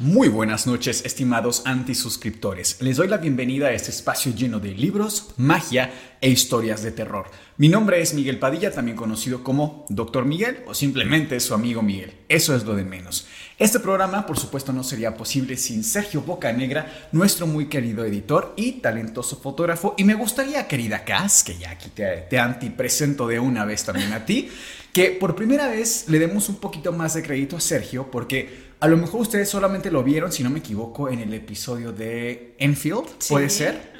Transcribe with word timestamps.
Muy 0.00 0.28
buenas 0.28 0.66
noches, 0.66 1.04
estimados 1.04 1.60
antisuscriptores. 1.66 2.80
Les 2.80 2.96
doy 2.96 3.06
la 3.06 3.18
bienvenida 3.18 3.66
a 3.66 3.72
este 3.72 3.90
espacio 3.90 4.34
lleno 4.34 4.58
de 4.58 4.70
libros, 4.70 5.34
magia 5.36 5.92
e 6.22 6.30
historias 6.30 6.82
de 6.82 6.90
terror. 6.90 7.26
Mi 7.58 7.68
nombre 7.68 8.00
es 8.00 8.14
Miguel 8.14 8.38
Padilla, 8.38 8.72
también 8.72 8.96
conocido 8.96 9.44
como 9.44 9.84
Doctor 9.90 10.24
Miguel 10.24 10.60
o 10.66 10.72
simplemente 10.72 11.38
su 11.38 11.52
amigo 11.52 11.82
Miguel. 11.82 12.14
Eso 12.30 12.56
es 12.56 12.64
lo 12.64 12.74
de 12.76 12.84
menos. 12.84 13.26
Este 13.58 13.78
programa, 13.78 14.24
por 14.24 14.38
supuesto, 14.38 14.72
no 14.72 14.84
sería 14.84 15.18
posible 15.18 15.58
sin 15.58 15.84
Sergio 15.84 16.22
Bocanegra, 16.22 17.10
nuestro 17.12 17.46
muy 17.46 17.66
querido 17.66 18.02
editor 18.02 18.54
y 18.56 18.80
talentoso 18.80 19.36
fotógrafo. 19.36 19.94
Y 19.98 20.04
me 20.04 20.14
gustaría, 20.14 20.66
querida 20.66 21.04
Cass, 21.04 21.44
que 21.44 21.58
ya 21.58 21.72
aquí 21.72 21.90
te, 21.90 22.24
te 22.30 22.38
antipresento 22.38 23.26
de 23.26 23.38
una 23.38 23.66
vez 23.66 23.84
también 23.84 24.14
a 24.14 24.24
ti, 24.24 24.48
que 24.94 25.10
por 25.10 25.36
primera 25.36 25.68
vez 25.68 26.06
le 26.08 26.18
demos 26.18 26.48
un 26.48 26.56
poquito 26.56 26.90
más 26.90 27.12
de 27.12 27.22
crédito 27.22 27.58
a 27.58 27.60
Sergio, 27.60 28.10
porque 28.10 28.69
a 28.80 28.88
lo 28.88 28.96
mejor 28.96 29.20
ustedes 29.20 29.48
solamente 29.48 29.90
lo 29.90 30.02
vieron, 30.02 30.32
si 30.32 30.42
no 30.42 30.48
me 30.48 30.60
equivoco, 30.60 31.10
en 31.10 31.20
el 31.20 31.34
episodio 31.34 31.92
de 31.92 32.54
Enfield, 32.58 33.08
puede 33.28 33.50
ser, 33.50 33.92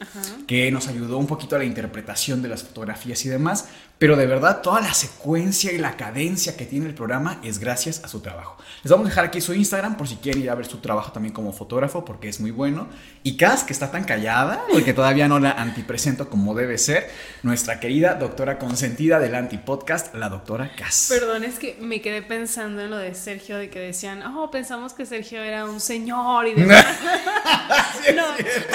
que 0.47 0.71
nos 0.71 0.89
ayudó 0.89 1.19
un 1.19 1.27
poquito 1.27 1.55
a 1.57 1.59
la 1.59 1.67
interpretación 1.67 2.41
de 2.41 2.49
las 2.49 2.63
fotografías 2.63 3.25
y 3.27 3.29
demás, 3.29 3.69
pero 4.01 4.17
de 4.17 4.25
verdad 4.25 4.63
toda 4.63 4.81
la 4.81 4.95
secuencia 4.95 5.71
y 5.73 5.77
la 5.77 5.99
cadencia 5.99 6.57
que 6.57 6.65
tiene 6.65 6.87
el 6.87 6.95
programa 6.95 7.39
es 7.45 7.59
gracias 7.59 8.03
a 8.03 8.09
su 8.09 8.21
trabajo. 8.21 8.57
Les 8.83 8.91
vamos 8.91 9.05
a 9.05 9.11
dejar 9.11 9.27
aquí 9.27 9.43
su 9.43 9.53
Instagram 9.53 9.99
por 9.99 10.09
si 10.09 10.17
quieren 10.17 10.41
ir 10.41 10.49
a 10.49 10.55
ver 10.55 10.65
su 10.65 10.79
trabajo 10.79 11.13
también 11.13 11.35
como 11.35 11.53
fotógrafo, 11.53 12.03
porque 12.03 12.31
es 12.31 12.41
muy 12.41 12.51
bueno. 12.51 12.89
Y 13.23 13.37
Cass, 13.37 13.63
que 13.63 13.75
está 13.75 13.91
tan 13.91 14.05
callada, 14.05 14.65
porque 14.73 14.95
todavía 14.95 15.29
no 15.29 15.39
la 15.39 15.51
antipresento 15.51 16.31
como 16.31 16.55
debe 16.55 16.79
ser, 16.79 17.11
nuestra 17.43 17.79
querida 17.79 18.15
doctora 18.15 18.59
consentida 18.59 19.21
del 19.21 19.35
antipodcast, 19.35 20.15
la 20.15 20.31
doctora 20.31 20.73
Cass. 20.75 21.09
Perdón, 21.11 21.45
es 21.45 21.59
que 21.59 21.77
me 21.83 22.01
quedé 22.01 22.23
pensando 22.23 22.81
en 22.81 22.89
lo 22.89 22.97
de 22.97 23.15
Sergio, 23.15 23.59
de 23.59 23.69
que 23.69 23.81
decían, 23.81 24.23
oh, 24.23 24.51
pensamos 24.51 24.95
que 24.95 25.05
Sergio 25.05 25.43
era 25.43 25.67
un 25.67 25.79
señor 25.79 26.47
y 26.47 26.55
demás. 26.55 26.87
no, 28.17 28.25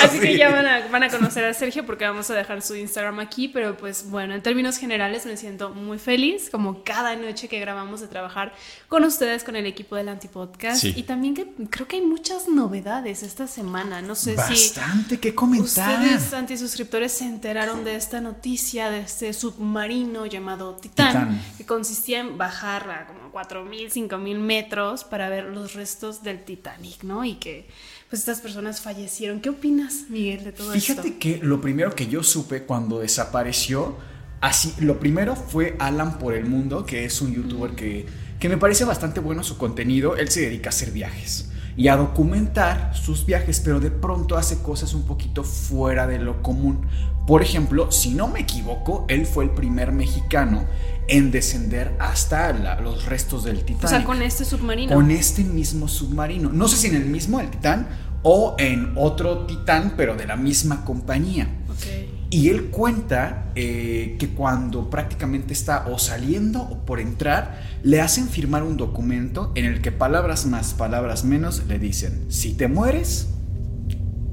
así 0.03 0.19
que 0.19 0.37
ya 0.37 0.51
van 0.51 0.67
a, 0.67 0.87
van 0.87 1.01
a 1.01 1.09
conocer 1.09 1.45
a 1.45 1.53
Sergio 1.55 1.83
porque 1.83 2.05
vamos 2.05 2.29
a 2.29 2.35
dejar 2.35 2.61
su 2.61 2.75
Instagram 2.75 3.19
aquí, 3.21 3.47
pero 3.47 3.75
pues 3.75 4.07
bueno, 4.07 4.35
en 4.35 4.43
términos 4.43 4.77
generales 4.77 5.14
me 5.25 5.37
siento 5.37 5.69
muy 5.69 5.99
feliz, 5.99 6.49
como 6.49 6.83
cada 6.83 7.15
noche 7.15 7.47
que 7.47 7.59
grabamos 7.59 8.01
de 8.01 8.07
trabajar 8.07 8.53
con 8.89 9.03
ustedes, 9.03 9.43
con 9.43 9.55
el 9.55 9.67
equipo 9.67 9.95
del 9.95 10.09
Antipodcast. 10.09 10.81
Sí. 10.81 10.93
Y 10.95 11.03
también 11.03 11.35
que 11.35 11.45
creo 11.69 11.87
que 11.87 11.97
hay 11.97 12.01
muchas 12.01 12.47
novedades 12.47 13.21
esta 13.21 13.45
semana. 13.45 14.01
No 14.01 14.15
sé 14.15 14.31
si 14.31 14.53
Bastante 14.77 15.19
que 15.19 15.35
comentar. 15.35 16.01
ustedes, 16.01 16.33
antisuscriptores, 16.33 17.11
se 17.11 17.25
enteraron 17.25 17.83
de 17.83 17.95
esta 17.95 18.19
noticia 18.19 18.89
de 18.89 19.01
este 19.01 19.31
submarino 19.33 20.25
llamado 20.25 20.75
Titán, 20.75 21.07
Titán. 21.07 21.41
que 21.57 21.65
consistía 21.65 22.19
en 22.19 22.37
bajar 22.37 22.89
a 22.89 23.05
como 23.05 23.31
4.000, 23.31 23.91
5.000 24.09 24.39
metros 24.39 25.03
para 25.03 25.29
ver 25.29 25.45
los 25.45 25.73
restos 25.73 26.23
del 26.23 26.43
Titanic, 26.43 27.03
¿no? 27.03 27.23
Y 27.25 27.35
que 27.35 27.67
pues 28.09 28.21
estas 28.21 28.41
personas 28.41 28.81
fallecieron. 28.81 29.41
¿Qué 29.41 29.49
opinas, 29.49 30.05
Miguel, 30.09 30.43
de 30.43 30.51
todo 30.51 30.71
Fíjate 30.71 31.07
esto? 31.09 31.19
que 31.19 31.39
lo 31.41 31.59
primero 31.59 31.93
que 31.95 32.07
yo 32.07 32.23
supe 32.23 32.63
cuando 32.63 32.99
desapareció, 32.99 33.97
así, 34.47 34.73
lo 34.79 34.99
primero 34.99 35.35
fue 35.35 35.75
Alan 35.79 36.17
por 36.19 36.33
el 36.33 36.45
Mundo, 36.45 36.85
que 36.85 37.05
es 37.05 37.21
un 37.21 37.33
youtuber 37.33 37.71
que, 37.71 38.05
que 38.39 38.49
me 38.49 38.57
parece 38.57 38.85
bastante 38.85 39.19
bueno 39.19 39.43
su 39.43 39.57
contenido. 39.57 40.15
Él 40.17 40.29
se 40.29 40.41
dedica 40.41 40.69
a 40.69 40.71
hacer 40.71 40.91
viajes 40.91 41.49
y 41.77 41.89
a 41.89 41.97
documentar 41.97 42.95
sus 42.95 43.25
viajes, 43.25 43.59
pero 43.59 43.79
de 43.79 43.91
pronto 43.91 44.37
hace 44.37 44.61
cosas 44.61 44.93
un 44.93 45.03
poquito 45.03 45.43
fuera 45.43 46.07
de 46.07 46.19
lo 46.19 46.41
común. 46.41 46.85
Por 47.27 47.41
ejemplo, 47.41 47.91
si 47.91 48.11
no 48.13 48.27
me 48.27 48.41
equivoco, 48.41 49.05
él 49.09 49.25
fue 49.25 49.45
el 49.45 49.49
primer 49.49 49.91
mexicano 49.91 50.65
en 51.07 51.31
descender 51.31 51.95
hasta 51.99 52.53
la- 52.53 52.79
los 52.79 53.05
restos 53.05 53.43
del 53.43 53.59
Titanic. 53.65 53.83
O 53.83 53.87
sea, 53.87 54.03
con 54.05 54.21
este 54.21 54.45
submarino. 54.45 54.93
Con 54.93 55.11
este 55.11 55.43
mismo 55.43 55.87
submarino. 55.87 56.49
No 56.51 56.67
sé 56.67 56.77
si 56.77 56.87
en 56.87 56.95
el 56.95 57.05
mismo, 57.05 57.39
el 57.39 57.49
Titán, 57.49 57.87
o 58.23 58.55
en 58.57 58.93
otro 58.95 59.45
Titán, 59.45 59.93
pero 59.97 60.15
de 60.15 60.25
la 60.27 60.35
misma 60.35 60.85
compañía. 60.85 61.47
Ok. 61.69 62.14
Y 62.35 62.49
él 62.49 62.65
cuenta 62.65 63.45
eh, 63.55 64.17
que 64.19 64.27
cuando 64.27 64.89
prácticamente 64.89 65.53
está 65.53 65.87
o 65.87 65.97
saliendo 65.97 66.63
o 66.63 66.85
por 66.85 66.99
entrar, 66.99 67.61
le 67.81 68.01
hacen 68.01 68.27
firmar 68.27 68.61
un 68.63 68.75
documento 68.75 69.53
en 69.55 69.63
el 69.63 69.79
que 69.79 69.93
palabras 69.93 70.45
más, 70.45 70.73
palabras 70.73 71.23
menos 71.23 71.63
le 71.69 71.79
dicen, 71.79 72.25
si 72.27 72.51
te 72.51 72.67
mueres, 72.67 73.29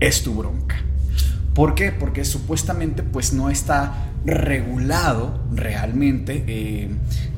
es 0.00 0.24
tu 0.24 0.34
bronca. 0.34 0.82
¿Por 1.54 1.76
qué? 1.76 1.92
Porque 1.92 2.24
supuestamente 2.24 3.04
pues 3.04 3.32
no 3.32 3.50
está 3.50 4.10
regulado 4.26 5.40
realmente 5.52 6.42
eh, 6.48 6.90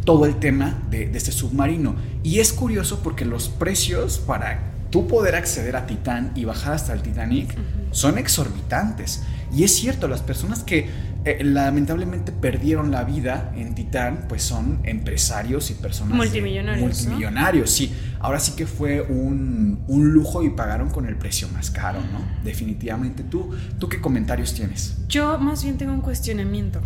todo 0.07 0.25
el 0.25 0.37
tema 0.37 0.83
de, 0.89 1.09
de 1.09 1.19
este 1.19 1.33
submarino. 1.33 1.95
Y 2.23 2.39
es 2.39 2.55
curioso 2.55 3.01
porque 3.03 3.27
los 3.27 3.51
precios 3.51 4.17
para 4.17 4.73
tú 4.89 5.09
poder 5.09 5.35
acceder 5.35 5.77
a 5.77 5.87
Titán 5.87 6.33
y 6.37 6.47
bajar 6.47 6.73
hasta 6.73 6.93
el 6.95 7.03
Titanic 7.03 7.55
son 7.91 8.17
exorbitantes. 8.17 9.25
Y 9.55 9.65
es 9.65 9.75
cierto, 9.75 10.09
las 10.09 10.21
personas 10.23 10.63
que 10.63 10.89
eh, 11.25 11.43
lamentablemente 11.43 12.33
perdieron 12.33 12.91
la 12.91 13.05
vida 13.05 13.53
en 13.57 13.75
Titán, 13.75 14.27
pues 14.29 14.43
son 14.43 14.81
empresarios 14.85 15.71
y 15.71 15.75
personas 15.75 16.11
de- 16.13 16.17
Multimillonarios, 16.17 16.81
¿no? 16.81 16.87
multimillonarios, 16.87 17.71
sí. 17.71 17.95
Ahora 18.21 18.41
sí 18.41 18.53
que 18.57 18.67
fue 18.67 19.01
un, 19.03 19.83
un 19.87 20.11
lujo 20.13 20.43
y 20.43 20.51
pagaron 20.51 20.91
con 20.91 21.07
el 21.07 21.17
precio 21.17 21.49
más 21.51 21.71
caro, 21.71 22.01
¿no? 22.01 22.21
Definitivamente. 22.45 23.23
¿Tú, 23.23 23.51
¿Tú 23.79 23.89
qué 23.89 24.01
comentarios 24.01 24.53
tienes? 24.55 24.97
Yo 25.09 25.39
más 25.39 25.63
bien 25.63 25.77
tengo 25.79 25.93
un 25.93 26.01
cuestionamiento. 26.01 26.81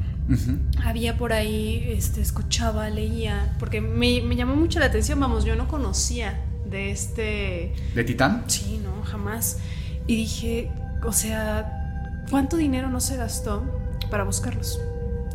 Había 0.85 1.17
por 1.17 1.33
ahí, 1.33 1.85
este, 1.89 2.21
escuchaba, 2.21 2.91
leía, 2.91 3.55
porque 3.59 3.81
me, 3.81 4.21
me 4.21 4.37
llamó 4.37 4.57
mucho 4.57 4.79
la 4.79 4.87
atención, 4.87 5.19
vamos, 5.19 5.45
yo 5.47 5.57
no 5.57 5.69
conocía 5.69 6.39
de 6.71 6.91
este... 6.91 7.73
¿De 7.95 8.05
Titán? 8.05 8.45
Sí, 8.47 8.79
no, 8.85 9.03
jamás. 9.05 9.57
Y 10.07 10.17
dije, 10.17 10.71
o 11.03 11.13
sea, 11.13 11.78
¿cuánto 12.31 12.57
dinero 12.57 12.89
no 12.91 13.01
se 13.01 13.17
gastó 13.17 13.63
para 14.11 14.25
buscarlos? 14.25 14.81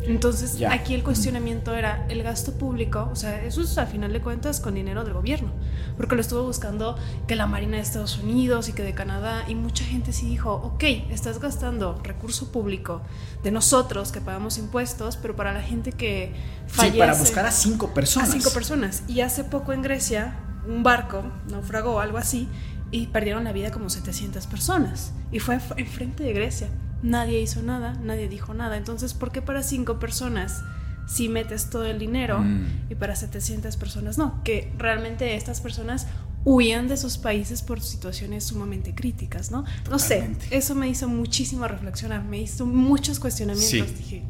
Entonces, 0.06 0.58
Ya. 0.58 0.70
aquí 0.70 0.92
el 0.92 1.02
cuestionamiento 1.02 1.74
era 1.74 2.04
el 2.10 2.22
gasto 2.22 2.52
público, 2.52 3.08
o 3.10 3.16
sea, 3.16 3.42
eso 3.42 3.62
es 3.62 3.78
a 3.78 3.86
final 3.86 4.12
de 4.12 4.20
cuentas 4.20 4.60
con 4.60 4.74
dinero 4.74 5.02
del 5.02 5.14
gobierno, 5.14 5.50
porque 5.96 6.14
lo 6.14 6.20
estuvo 6.20 6.42
buscando 6.42 6.98
que 7.26 7.36
la 7.36 7.46
Marina 7.46 7.76
de 7.78 7.82
Estados 7.82 8.18
Unidos 8.18 8.68
y 8.68 8.74
que 8.74 8.82
de 8.82 8.92
Canadá, 8.92 9.44
y 9.48 9.54
mucha 9.54 9.82
gente 9.82 10.12
sí 10.12 10.26
dijo, 10.28 10.52
ok, 10.52 10.82
estás 11.10 11.40
gastando 11.40 11.98
recurso 12.02 12.52
público 12.52 13.00
de 13.42 13.50
nosotros 13.50 14.12
que 14.12 14.20
pagamos 14.20 14.58
impuestos, 14.58 15.16
pero 15.16 15.36
para 15.36 15.54
la 15.54 15.62
gente 15.62 15.90
que 15.92 16.34
fallece... 16.66 16.92
Sí, 16.96 16.98
para 16.98 17.14
buscar 17.14 17.46
a 17.46 17.50
cinco 17.50 17.86
A 17.86 17.94
personas. 17.94 18.30
cinco 18.30 18.50
personas. 18.50 19.04
Y 19.08 19.22
hace 19.22 19.42
poco 19.42 19.72
en 19.72 19.80
Grecia, 19.80 20.36
un 20.68 20.82
barco 20.82 21.24
naufragó, 21.48 22.00
algo 22.00 22.18
así, 22.18 22.46
y 22.90 23.06
perdieron 23.06 23.42
la 23.44 23.52
vida 23.52 23.70
como 23.70 23.88
700 23.88 24.46
personas. 24.48 25.14
Y 25.32 25.38
fue 25.38 25.58
enfrente 25.78 26.24
de 26.24 26.32
Grecia. 26.34 26.68
Nadie 27.04 27.40
hizo 27.40 27.62
nada, 27.62 27.92
nadie 28.02 28.28
dijo 28.28 28.54
nada. 28.54 28.76
Entonces, 28.78 29.12
¿por 29.14 29.30
qué 29.30 29.42
para 29.42 29.62
cinco 29.62 29.98
personas 29.98 30.62
si 31.06 31.28
metes 31.28 31.68
todo 31.68 31.84
el 31.84 31.98
dinero 31.98 32.40
Mm. 32.40 32.64
y 32.90 32.94
para 32.94 33.14
700 33.14 33.76
personas 33.76 34.16
no? 34.16 34.42
Que 34.42 34.72
realmente 34.78 35.36
estas 35.36 35.60
personas 35.60 36.06
huían 36.46 36.88
de 36.88 36.96
sus 36.96 37.18
países 37.18 37.60
por 37.62 37.80
situaciones 37.82 38.44
sumamente 38.44 38.94
críticas, 38.94 39.50
¿no? 39.50 39.64
No 39.90 39.98
sé, 39.98 40.30
eso 40.50 40.74
me 40.74 40.88
hizo 40.88 41.06
muchísimo 41.08 41.68
reflexionar, 41.68 42.24
me 42.24 42.40
hizo 42.40 42.64
muchos 42.66 43.18
cuestionamientos. 43.20 43.88
Sí. 43.88 43.94
Dije, 43.98 44.22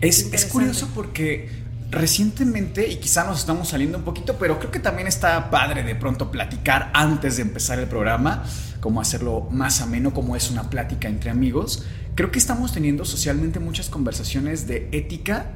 Es, 0.00 0.32
es 0.32 0.46
curioso 0.46 0.88
porque 0.94 1.48
recientemente, 1.90 2.88
y 2.88 2.96
quizá 2.96 3.24
nos 3.24 3.40
estamos 3.40 3.68
saliendo 3.68 3.98
un 3.98 4.04
poquito, 4.04 4.36
pero 4.38 4.58
creo 4.58 4.70
que 4.70 4.78
también 4.78 5.08
está 5.08 5.50
padre 5.50 5.82
de 5.82 5.94
pronto 5.94 6.30
platicar 6.30 6.90
antes 6.94 7.36
de 7.36 7.42
empezar 7.42 7.78
el 7.78 7.86
programa, 7.86 8.44
como 8.80 9.00
hacerlo 9.00 9.48
más 9.50 9.80
ameno, 9.80 10.12
como 10.12 10.36
es 10.36 10.50
una 10.50 10.70
plática 10.70 11.08
entre 11.08 11.30
amigos. 11.30 11.84
Creo 12.14 12.30
que 12.30 12.38
estamos 12.38 12.72
teniendo 12.72 13.04
socialmente 13.04 13.58
muchas 13.58 13.88
conversaciones 13.88 14.66
de 14.66 14.88
ética 14.92 15.52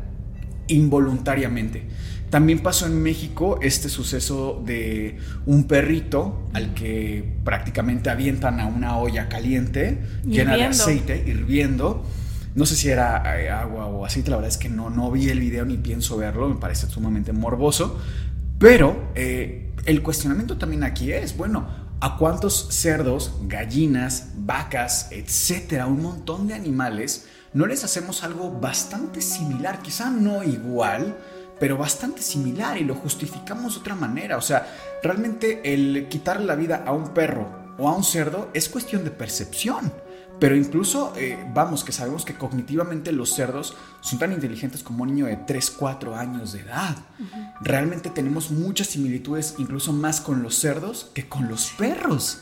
involuntariamente. 0.68 1.86
También 2.30 2.60
pasó 2.60 2.86
en 2.86 3.02
México 3.02 3.58
este 3.60 3.90
suceso 3.90 4.62
de 4.64 5.18
un 5.44 5.64
perrito 5.64 6.48
al 6.54 6.72
que 6.72 7.36
prácticamente 7.44 8.08
avientan 8.08 8.58
a 8.58 8.66
una 8.66 8.96
olla 8.96 9.28
caliente 9.28 9.98
llena 10.24 10.56
de 10.56 10.64
aceite, 10.64 11.22
hirviendo. 11.26 12.06
No 12.54 12.66
sé 12.66 12.76
si 12.76 12.90
era 12.90 13.40
eh, 13.40 13.48
agua 13.48 13.86
o 13.86 14.04
aceite, 14.04 14.30
la 14.30 14.36
verdad 14.36 14.50
es 14.50 14.58
que 14.58 14.68
no, 14.68 14.90
no 14.90 15.10
vi 15.10 15.30
el 15.30 15.40
video 15.40 15.64
ni 15.64 15.78
pienso 15.78 16.18
verlo, 16.18 16.48
me 16.48 16.56
parece 16.56 16.86
sumamente 16.86 17.32
morboso. 17.32 17.98
Pero 18.58 19.10
eh, 19.14 19.72
el 19.86 20.02
cuestionamiento 20.02 20.58
también 20.58 20.84
aquí 20.84 21.12
es, 21.12 21.36
bueno, 21.36 21.66
¿a 22.00 22.16
cuántos 22.18 22.68
cerdos, 22.70 23.34
gallinas, 23.46 24.32
vacas, 24.36 25.08
etcétera, 25.10 25.86
un 25.86 26.02
montón 26.02 26.46
de 26.46 26.54
animales, 26.54 27.26
no 27.54 27.66
les 27.66 27.84
hacemos 27.84 28.22
algo 28.22 28.50
bastante 28.50 29.22
similar? 29.22 29.80
Quizá 29.80 30.10
no 30.10 30.44
igual, 30.44 31.16
pero 31.58 31.78
bastante 31.78 32.22
similar 32.22 32.76
y 32.76 32.84
lo 32.84 32.94
justificamos 32.94 33.74
de 33.74 33.80
otra 33.80 33.94
manera. 33.94 34.36
O 34.36 34.42
sea, 34.42 34.66
realmente 35.02 35.72
el 35.72 36.08
quitarle 36.08 36.44
la 36.44 36.54
vida 36.54 36.84
a 36.86 36.92
un 36.92 37.14
perro 37.14 37.48
o 37.78 37.88
a 37.88 37.96
un 37.96 38.04
cerdo 38.04 38.50
es 38.52 38.68
cuestión 38.68 39.04
de 39.04 39.10
percepción. 39.10 39.92
Pero 40.42 40.56
incluso, 40.56 41.12
eh, 41.16 41.38
vamos, 41.54 41.84
que 41.84 41.92
sabemos 41.92 42.24
que 42.24 42.34
cognitivamente 42.34 43.12
los 43.12 43.32
cerdos 43.32 43.76
son 44.00 44.18
tan 44.18 44.32
inteligentes 44.32 44.82
como 44.82 45.04
un 45.04 45.10
niño 45.14 45.26
de 45.26 45.36
3, 45.36 45.70
4 45.70 46.16
años 46.16 46.52
de 46.52 46.62
edad. 46.62 46.96
Realmente 47.60 48.10
tenemos 48.10 48.50
muchas 48.50 48.88
similitudes, 48.88 49.54
incluso 49.58 49.92
más 49.92 50.20
con 50.20 50.42
los 50.42 50.56
cerdos 50.56 51.12
que 51.14 51.28
con 51.28 51.48
los 51.48 51.70
perros. 51.78 52.40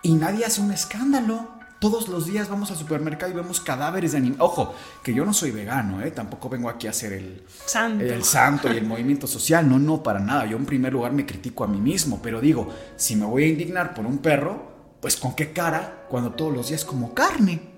Y 0.00 0.14
nadie 0.14 0.46
hace 0.46 0.62
un 0.62 0.72
escándalo. 0.72 1.46
Todos 1.78 2.08
los 2.08 2.24
días 2.24 2.48
vamos 2.48 2.70
al 2.70 2.78
supermercado 2.78 3.30
y 3.30 3.34
vemos 3.34 3.60
cadáveres 3.60 4.12
de 4.12 4.16
animales. 4.16 4.40
Ojo, 4.42 4.74
que 5.02 5.12
yo 5.12 5.26
no 5.26 5.34
soy 5.34 5.50
vegano, 5.50 6.00
¿eh? 6.00 6.12
tampoco 6.12 6.48
vengo 6.48 6.70
aquí 6.70 6.86
a 6.86 6.90
hacer 6.90 7.12
el 7.12 7.42
santo. 7.66 8.02
el 8.02 8.24
santo 8.24 8.72
y 8.72 8.78
el 8.78 8.86
movimiento 8.86 9.26
social. 9.26 9.68
No, 9.68 9.78
no, 9.78 10.02
para 10.02 10.20
nada. 10.20 10.46
Yo 10.46 10.56
en 10.56 10.64
primer 10.64 10.94
lugar 10.94 11.12
me 11.12 11.26
critico 11.26 11.64
a 11.64 11.66
mí 11.66 11.82
mismo, 11.82 12.20
pero 12.22 12.40
digo, 12.40 12.70
si 12.96 13.14
me 13.14 13.26
voy 13.26 13.44
a 13.44 13.48
indignar 13.48 13.92
por 13.92 14.06
un 14.06 14.16
perro, 14.18 14.69
pues 15.00 15.16
con 15.16 15.34
qué 15.34 15.52
cara 15.52 16.06
cuando 16.08 16.32
todos 16.32 16.54
los 16.54 16.68
días 16.68 16.84
como 16.84 17.14
carne. 17.14 17.70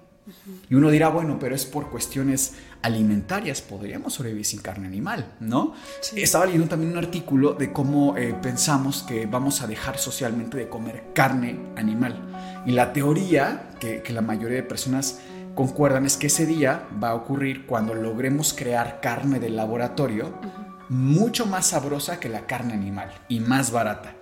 Y 0.70 0.74
uno 0.74 0.90
dirá, 0.90 1.08
bueno, 1.08 1.38
pero 1.40 1.54
es 1.54 1.66
por 1.66 1.90
cuestiones 1.90 2.54
alimentarias, 2.82 3.60
podríamos 3.60 4.14
sobrevivir 4.14 4.44
sin 4.44 4.60
carne 4.60 4.86
animal, 4.86 5.34
¿no? 5.40 5.74
Estaba 6.14 6.46
leyendo 6.46 6.68
también 6.68 6.92
un 6.92 6.98
artículo 6.98 7.54
de 7.54 7.72
cómo 7.72 8.16
eh, 8.16 8.34
pensamos 8.40 9.02
que 9.02 9.26
vamos 9.26 9.62
a 9.62 9.66
dejar 9.66 9.98
socialmente 9.98 10.56
de 10.56 10.68
comer 10.68 11.06
carne 11.12 11.58
animal. 11.76 12.62
Y 12.66 12.72
la 12.72 12.92
teoría 12.92 13.70
que, 13.80 14.02
la 14.12 14.22
mayoría 14.22 14.58
de 14.58 14.62
personas 14.62 15.20
concuerdan 15.54 16.06
es 16.06 16.16
que 16.16 16.28
ese 16.28 16.46
día 16.46 16.86
va 17.02 17.10
a 17.10 17.14
ocurrir 17.14 17.66
cuando 17.66 17.94
logremos 17.94 18.54
crear 18.54 19.00
carne 19.00 19.40
de 19.40 19.50
laboratorio 19.50 20.32
mucho 20.88 21.46
más 21.46 21.68
sabrosa 21.68 22.20
que 22.20 22.28
la 22.28 22.46
carne 22.46 22.74
animal 22.74 23.12
y 23.28 23.40
más 23.40 23.70
barata 23.72 24.14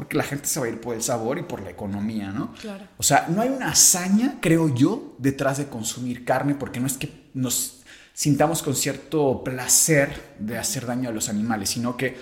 porque 0.00 0.16
la 0.16 0.24
gente 0.24 0.46
se 0.46 0.58
va 0.58 0.64
a 0.64 0.70
ir 0.70 0.80
por 0.80 0.94
el 0.94 1.02
sabor 1.02 1.36
y 1.36 1.42
por 1.42 1.60
la 1.60 1.68
economía, 1.68 2.30
¿no? 2.30 2.54
Claro. 2.54 2.86
O 2.96 3.02
sea, 3.02 3.26
no 3.28 3.42
hay 3.42 3.50
una 3.50 3.68
hazaña, 3.68 4.38
creo 4.40 4.74
yo, 4.74 5.14
detrás 5.18 5.58
de 5.58 5.66
consumir 5.66 6.24
carne, 6.24 6.54
porque 6.54 6.80
no 6.80 6.86
es 6.86 6.96
que 6.96 7.28
nos 7.34 7.82
sintamos 8.14 8.62
con 8.62 8.74
cierto 8.74 9.44
placer 9.44 10.36
de 10.38 10.56
hacer 10.56 10.86
daño 10.86 11.10
a 11.10 11.12
los 11.12 11.28
animales, 11.28 11.68
sino 11.68 11.98
que 11.98 12.16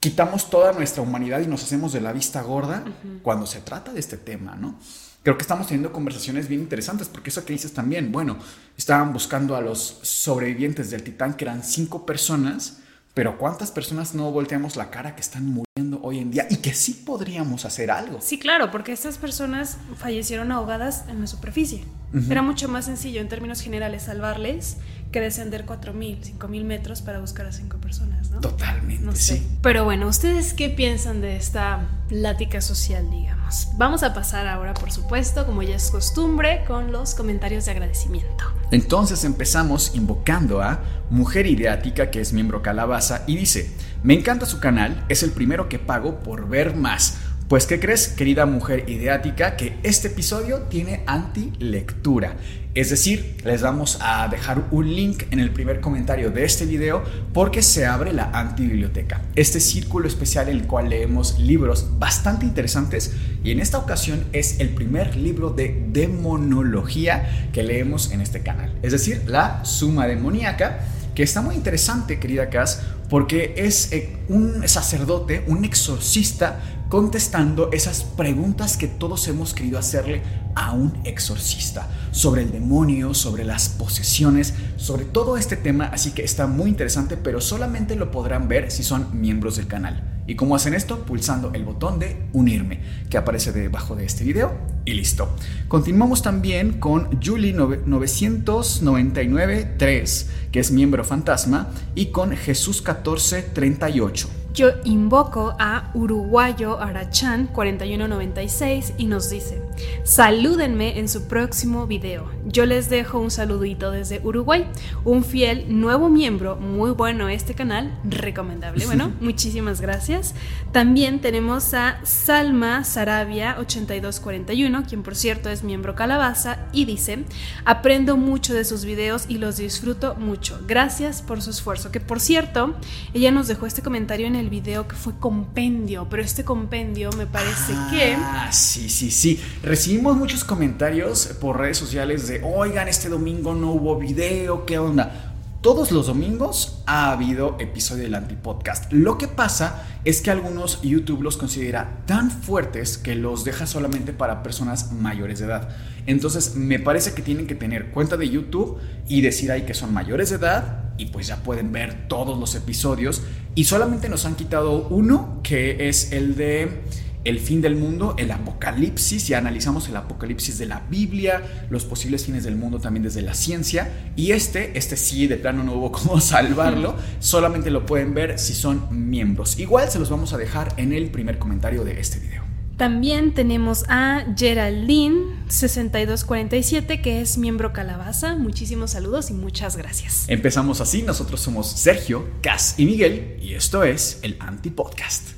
quitamos 0.00 0.50
toda 0.50 0.72
nuestra 0.72 1.00
humanidad 1.00 1.38
y 1.38 1.46
nos 1.46 1.62
hacemos 1.62 1.92
de 1.92 2.00
la 2.00 2.12
vista 2.12 2.42
gorda 2.42 2.82
cuando 3.22 3.46
se 3.46 3.60
trata 3.60 3.92
de 3.92 4.00
este 4.00 4.16
tema, 4.16 4.56
¿no? 4.56 4.76
Creo 5.22 5.38
que 5.38 5.42
estamos 5.42 5.68
teniendo 5.68 5.92
conversaciones 5.92 6.48
bien 6.48 6.60
interesantes, 6.60 7.06
porque 7.06 7.30
eso 7.30 7.44
que 7.44 7.52
dices 7.52 7.72
también, 7.72 8.10
bueno, 8.10 8.36
estaban 8.76 9.12
buscando 9.12 9.54
a 9.54 9.60
los 9.60 10.00
sobrevivientes 10.02 10.90
del 10.90 11.04
Titán, 11.04 11.34
que 11.34 11.44
eran 11.44 11.62
cinco 11.62 12.04
personas, 12.04 12.78
pero 13.16 13.38
¿cuántas 13.38 13.70
personas 13.70 14.14
no 14.14 14.30
volteamos 14.30 14.76
la 14.76 14.90
cara 14.90 15.14
que 15.14 15.22
están 15.22 15.46
muriendo 15.46 16.02
hoy 16.02 16.18
en 16.18 16.30
día 16.30 16.46
y 16.50 16.56
que 16.56 16.74
sí 16.74 16.92
podríamos 16.92 17.64
hacer 17.64 17.90
algo? 17.90 18.18
Sí, 18.20 18.38
claro, 18.38 18.70
porque 18.70 18.92
estas 18.92 19.16
personas 19.16 19.78
fallecieron 19.96 20.52
ahogadas 20.52 21.06
en 21.08 21.22
la 21.22 21.26
superficie. 21.26 21.82
Era 22.28 22.42
mucho 22.42 22.68
más 22.68 22.84
sencillo 22.84 23.22
en 23.22 23.28
términos 23.30 23.62
generales 23.62 24.02
salvarles 24.02 24.76
que 25.12 25.20
descender 25.20 25.64
4.000, 25.66 26.38
5.000 26.38 26.64
metros 26.64 27.02
para 27.02 27.20
buscar 27.20 27.46
a 27.46 27.52
cinco 27.52 27.78
personas, 27.78 28.30
¿no? 28.30 28.40
Totalmente, 28.40 29.04
no 29.04 29.12
sé. 29.12 29.36
sí. 29.36 29.48
Pero 29.62 29.84
bueno, 29.84 30.08
¿ustedes 30.08 30.52
qué 30.52 30.68
piensan 30.68 31.20
de 31.20 31.36
esta 31.36 31.88
plática 32.08 32.60
social, 32.60 33.10
digamos? 33.10 33.68
Vamos 33.76 34.02
a 34.02 34.12
pasar 34.14 34.46
ahora, 34.46 34.74
por 34.74 34.90
supuesto, 34.92 35.46
como 35.46 35.62
ya 35.62 35.76
es 35.76 35.90
costumbre, 35.90 36.64
con 36.66 36.92
los 36.92 37.14
comentarios 37.14 37.64
de 37.64 37.70
agradecimiento. 37.72 38.44
Entonces 38.70 39.24
empezamos 39.24 39.94
invocando 39.94 40.60
a 40.60 40.80
Mujer 41.10 41.46
Ideática, 41.46 42.10
que 42.10 42.20
es 42.20 42.32
miembro 42.32 42.62
Calabaza, 42.62 43.22
y 43.26 43.36
dice, 43.36 43.70
me 44.02 44.14
encanta 44.14 44.46
su 44.46 44.60
canal, 44.60 45.04
es 45.08 45.22
el 45.22 45.30
primero 45.30 45.68
que 45.68 45.78
pago 45.78 46.20
por 46.20 46.48
ver 46.48 46.74
más. 46.74 47.18
Pues, 47.48 47.66
¿qué 47.66 47.78
crees, 47.78 48.08
querida 48.08 48.44
mujer 48.44 48.90
ideática? 48.90 49.56
Que 49.56 49.78
este 49.84 50.08
episodio 50.08 50.62
tiene 50.62 51.04
anti-lectura. 51.06 52.34
Es 52.76 52.90
decir, 52.90 53.38
les 53.42 53.62
vamos 53.62 53.96
a 54.02 54.28
dejar 54.28 54.66
un 54.70 54.94
link 54.94 55.22
en 55.30 55.40
el 55.40 55.50
primer 55.50 55.80
comentario 55.80 56.30
de 56.30 56.44
este 56.44 56.66
video 56.66 57.02
porque 57.32 57.62
se 57.62 57.86
abre 57.86 58.12
la 58.12 58.24
antibiblioteca. 58.34 59.22
Este 59.34 59.60
círculo 59.60 60.06
especial 60.06 60.50
en 60.50 60.58
el 60.58 60.66
cual 60.66 60.90
leemos 60.90 61.38
libros 61.38 61.98
bastante 61.98 62.44
interesantes 62.44 63.14
y 63.42 63.50
en 63.50 63.60
esta 63.60 63.78
ocasión 63.78 64.26
es 64.34 64.60
el 64.60 64.74
primer 64.74 65.16
libro 65.16 65.48
de 65.48 65.86
demonología 65.88 67.48
que 67.54 67.62
leemos 67.62 68.12
en 68.12 68.20
este 68.20 68.40
canal. 68.40 68.70
Es 68.82 68.92
decir, 68.92 69.22
la 69.26 69.64
Suma 69.64 70.06
Demoníaca 70.06 70.80
que 71.16 71.22
está 71.22 71.40
muy 71.40 71.54
interesante, 71.54 72.20
querida 72.20 72.50
Cass, 72.50 72.82
porque 73.08 73.54
es 73.56 73.90
eh, 73.92 74.18
un 74.28 74.68
sacerdote, 74.68 75.44
un 75.46 75.64
exorcista, 75.64 76.60
contestando 76.88 77.70
esas 77.72 78.04
preguntas 78.04 78.76
que 78.76 78.86
todos 78.86 79.26
hemos 79.28 79.54
querido 79.54 79.78
hacerle 79.78 80.22
a 80.54 80.72
un 80.72 80.92
exorcista 81.04 81.88
sobre 82.12 82.42
el 82.42 82.52
demonio, 82.52 83.14
sobre 83.14 83.44
las 83.44 83.68
posesiones, 83.68 84.54
sobre 84.76 85.04
todo 85.04 85.36
este 85.36 85.56
tema, 85.56 85.86
así 85.86 86.12
que 86.12 86.22
está 86.22 86.46
muy 86.46 86.70
interesante, 86.70 87.16
pero 87.16 87.40
solamente 87.40 87.96
lo 87.96 88.10
podrán 88.10 88.48
ver 88.48 88.70
si 88.70 88.82
son 88.82 89.20
miembros 89.20 89.56
del 89.56 89.66
canal. 89.66 90.12
¿Y 90.28 90.34
cómo 90.34 90.56
hacen 90.56 90.74
esto? 90.74 91.04
Pulsando 91.04 91.52
el 91.54 91.64
botón 91.64 92.00
de 92.00 92.28
unirme 92.32 92.80
que 93.08 93.18
aparece 93.18 93.52
debajo 93.52 93.94
de 93.94 94.04
este 94.04 94.24
video 94.24 94.58
y 94.84 94.94
listo. 94.94 95.28
Continuamos 95.68 96.22
también 96.22 96.80
con 96.80 97.22
Julie 97.22 97.52
999 97.52 99.74
3, 99.78 100.30
que 100.50 100.58
es 100.60 100.72
miembro 100.72 101.04
fantasma, 101.04 101.68
y 101.94 102.06
con 102.06 102.36
Jesús 102.36 102.78
1438. 102.78 104.45
Yo 104.56 104.70
invoco 104.84 105.54
a 105.58 105.90
Uruguayo 105.92 106.80
Arachan 106.80 107.46
4196 107.48 108.94
y 108.96 109.04
nos 109.04 109.28
dice, 109.28 109.60
salúdenme 110.02 110.98
en 110.98 111.10
su 111.10 111.28
próximo 111.28 111.86
video. 111.86 112.30
Yo 112.46 112.64
les 112.64 112.88
dejo 112.88 113.18
un 113.18 113.30
saludito 113.30 113.90
desde 113.90 114.22
Uruguay, 114.24 114.66
un 115.04 115.24
fiel 115.24 115.78
nuevo 115.78 116.08
miembro, 116.08 116.56
muy 116.56 116.92
bueno 116.92 117.28
este 117.28 117.52
canal, 117.52 117.98
recomendable. 118.02 118.86
Bueno, 118.96 119.12
muchísimas 119.20 119.82
gracias. 119.82 120.34
También 120.72 121.20
tenemos 121.20 121.74
a 121.74 121.98
Salma 122.04 122.82
Sarabia 122.84 123.56
8241, 123.58 124.84
quien 124.88 125.02
por 125.02 125.16
cierto 125.16 125.50
es 125.50 125.64
miembro 125.64 125.94
Calabaza, 125.94 126.60
y 126.72 126.86
dice, 126.86 127.24
aprendo 127.66 128.16
mucho 128.16 128.54
de 128.54 128.64
sus 128.64 128.86
videos 128.86 129.26
y 129.28 129.36
los 129.36 129.58
disfruto 129.58 130.14
mucho. 130.14 130.58
Gracias 130.66 131.20
por 131.20 131.42
su 131.42 131.50
esfuerzo. 131.50 131.90
Que 131.90 132.00
por 132.00 132.20
cierto, 132.20 132.74
ella 133.12 133.32
nos 133.32 133.48
dejó 133.48 133.66
este 133.66 133.82
comentario 133.82 134.26
en 134.26 134.36
el 134.36 134.45
video 134.50 134.88
que 134.88 134.96
fue 134.96 135.18
compendio, 135.18 136.06
pero 136.08 136.22
este 136.22 136.44
compendio 136.44 137.10
me 137.12 137.26
parece 137.26 137.72
que... 137.90 138.14
Ah, 138.18 138.50
sí, 138.52 138.88
sí, 138.88 139.10
sí. 139.10 139.40
Recibimos 139.62 140.16
muchos 140.16 140.44
comentarios 140.44 141.26
por 141.40 141.58
redes 141.58 141.78
sociales 141.78 142.28
de, 142.28 142.42
oigan, 142.42 142.88
este 142.88 143.08
domingo 143.08 143.54
no 143.54 143.72
hubo 143.72 143.98
video, 143.98 144.66
¿qué 144.66 144.78
onda? 144.78 145.34
Todos 145.60 145.90
los 145.90 146.06
domingos 146.06 146.82
ha 146.86 147.10
habido 147.10 147.56
episodio 147.58 148.04
del 148.04 148.14
Antipodcast. 148.14 148.92
Lo 148.92 149.18
que 149.18 149.26
pasa 149.26 149.84
es 150.04 150.20
que 150.20 150.30
algunos 150.30 150.80
YouTube 150.82 151.22
los 151.22 151.36
considera 151.36 152.04
tan 152.06 152.30
fuertes 152.30 152.98
que 152.98 153.16
los 153.16 153.42
deja 153.42 153.66
solamente 153.66 154.12
para 154.12 154.44
personas 154.44 154.92
mayores 154.92 155.40
de 155.40 155.46
edad. 155.46 155.68
Entonces 156.06 156.54
me 156.54 156.78
parece 156.78 157.12
que 157.12 157.22
tienen 157.22 157.46
que 157.46 157.54
tener 157.54 157.90
cuenta 157.90 158.16
de 158.16 158.28
YouTube 158.28 158.78
y 159.08 159.20
decir 159.20 159.50
ahí 159.50 159.62
que 159.62 159.74
son 159.74 159.92
mayores 159.92 160.30
de 160.30 160.36
edad 160.36 160.84
y 160.98 161.06
pues 161.06 161.26
ya 161.26 161.42
pueden 161.42 161.72
ver 161.72 162.08
todos 162.08 162.38
los 162.38 162.54
episodios. 162.54 163.22
Y 163.54 163.64
solamente 163.64 164.08
nos 164.08 164.24
han 164.24 164.34
quitado 164.34 164.88
uno 164.88 165.40
que 165.42 165.88
es 165.88 166.12
el 166.12 166.36
de 166.36 166.82
el 167.26 167.40
fin 167.40 167.60
del 167.60 167.74
mundo, 167.74 168.14
el 168.18 168.30
apocalipsis, 168.30 169.26
ya 169.26 169.38
analizamos 169.38 169.88
el 169.88 169.96
apocalipsis 169.96 170.58
de 170.58 170.66
la 170.66 170.84
Biblia, 170.88 171.66
los 171.70 171.84
posibles 171.84 172.24
fines 172.24 172.44
del 172.44 172.54
mundo 172.54 172.78
también 172.78 173.02
desde 173.02 173.20
la 173.20 173.34
ciencia, 173.34 174.12
y 174.14 174.30
este, 174.30 174.78
este 174.78 174.96
sí, 174.96 175.26
de 175.26 175.36
plano 175.36 175.64
no 175.64 175.74
hubo 175.74 175.90
cómo 175.92 176.20
salvarlo, 176.20 176.94
solamente 177.18 177.70
lo 177.70 177.84
pueden 177.84 178.14
ver 178.14 178.38
si 178.38 178.54
son 178.54 179.10
miembros. 179.10 179.58
Igual 179.58 179.90
se 179.90 179.98
los 179.98 180.08
vamos 180.08 180.32
a 180.32 180.38
dejar 180.38 180.72
en 180.76 180.92
el 180.92 181.10
primer 181.10 181.38
comentario 181.38 181.82
de 181.82 181.98
este 181.98 182.20
video. 182.20 182.45
También 182.76 183.32
tenemos 183.32 183.84
a 183.88 184.26
Geraldine6247, 184.36 187.00
que 187.00 187.22
es 187.22 187.38
miembro 187.38 187.72
Calabaza. 187.72 188.36
Muchísimos 188.36 188.90
saludos 188.90 189.30
y 189.30 189.32
muchas 189.32 189.78
gracias. 189.78 190.26
Empezamos 190.28 190.82
así, 190.82 191.02
nosotros 191.02 191.40
somos 191.40 191.70
Sergio, 191.70 192.28
Cas 192.42 192.74
y 192.76 192.84
Miguel, 192.84 193.38
y 193.40 193.54
esto 193.54 193.82
es 193.82 194.18
el 194.22 194.36
Anti-Podcast. 194.40 195.30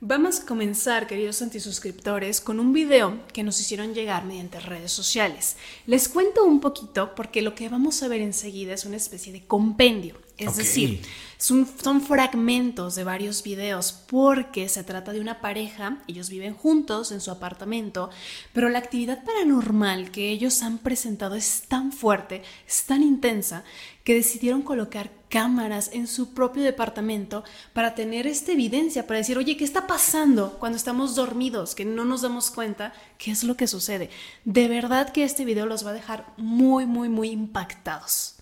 Vamos 0.00 0.38
a 0.40 0.46
comenzar, 0.46 1.08
queridos 1.08 1.42
antisuscriptores, 1.42 2.40
con 2.40 2.60
un 2.60 2.72
video 2.72 3.18
que 3.32 3.42
nos 3.42 3.60
hicieron 3.60 3.94
llegar 3.94 4.24
mediante 4.24 4.60
redes 4.60 4.92
sociales. 4.92 5.56
Les 5.86 6.08
cuento 6.08 6.44
un 6.44 6.60
poquito 6.60 7.16
porque 7.16 7.42
lo 7.42 7.56
que 7.56 7.68
vamos 7.68 8.00
a 8.02 8.08
ver 8.08 8.20
enseguida 8.20 8.74
es 8.74 8.84
una 8.84 8.96
especie 8.96 9.32
de 9.32 9.44
compendio. 9.44 10.14
Es 10.36 10.56
decir, 10.56 11.00
son, 11.40 12.00
fragmentos 12.02 12.94
de 12.94 13.04
varios 13.04 13.42
videos 13.42 13.92
porque 13.92 14.68
se 14.68 14.84
trata 14.84 15.12
de 15.12 15.20
una 15.20 15.40
pareja, 15.40 15.96
ellos 16.06 16.28
viven 16.28 16.54
juntos 16.54 17.12
en 17.12 17.20
su 17.22 17.30
apartamento, 17.30 18.10
pero 18.52 18.68
la 18.68 18.78
actividad 18.78 19.24
paranormal 19.24 20.10
que 20.10 20.30
ellos 20.30 20.62
han 20.62 20.78
presentado 20.78 21.34
es 21.34 21.62
tan 21.66 21.92
fuerte, 21.92 22.42
es 22.68 22.84
tan 22.84 23.02
intensa, 23.02 23.64
que 24.04 24.14
decidieron 24.14 24.62
colocar 24.62 25.10
cámaras 25.30 25.90
en 25.92 26.08
su 26.08 26.34
propio 26.34 26.62
departamento 26.62 27.42
para 27.72 27.94
tener 27.94 28.26
esta 28.26 28.52
evidencia, 28.52 29.06
para 29.06 29.18
decir, 29.18 29.38
oye, 29.38 29.56
¿qué 29.56 29.64
está 29.64 29.86
pasando 29.86 30.58
cuando 30.58 30.76
estamos 30.76 31.14
dormidos? 31.14 31.74
Que 31.74 31.84
no 31.84 32.04
nos 32.04 32.22
damos 32.22 32.50
cuenta 32.50 32.92
qué 33.16 33.30
es 33.30 33.44
lo 33.44 33.56
que 33.56 33.66
sucede. 33.66 34.10
De 34.44 34.68
verdad 34.68 35.10
que 35.12 35.24
este 35.24 35.44
video 35.44 35.66
los 35.66 35.86
va 35.86 35.90
a 35.90 35.94
dejar 35.94 36.26
muy, 36.36 36.86
muy, 36.86 37.08
muy 37.08 37.30
impactados. 37.30 38.40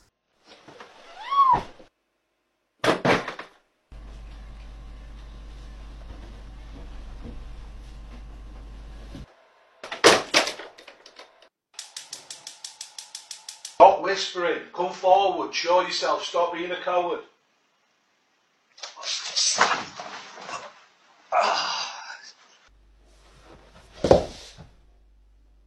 Stop 13.78 14.07
whispering. 14.18 14.70
Come 14.72 14.92
forward. 14.92 15.52
Show 15.52 15.82
yourself. 15.82 16.25
Stop 16.25 16.52
being 16.52 16.72
a 16.72 16.82
coward. 16.84 17.20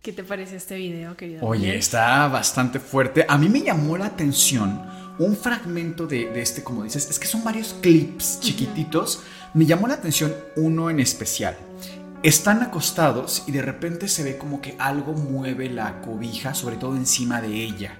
¿Qué 0.01 0.11
te 0.11 0.23
parece 0.23 0.55
este 0.55 0.75
video, 0.75 1.15
querido? 1.15 1.45
Oye, 1.45 1.77
está 1.77 2.27
bastante 2.27 2.79
fuerte. 2.79 3.23
A 3.29 3.37
mí 3.37 3.49
me 3.49 3.61
llamó 3.61 3.97
la 3.97 4.07
atención 4.07 4.81
un 5.19 5.37
fragmento 5.37 6.07
de, 6.07 6.41
este, 6.41 6.63
como 6.63 6.83
dices, 6.83 7.07
es 7.07 7.19
que 7.19 7.27
son 7.27 7.43
varios 7.43 7.75
clips 7.81 8.39
chiquititos. 8.39 9.21
Me 9.53 9.65
llamó 9.67 9.87
la 9.87 9.93
atención 9.93 10.35
uno 10.55 10.89
en 10.89 10.99
especial. 10.99 11.55
Están 12.23 12.61
acostados 12.61 13.43
y 13.47 13.51
de 13.51 13.63
repente 13.63 14.07
se 14.07 14.23
ve 14.23 14.37
como 14.37 14.61
que 14.61 14.75
algo 14.77 15.13
mueve 15.13 15.69
la 15.69 16.01
cobija, 16.01 16.53
sobre 16.53 16.75
todo 16.75 16.95
encima 16.95 17.41
de 17.41 17.47
ella. 17.47 17.97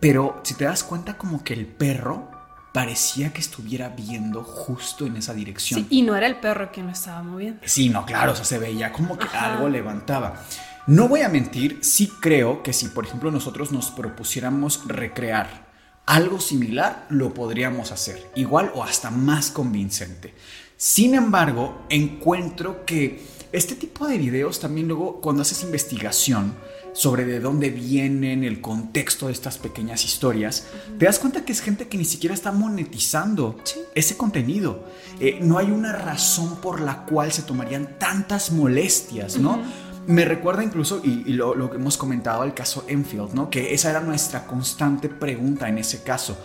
Pero 0.00 0.40
si 0.42 0.54
te 0.54 0.64
das 0.64 0.82
cuenta 0.82 1.16
como 1.16 1.44
que 1.44 1.54
el 1.54 1.66
perro 1.66 2.28
parecía 2.72 3.32
que 3.32 3.40
estuviera 3.40 3.90
viendo 3.90 4.42
justo 4.42 5.06
en 5.06 5.16
esa 5.16 5.32
dirección. 5.34 5.80
Sí, 5.80 5.86
y 5.90 6.02
no 6.02 6.16
era 6.16 6.26
el 6.26 6.40
perro 6.40 6.72
quien 6.72 6.86
lo 6.86 6.92
estaba 6.92 7.22
moviendo. 7.22 7.60
Sí, 7.64 7.88
no, 7.88 8.04
claro, 8.04 8.32
o 8.32 8.34
sea, 8.34 8.44
se 8.44 8.58
veía 8.58 8.92
como 8.92 9.16
que 9.16 9.28
algo 9.28 9.68
levantaba. 9.68 10.42
No 10.88 11.06
voy 11.06 11.20
a 11.20 11.28
mentir, 11.28 11.78
sí 11.82 12.12
creo 12.20 12.64
que 12.64 12.72
si 12.72 12.88
por 12.88 13.06
ejemplo 13.06 13.30
nosotros 13.30 13.70
nos 13.70 13.92
propusiéramos 13.92 14.82
recrear 14.88 15.70
algo 16.06 16.40
similar, 16.40 17.06
lo 17.10 17.32
podríamos 17.32 17.92
hacer, 17.92 18.28
igual 18.34 18.72
o 18.74 18.82
hasta 18.82 19.10
más 19.10 19.52
convincente. 19.52 20.34
Sin 20.76 21.14
embargo, 21.14 21.86
encuentro 21.88 22.84
que 22.84 23.24
este 23.52 23.74
tipo 23.74 24.06
de 24.06 24.16
videos 24.16 24.60
también 24.60 24.88
luego 24.88 25.20
cuando 25.20 25.42
haces 25.42 25.62
investigación 25.62 26.54
sobre 26.94 27.24
de 27.24 27.40
dónde 27.40 27.70
vienen, 27.70 28.44
el 28.44 28.60
contexto 28.60 29.26
de 29.26 29.32
estas 29.32 29.58
pequeñas 29.58 30.04
historias, 30.04 30.66
te 30.98 31.06
das 31.06 31.18
cuenta 31.18 31.44
que 31.44 31.52
es 31.52 31.60
gente 31.60 31.88
que 31.88 31.98
ni 31.98 32.04
siquiera 32.04 32.34
está 32.34 32.52
monetizando 32.52 33.58
ese 33.94 34.16
contenido. 34.16 34.84
Eh, 35.20 35.38
no 35.42 35.58
hay 35.58 35.70
una 35.70 35.92
razón 35.92 36.56
por 36.60 36.80
la 36.80 37.04
cual 37.04 37.32
se 37.32 37.42
tomarían 37.42 37.98
tantas 37.98 38.52
molestias, 38.52 39.38
¿no? 39.38 39.60
Me 40.06 40.24
recuerda 40.24 40.64
incluso, 40.64 41.00
y, 41.04 41.32
lo, 41.32 41.54
lo, 41.54 41.70
que 41.70 41.76
hemos 41.76 41.96
comentado, 41.96 42.42
el 42.44 42.54
caso 42.54 42.84
Enfield, 42.88 43.34
¿no? 43.34 43.50
Que 43.50 43.72
esa 43.72 43.90
era 43.90 44.00
nuestra 44.00 44.46
constante 44.46 45.08
pregunta 45.08 45.68
en 45.68 45.78
ese 45.78 46.02
caso. 46.02 46.36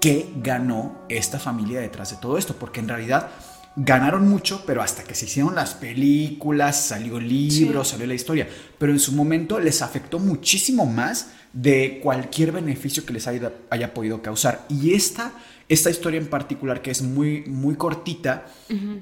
¿Qué 0.00 0.32
ganó 0.36 1.04
esta 1.08 1.38
familia 1.38 1.80
detrás 1.80 2.10
de 2.10 2.16
todo 2.16 2.38
esto? 2.38 2.54
Porque 2.54 2.80
en 2.80 2.88
realidad 2.88 3.30
ganaron 3.82 4.28
mucho, 4.28 4.62
pero 4.66 4.82
hasta 4.82 5.04
que 5.04 5.14
se 5.14 5.24
hicieron 5.24 5.54
las 5.54 5.74
películas, 5.74 6.86
salió 6.86 7.18
el 7.18 7.28
libro, 7.28 7.84
salió 7.84 8.06
la 8.06 8.14
historia. 8.14 8.48
Pero 8.78 8.92
en 8.92 8.98
su 8.98 9.12
momento 9.12 9.58
les 9.58 9.80
afectó 9.82 10.18
muchísimo 10.18 10.86
más 10.86 11.32
de 11.52 12.00
cualquier 12.02 12.52
beneficio 12.52 13.04
que 13.04 13.12
les 13.12 13.26
haya, 13.26 13.52
haya 13.70 13.94
podido 13.94 14.22
causar. 14.22 14.66
Y 14.68 14.94
esta, 14.94 15.32
esta 15.68 15.90
historia 15.90 16.20
en 16.20 16.28
particular, 16.28 16.82
que 16.82 16.90
es 16.90 17.02
muy, 17.02 17.42
muy 17.46 17.74
cortita, 17.74 18.46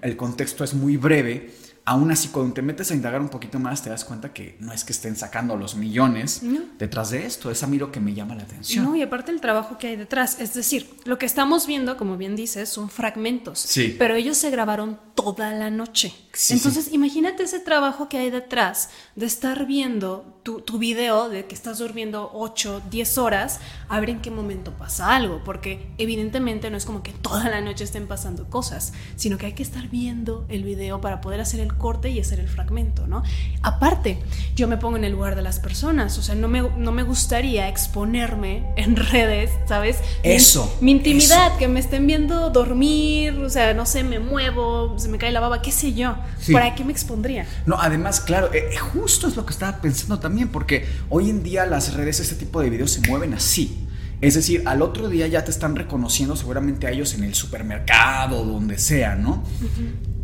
el 0.00 0.16
contexto 0.16 0.64
es 0.64 0.74
muy 0.74 0.96
breve 0.96 1.50
aún 1.88 2.10
así 2.10 2.28
cuando 2.28 2.52
te 2.52 2.60
metes 2.60 2.90
a 2.90 2.94
indagar 2.94 3.22
un 3.22 3.30
poquito 3.30 3.58
más 3.58 3.82
te 3.82 3.88
das 3.88 4.04
cuenta 4.04 4.34
que 4.34 4.56
no 4.60 4.74
es 4.74 4.84
que 4.84 4.92
estén 4.92 5.16
sacando 5.16 5.56
los 5.56 5.74
millones 5.74 6.42
detrás 6.78 7.10
de 7.10 7.24
esto, 7.24 7.50
es 7.50 7.62
a 7.62 7.66
mí 7.66 7.78
lo 7.78 7.90
que 7.90 7.98
me 7.98 8.12
llama 8.12 8.34
la 8.34 8.42
atención. 8.42 8.84
No, 8.84 8.94
y 8.94 9.00
aparte 9.00 9.32
el 9.32 9.40
trabajo 9.40 9.78
que 9.78 9.86
hay 9.86 9.96
detrás, 9.96 10.38
es 10.38 10.52
decir, 10.52 10.90
lo 11.06 11.16
que 11.16 11.24
estamos 11.24 11.66
viendo, 11.66 11.96
como 11.96 12.18
bien 12.18 12.36
dices, 12.36 12.68
son 12.68 12.90
fragmentos, 12.90 13.60
sí. 13.60 13.96
pero 13.98 14.16
ellos 14.16 14.36
se 14.36 14.50
grabaron 14.50 15.00
toda 15.14 15.50
la 15.52 15.70
noche. 15.70 16.14
Entonces, 16.50 16.92
imagínate 16.92 17.42
ese 17.42 17.58
trabajo 17.58 18.08
que 18.10 18.18
hay 18.18 18.30
detrás 18.30 18.90
de 19.16 19.24
estar 19.24 19.66
viendo 19.66 20.37
tu, 20.48 20.62
tu, 20.62 20.78
video 20.78 21.28
de 21.28 21.44
que 21.44 21.54
estás 21.54 21.76
durmiendo 21.76 22.30
8, 22.32 22.80
10 22.90 23.18
horas, 23.18 23.60
a 23.90 24.00
ver 24.00 24.08
en 24.08 24.20
qué 24.22 24.30
momento 24.30 24.72
pasa 24.72 25.14
algo, 25.14 25.42
porque 25.44 25.90
evidentemente 25.98 26.70
no 26.70 26.78
es 26.78 26.86
como 26.86 27.02
que 27.02 27.12
toda 27.12 27.50
la 27.50 27.60
noche 27.60 27.84
estén 27.84 28.06
pasando 28.06 28.48
cosas, 28.48 28.94
sino 29.16 29.36
que 29.36 29.44
hay 29.44 29.52
que 29.52 29.62
estar 29.62 29.88
viendo 29.88 30.46
el 30.48 30.64
video 30.64 31.02
para 31.02 31.20
poder 31.20 31.40
hacer 31.42 31.60
el 31.60 31.76
corte 31.76 32.08
y 32.08 32.18
hacer 32.18 32.40
el 32.40 32.48
fragmento, 32.48 33.06
¿no? 33.06 33.22
Aparte, 33.60 34.20
yo 34.56 34.68
me 34.68 34.78
pongo 34.78 34.96
en 34.96 35.04
el 35.04 35.12
lugar 35.12 35.36
de 35.36 35.42
las 35.42 35.60
personas, 35.60 36.16
o 36.16 36.22
sea, 36.22 36.34
no 36.34 36.48
me, 36.48 36.62
no 36.62 36.92
me 36.92 37.02
gustaría 37.02 37.68
exponerme 37.68 38.72
en 38.76 38.96
redes, 39.12 39.50
¿sabes? 39.66 39.98
Eso. 40.22 40.74
Mi, 40.80 40.92
intimidad, 40.92 41.58
que 41.58 41.68
me 41.68 41.80
estén 41.80 42.06
viendo 42.06 42.48
dormir, 42.48 43.38
o 43.40 43.50
sea, 43.50 43.74
no 43.74 43.84
sé, 43.84 44.02
me 44.02 44.18
muevo, 44.18 44.98
se 44.98 45.08
me 45.08 45.18
cae 45.18 45.30
la 45.30 45.40
baba, 45.40 45.60
qué 45.60 45.72
sé 45.72 45.92
yo. 45.92 46.16
¿Para 46.50 46.74
qué 46.74 46.84
me 46.84 46.92
expondría? 46.92 47.46
No, 47.66 47.76
además, 47.78 48.20
claro, 48.20 48.48
eh, 48.54 48.74
justo 48.94 49.28
es 49.28 49.36
lo 49.36 49.44
que 49.44 49.52
estaba 49.52 49.82
pensando 49.82 50.18
también, 50.18 50.37
porque 50.46 50.86
hoy 51.08 51.30
en 51.30 51.42
día 51.42 51.66
las 51.66 51.94
redes, 51.94 52.20
este 52.20 52.36
tipo 52.36 52.60
de 52.60 52.70
videos 52.70 52.92
se 52.92 53.00
mueven 53.08 53.34
así. 53.34 53.88
Es 54.20 54.34
decir, 54.34 54.62
al 54.66 54.82
otro 54.82 55.08
día 55.08 55.26
ya 55.28 55.44
te 55.44 55.50
están 55.50 55.76
reconociendo 55.76 56.34
seguramente 56.34 56.86
a 56.86 56.90
ellos 56.90 57.14
en 57.14 57.24
el 57.24 57.34
supermercado, 57.34 58.44
donde 58.44 58.78
sea, 58.78 59.14
¿no? 59.14 59.44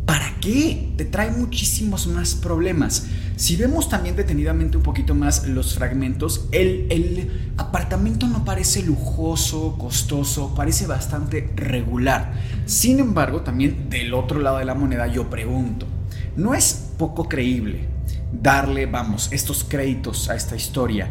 ¿Para 0.05 0.35
qué? 0.41 0.93
Te 0.97 1.05
trae 1.05 1.31
muchísimos 1.31 2.05
más 2.07 2.35
problemas. 2.35 3.07
Si 3.37 3.55
vemos 3.55 3.89
también 3.89 4.15
detenidamente 4.15 4.77
un 4.77 4.83
poquito 4.83 5.15
más 5.15 5.47
los 5.47 5.75
fragmentos, 5.75 6.47
el, 6.51 6.87
el, 6.89 7.53
apartamento 7.57 8.27
no 8.27 8.43
parece 8.43 8.83
lujoso, 8.83 9.77
costoso, 9.77 10.53
parece 10.53 10.87
bastante 10.87 11.49
regular. 11.55 12.33
Sin 12.65 12.99
embargo, 12.99 13.41
también 13.41 13.89
del 13.89 14.13
otro 14.13 14.41
lado 14.41 14.57
de 14.57 14.65
la 14.65 14.75
moneda 14.75 15.07
yo 15.07 15.29
pregunto, 15.29 15.87
¿no 16.35 16.53
es 16.53 16.91
poco 16.97 17.29
creíble 17.29 17.94
darle, 18.31 18.85
vamos, 18.85 19.29
estos 19.31 19.63
créditos 19.63 20.29
a 20.29 20.35
esta 20.35 20.55
historia? 20.55 21.09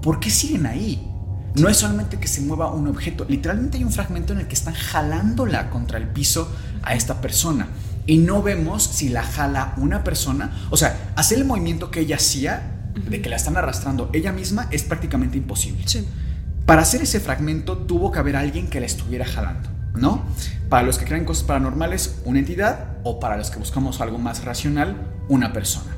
¿Por 0.00 0.20
qué 0.20 0.30
siguen 0.30 0.66
ahí? 0.66 1.08
No 1.54 1.68
es 1.68 1.76
solamente 1.76 2.18
que 2.18 2.28
se 2.28 2.40
mueva 2.40 2.72
un 2.72 2.88
objeto, 2.88 3.26
literalmente 3.28 3.76
hay 3.76 3.84
un 3.84 3.92
fragmento 3.92 4.32
en 4.32 4.40
el 4.40 4.48
que 4.48 4.54
están 4.54 4.74
jalándola 4.74 5.68
contra 5.68 5.98
el 5.98 6.08
piso 6.08 6.50
a 6.82 6.94
esta 6.94 7.20
persona 7.20 7.68
y 8.06 8.18
no 8.18 8.42
vemos 8.42 8.82
si 8.82 9.08
la 9.08 9.22
jala 9.22 9.74
una 9.76 10.02
persona. 10.02 10.66
O 10.70 10.76
sea, 10.76 11.12
hacer 11.14 11.38
el 11.38 11.44
movimiento 11.44 11.90
que 11.90 12.00
ella 12.00 12.16
hacía, 12.16 12.90
de 13.08 13.22
que 13.22 13.28
la 13.28 13.36
están 13.36 13.56
arrastrando 13.56 14.10
ella 14.12 14.32
misma, 14.32 14.68
es 14.70 14.82
prácticamente 14.82 15.36
imposible. 15.36 15.84
Para 16.66 16.82
hacer 16.82 17.02
ese 17.02 17.20
fragmento 17.20 17.78
tuvo 17.78 18.10
que 18.12 18.18
haber 18.18 18.36
alguien 18.36 18.68
que 18.68 18.80
la 18.80 18.86
estuviera 18.86 19.24
jalando, 19.24 19.68
¿no? 19.94 20.22
Para 20.68 20.82
los 20.84 20.98
que 20.98 21.04
creen 21.04 21.24
cosas 21.24 21.44
paranormales, 21.44 22.20
una 22.24 22.38
entidad, 22.38 22.96
o 23.04 23.20
para 23.20 23.36
los 23.36 23.50
que 23.50 23.58
buscamos 23.58 24.00
algo 24.00 24.18
más 24.18 24.44
racional, 24.44 24.96
una 25.28 25.52
persona. 25.52 25.91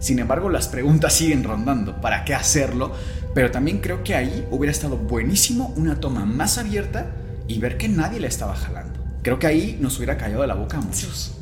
Sin 0.00 0.18
embargo, 0.18 0.48
las 0.48 0.66
preguntas 0.66 1.12
siguen 1.12 1.44
rondando. 1.44 2.00
¿Para 2.00 2.24
qué 2.24 2.34
hacerlo? 2.34 2.92
Pero 3.34 3.50
también 3.50 3.80
creo 3.80 4.02
que 4.02 4.14
ahí 4.14 4.48
hubiera 4.50 4.72
estado 4.72 4.96
buenísimo 4.96 5.74
una 5.76 6.00
toma 6.00 6.24
más 6.24 6.56
abierta 6.56 7.10
y 7.46 7.58
ver 7.58 7.76
que 7.76 7.88
nadie 7.88 8.18
la 8.18 8.26
estaba 8.26 8.56
jalando. 8.56 8.98
Creo 9.22 9.38
que 9.38 9.46
ahí 9.46 9.76
nos 9.78 9.98
hubiera 9.98 10.16
callado 10.16 10.40
de 10.40 10.48
la 10.48 10.54
boca 10.54 10.78
a 10.78 10.80
muchos. 10.80 11.36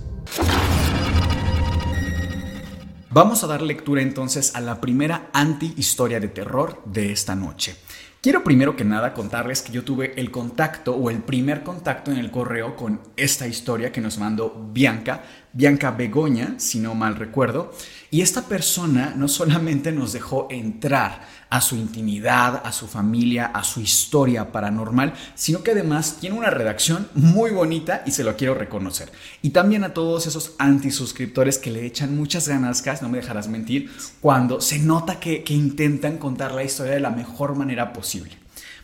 Vamos 3.11 3.45
a 3.45 3.47
dar 3.47 3.63
lectura 3.63 4.03
entonces 4.03 4.55
a 4.57 4.61
la 4.61 4.81
primera 4.81 5.31
anti-historia 5.33 6.19
de 6.19 6.29
terror 6.29 6.83
de 6.85 7.13
esta 7.13 7.37
noche. 7.37 7.77
Quiero 8.21 8.43
primero 8.43 8.75
que 8.75 8.85
nada 8.85 9.15
contarles 9.15 9.63
que 9.63 9.73
yo 9.73 9.85
tuve 9.85 10.21
el 10.21 10.33
contacto 10.33 10.97
o 10.97 11.09
el 11.09 11.19
primer 11.19 11.63
contacto 11.63 12.11
en 12.11 12.19
el 12.19 12.33
correo 12.33 12.75
con 12.75 13.01
esta 13.17 13.47
historia 13.47 13.93
que 13.93 14.01
nos 14.01 14.19
mandó 14.19 14.71
Bianca 14.73 15.23
Bianca 15.53 15.91
Begoña, 15.93 16.55
si 16.59 16.79
no 16.79 16.95
mal 16.95 17.17
recuerdo, 17.17 17.73
y 18.11 18.23
esta 18.23 18.43
persona 18.43 19.13
no 19.17 19.29
solamente 19.29 19.93
nos 19.93 20.15
dejó 20.15 20.47
entrar 20.51 21.27
a 21.51 21.61
su 21.61 21.77
intimidad, 21.77 22.63
a 22.65 22.73
su 22.73 22.87
familia, 22.87 23.47
a 23.47 23.63
su 23.65 23.81
historia 23.81 24.51
paranormal, 24.51 25.13
sino 25.35 25.63
que 25.63 25.73
además 25.73 26.17
tiene 26.19 26.39
una 26.39 26.49
redacción 26.49 27.09
muy 27.15 27.51
bonita 27.51 28.03
y 28.07 28.13
se 28.13 28.25
lo 28.25 28.37
quiero 28.37 28.55
reconocer. 28.55 29.13
Y 29.43 29.51
también 29.51 29.85
a 29.85 29.93
todos 29.93 30.27
esos 30.27 30.55
antisuscriptores 30.59 31.59
que 31.59 31.71
le 31.71 31.85
echan 31.85 32.17
muchas 32.17 32.49
ganas, 32.49 32.83
no 33.03 33.09
me 33.11 33.19
dejarás 33.19 33.49
mentir, 33.49 33.91
cuando 34.21 34.61
se 34.61 34.79
nota 34.79 35.21
que, 35.21 35.45
que 35.45 35.53
intentan 35.53 36.17
contar 36.17 36.53
la 36.53 36.65
historia 36.65 36.95
de 36.95 37.01
la 37.01 37.11
mejor 37.11 37.57
manera 37.57 37.93
posible. 37.93 38.39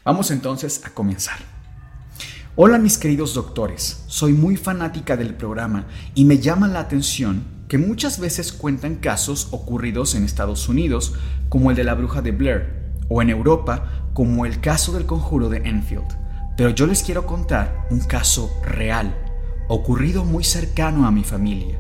Vamos 0.05 0.31
entonces 0.31 0.83
a 0.85 0.91
comenzar. 0.91 1.39
Hola 2.57 2.79
mis 2.79 2.99
queridos 2.99 3.35
doctores, 3.35 4.05
soy 4.07 4.33
muy 4.33 4.57
fanática 4.57 5.17
del 5.17 5.35
programa 5.35 5.87
y 6.15 6.25
me 6.25 6.39
llama 6.39 6.69
la 6.69 6.81
atención 6.81 7.43
que 7.75 7.79
muchas 7.79 8.21
veces 8.21 8.53
cuentan 8.53 8.95
casos 8.95 9.49
ocurridos 9.51 10.15
en 10.15 10.23
Estados 10.23 10.69
Unidos, 10.69 11.15
como 11.49 11.73
el 11.73 11.77
de 11.77 11.83
la 11.83 11.95
bruja 11.95 12.23
de 12.23 12.31
Blair, 12.31 12.93
o 13.09 13.21
en 13.21 13.31
Europa, 13.31 14.11
como 14.13 14.47
el 14.47 14.61
caso 14.61 14.93
del 14.93 15.07
conjuro 15.07 15.49
de 15.49 15.57
Enfield. 15.57 16.07
Pero 16.57 16.71
yo 16.71 16.87
les 16.87 17.03
quiero 17.03 17.27
contar 17.27 17.89
un 17.91 17.99
caso 17.99 18.49
real, 18.63 19.13
ocurrido 19.67 20.25
muy 20.25 20.45
cercano 20.45 21.05
a 21.05 21.11
mi 21.11 21.25
familia, 21.25 21.77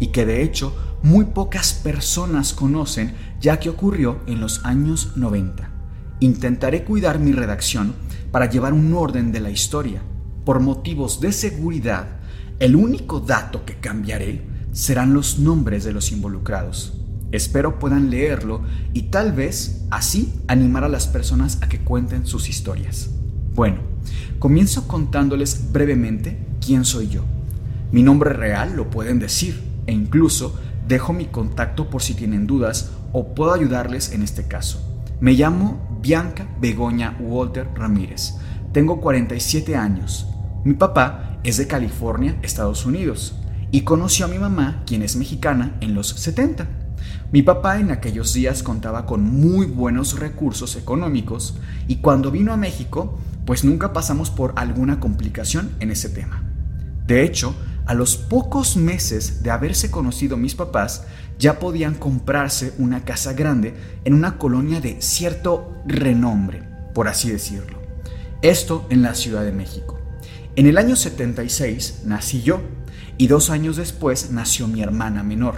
y 0.00 0.08
que 0.08 0.26
de 0.26 0.42
hecho 0.42 0.76
muy 1.04 1.26
pocas 1.26 1.74
personas 1.74 2.52
conocen 2.52 3.14
ya 3.40 3.60
que 3.60 3.70
ocurrió 3.70 4.22
en 4.26 4.40
los 4.40 4.64
años 4.64 5.12
90. 5.14 5.70
Intentaré 6.18 6.82
cuidar 6.82 7.20
mi 7.20 7.30
redacción 7.30 7.94
para 8.32 8.50
llevar 8.50 8.72
un 8.72 8.92
orden 8.94 9.30
de 9.30 9.38
la 9.38 9.50
historia. 9.50 10.02
Por 10.44 10.58
motivos 10.58 11.20
de 11.20 11.30
seguridad, 11.30 12.18
el 12.58 12.74
único 12.74 13.20
dato 13.20 13.64
que 13.64 13.76
cambiaré 13.76 14.55
serán 14.76 15.14
los 15.14 15.38
nombres 15.38 15.84
de 15.84 15.92
los 15.94 16.12
involucrados. 16.12 16.92
Espero 17.32 17.78
puedan 17.78 18.10
leerlo 18.10 18.60
y 18.92 19.04
tal 19.04 19.32
vez 19.32 19.86
así 19.90 20.34
animar 20.48 20.84
a 20.84 20.90
las 20.90 21.06
personas 21.06 21.58
a 21.62 21.68
que 21.70 21.80
cuenten 21.80 22.26
sus 22.26 22.50
historias. 22.50 23.08
Bueno, 23.54 23.78
comienzo 24.38 24.86
contándoles 24.86 25.72
brevemente 25.72 26.46
quién 26.64 26.84
soy 26.84 27.08
yo. 27.08 27.24
Mi 27.90 28.02
nombre 28.02 28.34
real 28.34 28.76
lo 28.76 28.90
pueden 28.90 29.18
decir 29.18 29.62
e 29.86 29.92
incluso 29.92 30.54
dejo 30.86 31.14
mi 31.14 31.24
contacto 31.24 31.88
por 31.88 32.02
si 32.02 32.12
tienen 32.12 32.46
dudas 32.46 32.90
o 33.12 33.34
puedo 33.34 33.54
ayudarles 33.54 34.12
en 34.12 34.22
este 34.22 34.46
caso. 34.46 35.02
Me 35.20 35.32
llamo 35.32 35.98
Bianca 36.02 36.48
Begoña 36.60 37.16
Walter 37.18 37.66
Ramírez. 37.74 38.34
Tengo 38.74 39.00
47 39.00 39.74
años. 39.74 40.26
Mi 40.64 40.74
papá 40.74 41.38
es 41.44 41.56
de 41.56 41.66
California, 41.66 42.38
Estados 42.42 42.84
Unidos 42.84 43.36
y 43.76 43.82
conoció 43.82 44.24
a 44.24 44.28
mi 44.28 44.38
mamá, 44.38 44.84
quien 44.86 45.02
es 45.02 45.16
mexicana, 45.16 45.76
en 45.82 45.92
los 45.92 46.08
70. 46.08 46.66
Mi 47.30 47.42
papá 47.42 47.78
en 47.78 47.90
aquellos 47.90 48.32
días 48.32 48.62
contaba 48.62 49.04
con 49.04 49.22
muy 49.22 49.66
buenos 49.66 50.18
recursos 50.18 50.76
económicos 50.76 51.58
y 51.86 51.96
cuando 51.96 52.30
vino 52.30 52.54
a 52.54 52.56
México, 52.56 53.18
pues 53.44 53.64
nunca 53.64 53.92
pasamos 53.92 54.30
por 54.30 54.54
alguna 54.56 54.98
complicación 54.98 55.72
en 55.80 55.90
ese 55.90 56.08
tema. 56.08 56.42
De 57.06 57.22
hecho, 57.22 57.54
a 57.84 57.92
los 57.92 58.16
pocos 58.16 58.78
meses 58.78 59.42
de 59.42 59.50
haberse 59.50 59.90
conocido 59.90 60.38
mis 60.38 60.54
papás, 60.54 61.04
ya 61.38 61.58
podían 61.58 61.96
comprarse 61.96 62.72
una 62.78 63.04
casa 63.04 63.34
grande 63.34 63.74
en 64.06 64.14
una 64.14 64.38
colonia 64.38 64.80
de 64.80 65.02
cierto 65.02 65.74
renombre, 65.86 66.62
por 66.94 67.08
así 67.08 67.28
decirlo. 67.28 67.82
Esto 68.40 68.86
en 68.88 69.02
la 69.02 69.14
Ciudad 69.14 69.44
de 69.44 69.52
México. 69.52 70.00
En 70.56 70.64
el 70.64 70.78
año 70.78 70.96
76 70.96 72.04
nací 72.06 72.40
yo 72.40 72.62
y 73.18 73.28
dos 73.28 73.50
años 73.50 73.76
después 73.76 74.30
nació 74.30 74.68
mi 74.68 74.82
hermana 74.82 75.22
menor. 75.22 75.56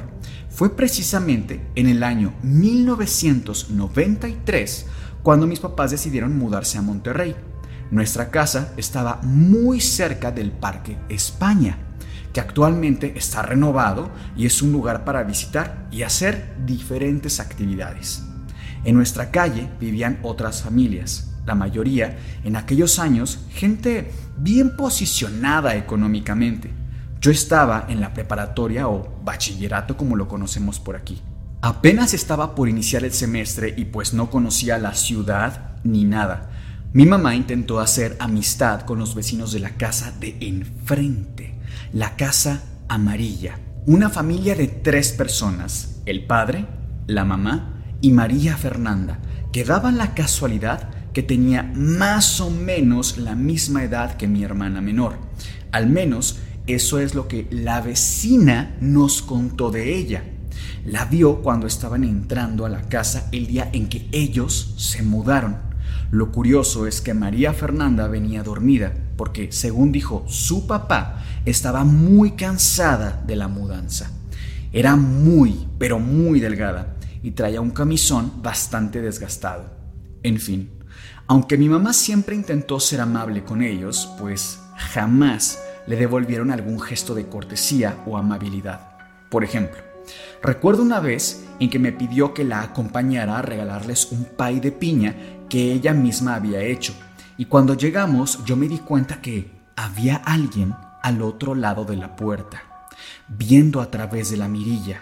Fue 0.51 0.77
precisamente 0.77 1.67
en 1.75 1.89
el 1.89 2.03
año 2.03 2.35
1993 2.43 4.87
cuando 5.23 5.47
mis 5.47 5.61
papás 5.61 5.91
decidieron 5.91 6.39
mudarse 6.39 6.79
a 6.79 6.83
Monterrey. 6.83 7.37
Nuestra 7.91 8.31
casa 8.31 8.73
estaba 8.77 9.21
muy 9.23 9.81
cerca 9.81 10.31
del 10.31 10.53
Parque 10.53 10.99
España, 11.09 11.79
que 12.33 12.41
actualmente 12.41 13.15
está 13.17 13.43
renovado 13.43 14.11
y 14.37 14.47
es 14.47 14.63
un 14.63 14.73
lugar 14.73 15.05
para 15.05 15.23
visitar 15.23 15.89
y 15.91 16.03
hacer 16.03 16.55
diferentes 16.67 17.41
actividades. 17.41 18.23
En 18.85 18.95
nuestra 18.95 19.31
calle 19.31 19.71
vivían 19.81 20.19
otras 20.23 20.63
familias, 20.63 21.33
la 21.47 21.55
mayoría 21.55 22.19
en 22.45 22.57
aquellos 22.57 22.99
años 22.99 23.41
gente 23.51 24.13
bien 24.37 24.77
posicionada 24.77 25.77
económicamente. 25.77 26.78
Yo 27.21 27.33
estaba 27.33 27.87
en 27.89 28.01
la 28.01 28.15
preparatoria 28.15 28.89
o 28.89 29.21
bachillerato 29.25 29.97
como 29.97 30.15
lo 30.15 30.29
conocemos 30.29 30.79
por 30.79 30.95
aquí. 30.95 31.21
Apenas 31.61 32.15
estaba 32.15 32.55
por 32.55 32.69
iniciar 32.69 33.03
el 33.03 33.13
semestre 33.13 33.75
y 33.77 33.87
pues 33.87 34.15
no 34.15 34.31
conocía 34.31 34.79
la 34.79 34.95
ciudad 34.95 35.77
ni 35.83 36.05
nada. 36.05 36.51
Mi 36.93 37.07
mamá 37.07 37.35
intentó 37.35 37.81
hacer 37.81 38.17
amistad 38.21 38.83
con 38.83 39.01
los 39.01 39.17
vecinos 39.17 39.51
de 39.51 39.59
la 39.59 39.71
casa 39.71 40.13
de 40.21 40.37
enfrente, 40.41 41.59
la 41.93 42.15
casa 42.15 42.63
amarilla. 42.89 43.59
Una 43.87 44.11
familia 44.11 44.55
de 44.55 44.69
tres 44.69 45.11
personas, 45.11 46.01
el 46.07 46.25
padre, 46.25 46.67
la 47.09 47.25
mamá 47.25 47.83
y 48.01 48.13
María 48.13 48.57
Fernanda, 48.57 49.19
que 49.53 49.65
daban 49.65 49.99
la 49.99 50.15
casualidad 50.15 50.91
que 51.13 51.25
tenía 51.25 51.65
más 51.75 52.41
o 52.41 52.49
menos 52.49 53.19
la 53.19 53.35
misma 53.35 53.83
edad 53.83 54.17
que 54.17 54.29
mi 54.29 54.45
hermana 54.45 54.81
menor. 54.81 55.19
Al 55.73 55.89
menos 55.89 56.39
eso 56.69 56.99
es 56.99 57.15
lo 57.15 57.29
que 57.29 57.49
la 57.51 57.81
vecina 57.81 58.77
nos 58.81 59.23
contó 59.23 59.71
de 59.71 59.97
ella. 59.97 60.23
La 60.85 61.07
vio 61.07 61.43
cuando 61.43 61.67
estaban 61.67 62.05
entrando 62.05 62.67
a 62.67 62.69
la 62.69 62.83
casa 62.83 63.29
el 63.33 63.47
día 63.47 63.71
en 63.73 63.89
que 63.89 64.07
ellos 64.13 64.75
se 64.77 65.03
mudaron. 65.03 65.57
Lo 66.11 66.31
curioso 66.31 66.87
es 66.87 67.01
que 67.01 67.15
María 67.15 67.55
Fernanda 67.55 68.07
venía 68.07 68.43
dormida 68.43 68.95
porque, 69.17 69.51
según 69.51 69.93
dijo 69.93 70.25
su 70.29 70.67
papá, 70.67 71.25
estaba 71.45 71.85
muy 71.85 72.33
cansada 72.33 73.23
de 73.27 73.37
la 73.37 73.49
mudanza. 73.49 74.13
Era 74.73 74.95
muy, 74.97 75.67
pero 75.79 75.99
muy 75.99 76.39
delgada 76.39 76.97
y 77.23 77.31
traía 77.31 77.63
un 77.63 77.71
camisón 77.71 78.43
bastante 78.43 79.01
desgastado. 79.01 79.71
En 80.23 80.39
fin, 80.39 80.71
aunque 81.27 81.57
mi 81.57 81.69
mamá 81.69 81.93
siempre 81.93 82.35
intentó 82.35 82.79
ser 82.79 83.01
amable 83.01 83.45
con 83.45 83.63
ellos, 83.63 84.11
pues 84.19 84.61
jamás 84.77 85.59
le 85.89 85.97
devolvieron 85.97 86.51
algún 86.51 86.81
gesto 86.81 87.15
de 87.15 87.27
cortesía 87.29 87.97
o 88.07 88.19
amabilidad. 88.19 88.81
Por 89.31 89.43
ejemplo, 89.43 89.79
recuerdo 90.43 90.83
una 90.83 91.01
vez 91.01 91.47
en 91.59 91.71
que 91.71 91.79
me 91.79 91.93
pidió 91.93 92.35
que 92.35 92.45
la 92.45 92.61
acompañara 92.61 93.39
a 93.39 93.43
regalarles 93.43 94.13
un 94.13 94.25
pay 94.25 94.61
de 94.61 94.71
piña 94.71 95.17
que 95.49 95.73
ella 95.73 95.95
misma 95.95 96.35
había 96.35 96.61
hecho, 96.61 96.95
y 97.39 97.47
cuando 97.47 97.75
llegamos 97.75 98.45
yo 98.45 98.55
me 98.55 98.69
di 98.69 98.79
cuenta 98.79 99.23
que 99.23 99.51
había 99.77 100.17
alguien 100.17 100.75
al 101.03 101.23
otro 101.23 101.55
lado 101.55 101.85
de 101.87 101.97
la 101.97 102.17
puerta, 102.17 102.63
viendo 103.27 103.81
a 103.81 103.91
través 103.91 104.31
de 104.31 104.37
la 104.37 104.49
mirilla. 104.49 105.01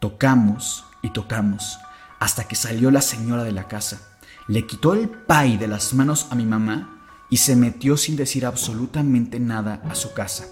Tocamos 0.00 0.84
y 1.02 1.10
tocamos 1.10 1.78
hasta 2.18 2.44
que 2.44 2.56
salió 2.56 2.90
la 2.90 3.00
señora 3.00 3.44
de 3.44 3.52
la 3.52 3.68
casa. 3.68 4.00
Le 4.48 4.66
quitó 4.66 4.94
el 4.94 5.08
pay 5.08 5.56
de 5.56 5.68
las 5.68 5.94
manos 5.94 6.26
a 6.30 6.34
mi 6.34 6.46
mamá 6.46 6.95
y 7.30 7.38
se 7.38 7.56
metió 7.56 7.96
sin 7.96 8.16
decir 8.16 8.46
absolutamente 8.46 9.40
nada 9.40 9.82
a 9.88 9.94
su 9.94 10.12
casa. 10.12 10.46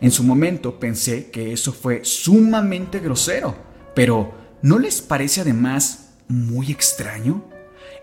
En 0.00 0.10
su 0.10 0.22
momento 0.24 0.78
pensé 0.78 1.30
que 1.30 1.52
eso 1.52 1.72
fue 1.72 2.04
sumamente 2.04 3.00
grosero, 3.00 3.56
pero 3.94 4.32
¿no 4.62 4.78
les 4.78 5.00
parece 5.00 5.40
además 5.40 6.10
muy 6.28 6.70
extraño? 6.70 7.44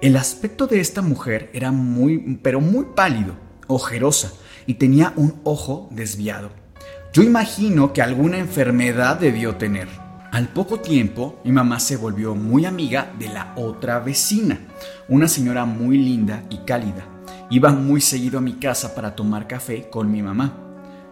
El 0.02 0.18
aspecto 0.18 0.68
de 0.68 0.80
esta 0.80 1.02
mujer 1.02 1.50
era 1.54 1.72
muy, 1.72 2.40
pero 2.42 2.60
muy 2.60 2.88
pálido, 2.96 3.36
ojerosa, 3.68 4.34
y 4.66 4.76
tenía 4.76 5.14
un 5.16 5.40
ojo 5.44 5.88
desviado. 5.92 6.50
Yo 7.14 7.24
imagino 7.24 7.94
que 7.94 8.02
alguna 8.02 8.40
enfermedad 8.40 9.18
debió 9.18 9.56
tener. 9.56 9.88
Al 10.32 10.50
poco 10.50 10.82
tiempo, 10.82 11.40
mi 11.46 11.54
mamá 11.54 11.80
se 11.80 11.96
volvió 11.96 12.36
muy 12.36 12.66
amiga 12.66 13.14
de 13.18 13.30
la 13.30 13.54
otra 13.56 14.00
vecina, 14.00 14.60
una 15.08 15.30
señora 15.30 15.64
muy 15.64 15.98
linda 15.98 16.44
y 16.50 16.58
cálida 16.66 17.15
Iba 17.52 17.72
muy 17.72 18.02
seguido 18.02 18.40
a 18.40 18.42
mi 18.42 18.54
casa 18.54 18.96
para 18.96 19.16
tomar 19.16 19.48
café 19.48 19.88
con 19.92 20.12
mi 20.12 20.24
mamá. 20.24 20.58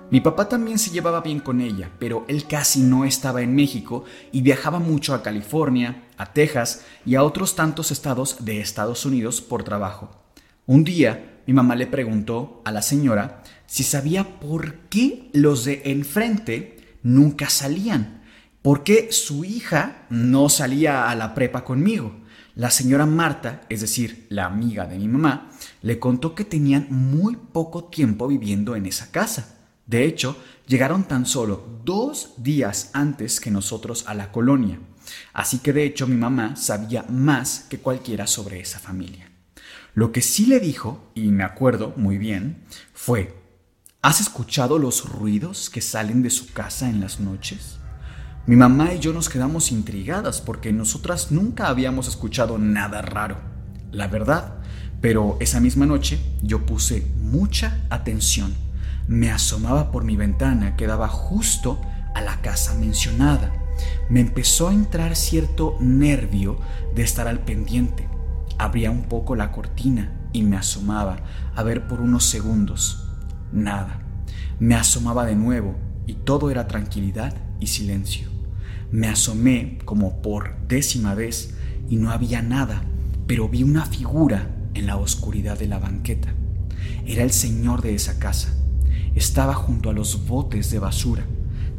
Mi 0.09 0.19
papá 0.19 0.49
también 0.49 0.79
se 0.79 0.89
llevaba 0.89 1.21
bien 1.21 1.39
con 1.39 1.61
ella, 1.61 1.91
pero 1.99 2.25
él 2.27 2.47
casi 2.47 2.81
no 2.81 3.05
estaba 3.05 3.43
en 3.43 3.55
México 3.55 4.03
y 4.31 4.41
viajaba 4.41 4.79
mucho 4.79 5.13
a 5.13 5.21
California, 5.21 6.05
a 6.17 6.33
Texas 6.33 6.85
y 7.05 7.13
a 7.13 7.23
otros 7.23 7.55
tantos 7.55 7.91
estados 7.91 8.43
de 8.43 8.61
Estados 8.61 9.05
Unidos 9.05 9.41
por 9.41 9.63
trabajo. 9.63 10.09
Un 10.65 10.83
día, 10.83 11.41
mi 11.45 11.53
mamá 11.53 11.75
le 11.75 11.85
preguntó 11.85 12.63
a 12.65 12.71
la 12.71 12.81
señora 12.81 13.43
si 13.67 13.83
sabía 13.83 14.39
por 14.39 14.75
qué 14.89 15.29
los 15.33 15.65
de 15.65 15.83
enfrente 15.85 16.97
nunca 17.03 17.47
salían, 17.47 18.23
por 18.63 18.83
qué 18.83 19.11
su 19.11 19.45
hija 19.45 20.07
no 20.09 20.49
salía 20.49 21.09
a 21.09 21.15
la 21.15 21.35
prepa 21.35 21.63
conmigo. 21.63 22.22
La 22.55 22.69
señora 22.69 23.07
Marta, 23.07 23.61
es 23.67 23.81
decir, 23.81 24.27
la 24.29 24.45
amiga 24.45 24.85
de 24.85 24.99
mi 24.99 25.07
mamá, 25.07 25.49
le 25.81 25.97
contó 25.97 26.35
que 26.35 26.45
tenían 26.45 26.85
muy 26.91 27.35
poco 27.35 27.85
tiempo 27.85 28.27
viviendo 28.27 28.75
en 28.75 28.85
esa 28.85 29.09
casa. 29.09 29.57
De 29.87 30.05
hecho, 30.05 30.37
llegaron 30.67 31.05
tan 31.05 31.25
solo 31.25 31.81
dos 31.83 32.35
días 32.37 32.91
antes 32.93 33.39
que 33.39 33.49
nosotros 33.49 34.05
a 34.07 34.13
la 34.13 34.31
colonia. 34.31 34.79
Así 35.33 35.59
que 35.59 35.73
de 35.73 35.83
hecho 35.83 36.05
mi 36.05 36.15
mamá 36.15 36.55
sabía 36.55 37.03
más 37.09 37.65
que 37.69 37.79
cualquiera 37.79 38.27
sobre 38.27 38.59
esa 38.59 38.77
familia. 38.77 39.31
Lo 39.95 40.11
que 40.11 40.21
sí 40.21 40.45
le 40.45 40.59
dijo, 40.59 41.11
y 41.15 41.29
me 41.29 41.43
acuerdo 41.43 41.93
muy 41.97 42.19
bien, 42.19 42.63
fue, 42.93 43.35
¿has 44.03 44.21
escuchado 44.21 44.77
los 44.77 45.09
ruidos 45.09 45.71
que 45.71 45.81
salen 45.81 46.21
de 46.21 46.29
su 46.29 46.53
casa 46.53 46.87
en 46.87 47.01
las 47.01 47.19
noches? 47.19 47.79
Mi 48.45 48.57
mamá 48.57 48.93
y 48.93 48.99
yo 48.99 49.13
nos 49.13 49.29
quedamos 49.29 49.71
intrigadas 49.71 50.41
porque 50.41 50.73
nosotras 50.73 51.31
nunca 51.31 51.69
habíamos 51.69 52.09
escuchado 52.09 52.57
nada 52.57 53.01
raro, 53.01 53.37
la 53.93 54.07
verdad, 54.07 54.55
pero 54.99 55.37
esa 55.39 55.61
misma 55.61 55.85
noche 55.85 56.19
yo 56.41 56.65
puse 56.65 57.07
mucha 57.21 57.79
atención. 57.89 58.53
Me 59.07 59.31
asomaba 59.31 59.91
por 59.91 60.03
mi 60.03 60.17
ventana 60.17 60.75
que 60.75 60.87
daba 60.87 61.07
justo 61.07 61.79
a 62.13 62.19
la 62.19 62.41
casa 62.41 62.75
mencionada. 62.75 63.53
Me 64.09 64.19
empezó 64.19 64.67
a 64.67 64.73
entrar 64.73 65.15
cierto 65.15 65.77
nervio 65.79 66.57
de 66.93 67.03
estar 67.03 67.29
al 67.29 67.39
pendiente. 67.39 68.09
Abría 68.57 68.91
un 68.91 69.03
poco 69.03 69.37
la 69.37 69.53
cortina 69.53 70.11
y 70.33 70.43
me 70.43 70.57
asomaba 70.57 71.15
a 71.55 71.63
ver 71.63 71.87
por 71.87 72.01
unos 72.01 72.25
segundos. 72.25 73.07
Nada. 73.53 74.01
Me 74.59 74.75
asomaba 74.75 75.25
de 75.25 75.37
nuevo 75.37 75.75
y 76.07 76.15
todo 76.15 76.51
era 76.51 76.67
tranquilidad 76.67 77.33
y 77.61 77.67
silencio. 77.67 78.32
Me 78.93 79.07
asomé 79.07 79.79
como 79.85 80.21
por 80.21 80.55
décima 80.67 81.15
vez 81.15 81.55
y 81.89 81.95
no 81.95 82.11
había 82.11 82.43
nada, 82.43 82.83
pero 83.25 83.49
vi 83.49 83.63
una 83.63 83.87
figura 83.87 84.55
en 84.75 84.85
la 84.85 84.97
oscuridad 84.97 85.57
de 85.57 85.65
la 85.65 85.79
banqueta. 85.79 86.31
Era 87.07 87.23
el 87.23 87.31
señor 87.31 87.81
de 87.81 87.95
esa 87.95 88.19
casa. 88.19 88.53
Estaba 89.15 89.55
junto 89.55 89.89
a 89.89 89.93
los 89.93 90.27
botes 90.27 90.69
de 90.69 90.77
basura. 90.77 91.25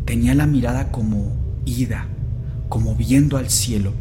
Tenía 0.04 0.34
la 0.34 0.48
mirada 0.48 0.90
como 0.90 1.36
ida, 1.64 2.08
como 2.68 2.96
viendo 2.96 3.36
al 3.36 3.48
cielo, 3.48 3.92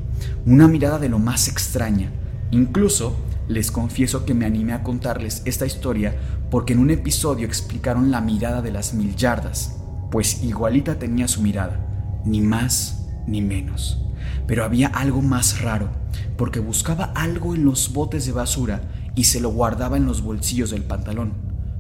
una 0.48 0.68
mirada 0.68 0.98
de 0.98 1.10
lo 1.10 1.20
más 1.20 1.48
extraña. 1.48 2.12
Incluso 2.50 3.16
les 3.48 3.70
confieso 3.70 4.26
que 4.26 4.34
me 4.34 4.48
animé 4.48 4.74
a 4.74 4.82
contarles 4.82 5.44
esta 5.46 5.68
historia 5.68 6.16
porque 6.50 6.74
en 6.74 6.80
un 6.80 6.90
episodio 6.90 7.46
explicaron 7.46 8.10
la 8.10 8.22
mirada 8.22 8.64
de 8.64 8.72
las 8.72 8.96
mil 8.96 9.16
yardas, 9.16 9.78
pues 10.10 10.44
igualita 10.44 10.98
tenía 10.98 11.28
su 11.28 11.44
mirada, 11.44 11.80
ni 12.26 12.42
más 12.42 13.02
ni 13.28 13.42
menos. 13.42 14.00
Pero 14.48 14.64
había 14.64 14.88
algo 14.88 15.22
más 15.22 15.62
raro, 15.62 15.90
porque 16.38 16.60
buscaba 16.60 17.06
algo 17.16 17.56
en 17.56 17.66
los 17.66 17.94
botes 17.94 18.26
de 18.26 18.32
basura 18.32 18.82
y 19.16 19.26
se 19.26 19.40
lo 19.40 19.50
guardaba 19.50 19.98
en 19.98 20.06
los 20.06 20.22
bolsillos 20.22 20.72
del 20.72 20.84
pantalón. 20.84 21.34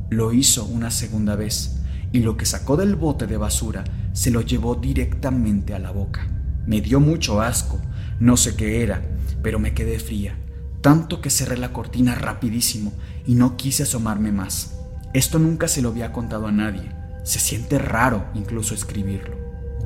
Lo 0.10 0.34
hizo 0.34 0.66
una 0.66 0.92
segunda 0.92 1.36
vez, 1.36 1.82
y 2.12 2.20
lo 2.20 2.38
que 2.38 2.46
sacó 2.46 2.78
del 2.78 2.96
bote 2.96 3.28
de 3.28 3.38
basura 3.38 3.84
se 4.14 4.32
lo 4.32 4.42
llevó 4.42 4.76
directamente 4.76 5.74
a 5.74 5.80
la 5.80 5.92
boca. 5.92 6.28
Me 6.66 6.80
dio 6.80 7.00
mucho 7.00 7.42
asco, 7.42 7.80
no 8.20 8.38
sé 8.38 8.56
qué 8.56 8.84
era, 8.84 9.02
pero 9.42 9.60
me 9.60 9.74
quedé 9.74 10.00
fría, 10.00 10.38
tanto 10.82 11.20
que 11.20 11.30
cerré 11.30 11.58
la 11.58 11.74
cortina 11.74 12.16
rapidísimo 12.16 12.94
y 13.26 13.36
no 13.36 13.58
quise 13.58 13.84
asomarme 13.84 14.32
más. 14.32 14.80
Esto 15.14 15.40
nunca 15.40 15.68
se 15.68 15.82
lo 15.82 15.90
había 15.90 16.14
contado 16.14 16.48
a 16.48 16.52
nadie. 16.52 16.92
Se 17.24 17.40
siente 17.40 17.80
raro 17.80 18.26
incluso 18.34 18.74
escribirlo. 18.74 19.36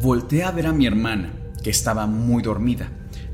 Volté 0.01 0.43
a 0.43 0.51
ver 0.51 0.67
a 0.67 0.73
mi 0.73 0.85
hermana, 0.85 1.31
estaba 1.69 2.07
muy 2.07 2.43
dormida. 2.43 2.89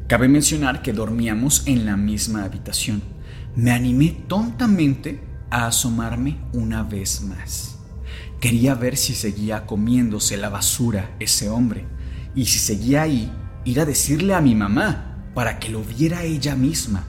Cabe 0.07 0.27
mencionar 0.27 0.81
que 0.81 0.93
dormíamos 0.93 1.63
en 1.65 1.85
la 1.85 1.97
misma 1.97 2.43
habitación. 2.43 3.01
Me 3.55 3.71
animé 3.71 4.09
tontamente 4.27 5.21
a 5.49 5.67
asomarme 5.67 6.39
una 6.53 6.83
vez 6.83 7.21
más. 7.21 7.77
Quería 8.39 8.75
ver 8.75 8.97
si 8.97 9.15
seguía 9.15 9.65
comiéndose 9.65 10.35
la 10.37 10.49
basura 10.49 11.15
ese 11.19 11.49
hombre 11.49 11.85
y 12.35 12.45
si 12.45 12.59
seguía 12.59 13.03
ahí, 13.03 13.31
ir 13.63 13.79
a 13.79 13.85
decirle 13.85 14.33
a 14.33 14.41
mi 14.41 14.55
mamá 14.55 15.29
para 15.33 15.59
que 15.59 15.69
lo 15.69 15.83
viera 15.83 16.23
ella 16.23 16.55
misma. 16.55 17.05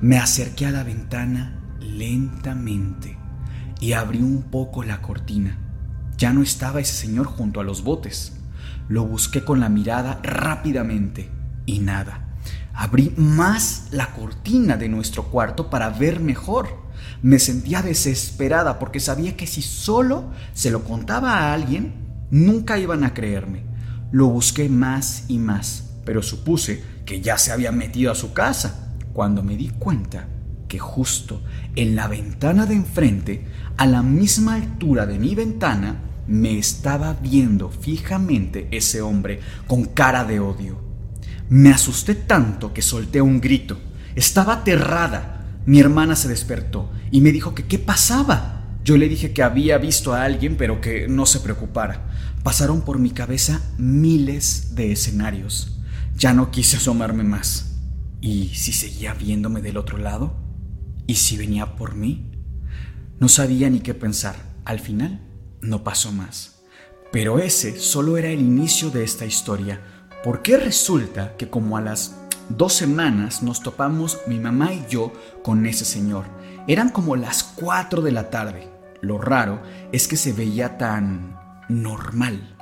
Me 0.00 0.18
acerqué 0.18 0.66
a 0.66 0.70
la 0.70 0.84
ventana 0.84 1.58
lentamente 1.80 3.18
y 3.80 3.92
abrí 3.92 4.20
un 4.20 4.42
poco 4.42 4.84
la 4.84 5.02
cortina. 5.02 5.58
Ya 6.16 6.32
no 6.32 6.42
estaba 6.42 6.80
ese 6.80 6.94
señor 6.94 7.26
junto 7.26 7.60
a 7.60 7.64
los 7.64 7.82
botes. 7.82 8.37
Lo 8.88 9.04
busqué 9.04 9.44
con 9.44 9.60
la 9.60 9.68
mirada 9.68 10.20
rápidamente 10.22 11.30
y 11.66 11.80
nada. 11.80 12.36
Abrí 12.72 13.12
más 13.16 13.88
la 13.90 14.12
cortina 14.12 14.76
de 14.76 14.88
nuestro 14.88 15.24
cuarto 15.24 15.68
para 15.68 15.90
ver 15.90 16.20
mejor. 16.20 16.68
Me 17.22 17.38
sentía 17.38 17.82
desesperada 17.82 18.78
porque 18.78 19.00
sabía 19.00 19.36
que 19.36 19.46
si 19.46 19.62
solo 19.62 20.30
se 20.52 20.70
lo 20.70 20.84
contaba 20.84 21.38
a 21.38 21.52
alguien, 21.52 21.92
nunca 22.30 22.78
iban 22.78 23.04
a 23.04 23.14
creerme. 23.14 23.64
Lo 24.10 24.28
busqué 24.28 24.68
más 24.68 25.24
y 25.28 25.38
más, 25.38 25.90
pero 26.04 26.22
supuse 26.22 26.82
que 27.04 27.20
ya 27.20 27.36
se 27.36 27.52
había 27.52 27.72
metido 27.72 28.10
a 28.10 28.14
su 28.14 28.32
casa, 28.32 28.94
cuando 29.12 29.42
me 29.42 29.56
di 29.56 29.68
cuenta 29.68 30.28
que 30.68 30.78
justo 30.78 31.42
en 31.74 31.96
la 31.96 32.06
ventana 32.06 32.64
de 32.64 32.74
enfrente, 32.74 33.48
a 33.76 33.86
la 33.86 34.02
misma 34.02 34.54
altura 34.54 35.06
de 35.06 35.18
mi 35.18 35.34
ventana, 35.34 36.07
me 36.28 36.58
estaba 36.58 37.14
viendo 37.14 37.70
fijamente 37.70 38.68
ese 38.70 39.00
hombre 39.00 39.40
con 39.66 39.86
cara 39.86 40.24
de 40.24 40.40
odio. 40.40 40.78
Me 41.48 41.70
asusté 41.70 42.14
tanto 42.14 42.74
que 42.74 42.82
solté 42.82 43.22
un 43.22 43.40
grito. 43.40 43.78
Estaba 44.14 44.54
aterrada. 44.54 45.46
Mi 45.64 45.80
hermana 45.80 46.16
se 46.16 46.28
despertó 46.28 46.92
y 47.10 47.22
me 47.22 47.32
dijo 47.32 47.54
que 47.54 47.64
qué 47.64 47.78
pasaba. 47.78 48.76
Yo 48.84 48.96
le 48.96 49.08
dije 49.08 49.32
que 49.32 49.42
había 49.42 49.78
visto 49.78 50.12
a 50.12 50.24
alguien, 50.24 50.56
pero 50.56 50.80
que 50.80 51.08
no 51.08 51.26
se 51.26 51.40
preocupara. 51.40 52.06
Pasaron 52.42 52.82
por 52.82 52.98
mi 52.98 53.10
cabeza 53.10 53.62
miles 53.78 54.74
de 54.74 54.92
escenarios. 54.92 55.80
Ya 56.16 56.34
no 56.34 56.50
quise 56.50 56.76
asomarme 56.76 57.24
más. 57.24 57.76
¿Y 58.20 58.48
si 58.48 58.72
seguía 58.72 59.14
viéndome 59.14 59.62
del 59.62 59.76
otro 59.76 59.98
lado? 59.98 60.36
¿Y 61.06 61.14
si 61.14 61.36
venía 61.36 61.76
por 61.76 61.94
mí? 61.94 62.30
No 63.18 63.28
sabía 63.28 63.70
ni 63.70 63.80
qué 63.80 63.94
pensar. 63.94 64.36
Al 64.64 64.80
final 64.80 65.27
no 65.60 65.84
pasó 65.84 66.12
más. 66.12 66.60
Pero 67.10 67.38
ese 67.38 67.78
solo 67.78 68.16
era 68.18 68.28
el 68.28 68.40
inicio 68.40 68.90
de 68.90 69.04
esta 69.04 69.24
historia, 69.24 69.80
porque 70.22 70.56
resulta 70.56 71.36
que 71.36 71.48
como 71.48 71.76
a 71.76 71.80
las 71.80 72.16
dos 72.48 72.74
semanas 72.74 73.42
nos 73.42 73.62
topamos 73.62 74.18
mi 74.26 74.38
mamá 74.38 74.72
y 74.72 74.84
yo 74.88 75.12
con 75.42 75.66
ese 75.66 75.84
señor. 75.84 76.26
Eran 76.66 76.90
como 76.90 77.16
las 77.16 77.42
cuatro 77.42 78.02
de 78.02 78.12
la 78.12 78.30
tarde. 78.30 78.68
Lo 79.00 79.18
raro 79.18 79.62
es 79.92 80.08
que 80.08 80.16
se 80.16 80.32
veía 80.32 80.76
tan 80.76 81.38
normal. 81.68 82.56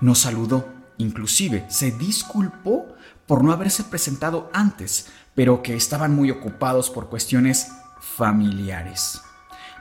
Nos 0.00 0.20
saludó, 0.20 0.68
inclusive 0.98 1.64
se 1.68 1.90
disculpó 1.90 2.86
por 3.26 3.42
no 3.42 3.52
haberse 3.52 3.84
presentado 3.84 4.50
antes, 4.52 5.08
pero 5.34 5.62
que 5.62 5.76
estaban 5.76 6.14
muy 6.14 6.30
ocupados 6.30 6.90
por 6.90 7.08
cuestiones 7.08 7.68
familiares. 8.00 9.20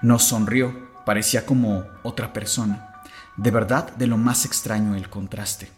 Nos 0.01 0.23
sonrió 0.23 0.86
Parecía 1.07 1.45
como 1.45 1.85
otra 2.03 2.33
persona. 2.33 3.01
De 3.37 3.49
verdad, 3.49 3.95
de 3.95 4.07
lo 4.07 4.17
más 4.17 4.43
extraño 4.43 4.93
el 4.93 5.09
contraste. 5.09 5.69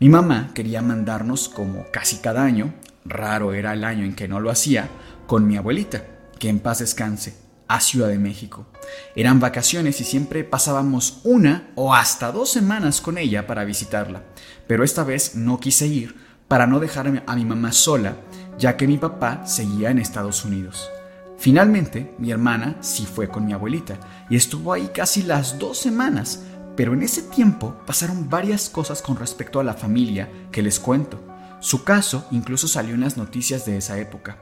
Mi 0.00 0.08
mamá 0.08 0.50
quería 0.54 0.82
mandarnos, 0.82 1.48
como 1.48 1.84
casi 1.92 2.16
cada 2.16 2.42
año, 2.42 2.74
raro 3.04 3.54
era 3.54 3.74
el 3.74 3.84
año 3.84 4.04
en 4.04 4.16
que 4.16 4.26
no 4.26 4.40
lo 4.40 4.50
hacía, 4.50 4.88
con 5.28 5.46
mi 5.46 5.56
abuelita, 5.56 6.02
que 6.40 6.48
en 6.48 6.58
paz 6.58 6.80
descanse, 6.80 7.36
a 7.68 7.78
Ciudad 7.78 8.08
de 8.08 8.18
México. 8.18 8.66
Eran 9.14 9.38
vacaciones 9.38 10.00
y 10.00 10.04
siempre 10.04 10.42
pasábamos 10.42 11.20
una 11.22 11.70
o 11.76 11.94
hasta 11.94 12.32
dos 12.32 12.50
semanas 12.50 13.00
con 13.00 13.18
ella 13.18 13.46
para 13.46 13.62
visitarla, 13.62 14.24
pero 14.66 14.82
esta 14.82 15.04
vez 15.04 15.36
no 15.36 15.60
quise 15.60 15.86
ir 15.86 16.16
para 16.48 16.66
no 16.66 16.80
dejar 16.80 17.22
a 17.24 17.36
mi 17.36 17.44
mamá 17.44 17.70
sola, 17.70 18.16
ya 18.58 18.76
que 18.76 18.88
mi 18.88 18.98
papá 18.98 19.46
seguía 19.46 19.92
en 19.92 20.00
Estados 20.00 20.44
Unidos. 20.44 20.90
Finalmente, 21.38 22.14
mi 22.18 22.30
hermana 22.30 22.76
sí 22.80 23.06
fue 23.06 23.28
con 23.28 23.46
mi 23.46 23.52
abuelita 23.52 23.98
y 24.30 24.36
estuvo 24.36 24.72
ahí 24.72 24.90
casi 24.92 25.22
las 25.22 25.58
dos 25.58 25.78
semanas, 25.78 26.42
pero 26.76 26.94
en 26.94 27.02
ese 27.02 27.22
tiempo 27.22 27.76
pasaron 27.86 28.28
varias 28.28 28.68
cosas 28.68 29.02
con 29.02 29.16
respecto 29.16 29.60
a 29.60 29.64
la 29.64 29.74
familia 29.74 30.28
que 30.50 30.62
les 30.62 30.80
cuento. 30.80 31.22
Su 31.60 31.84
caso 31.84 32.26
incluso 32.30 32.68
salió 32.68 32.94
en 32.94 33.00
las 33.00 33.16
noticias 33.16 33.64
de 33.66 33.76
esa 33.76 33.98
época. 33.98 34.38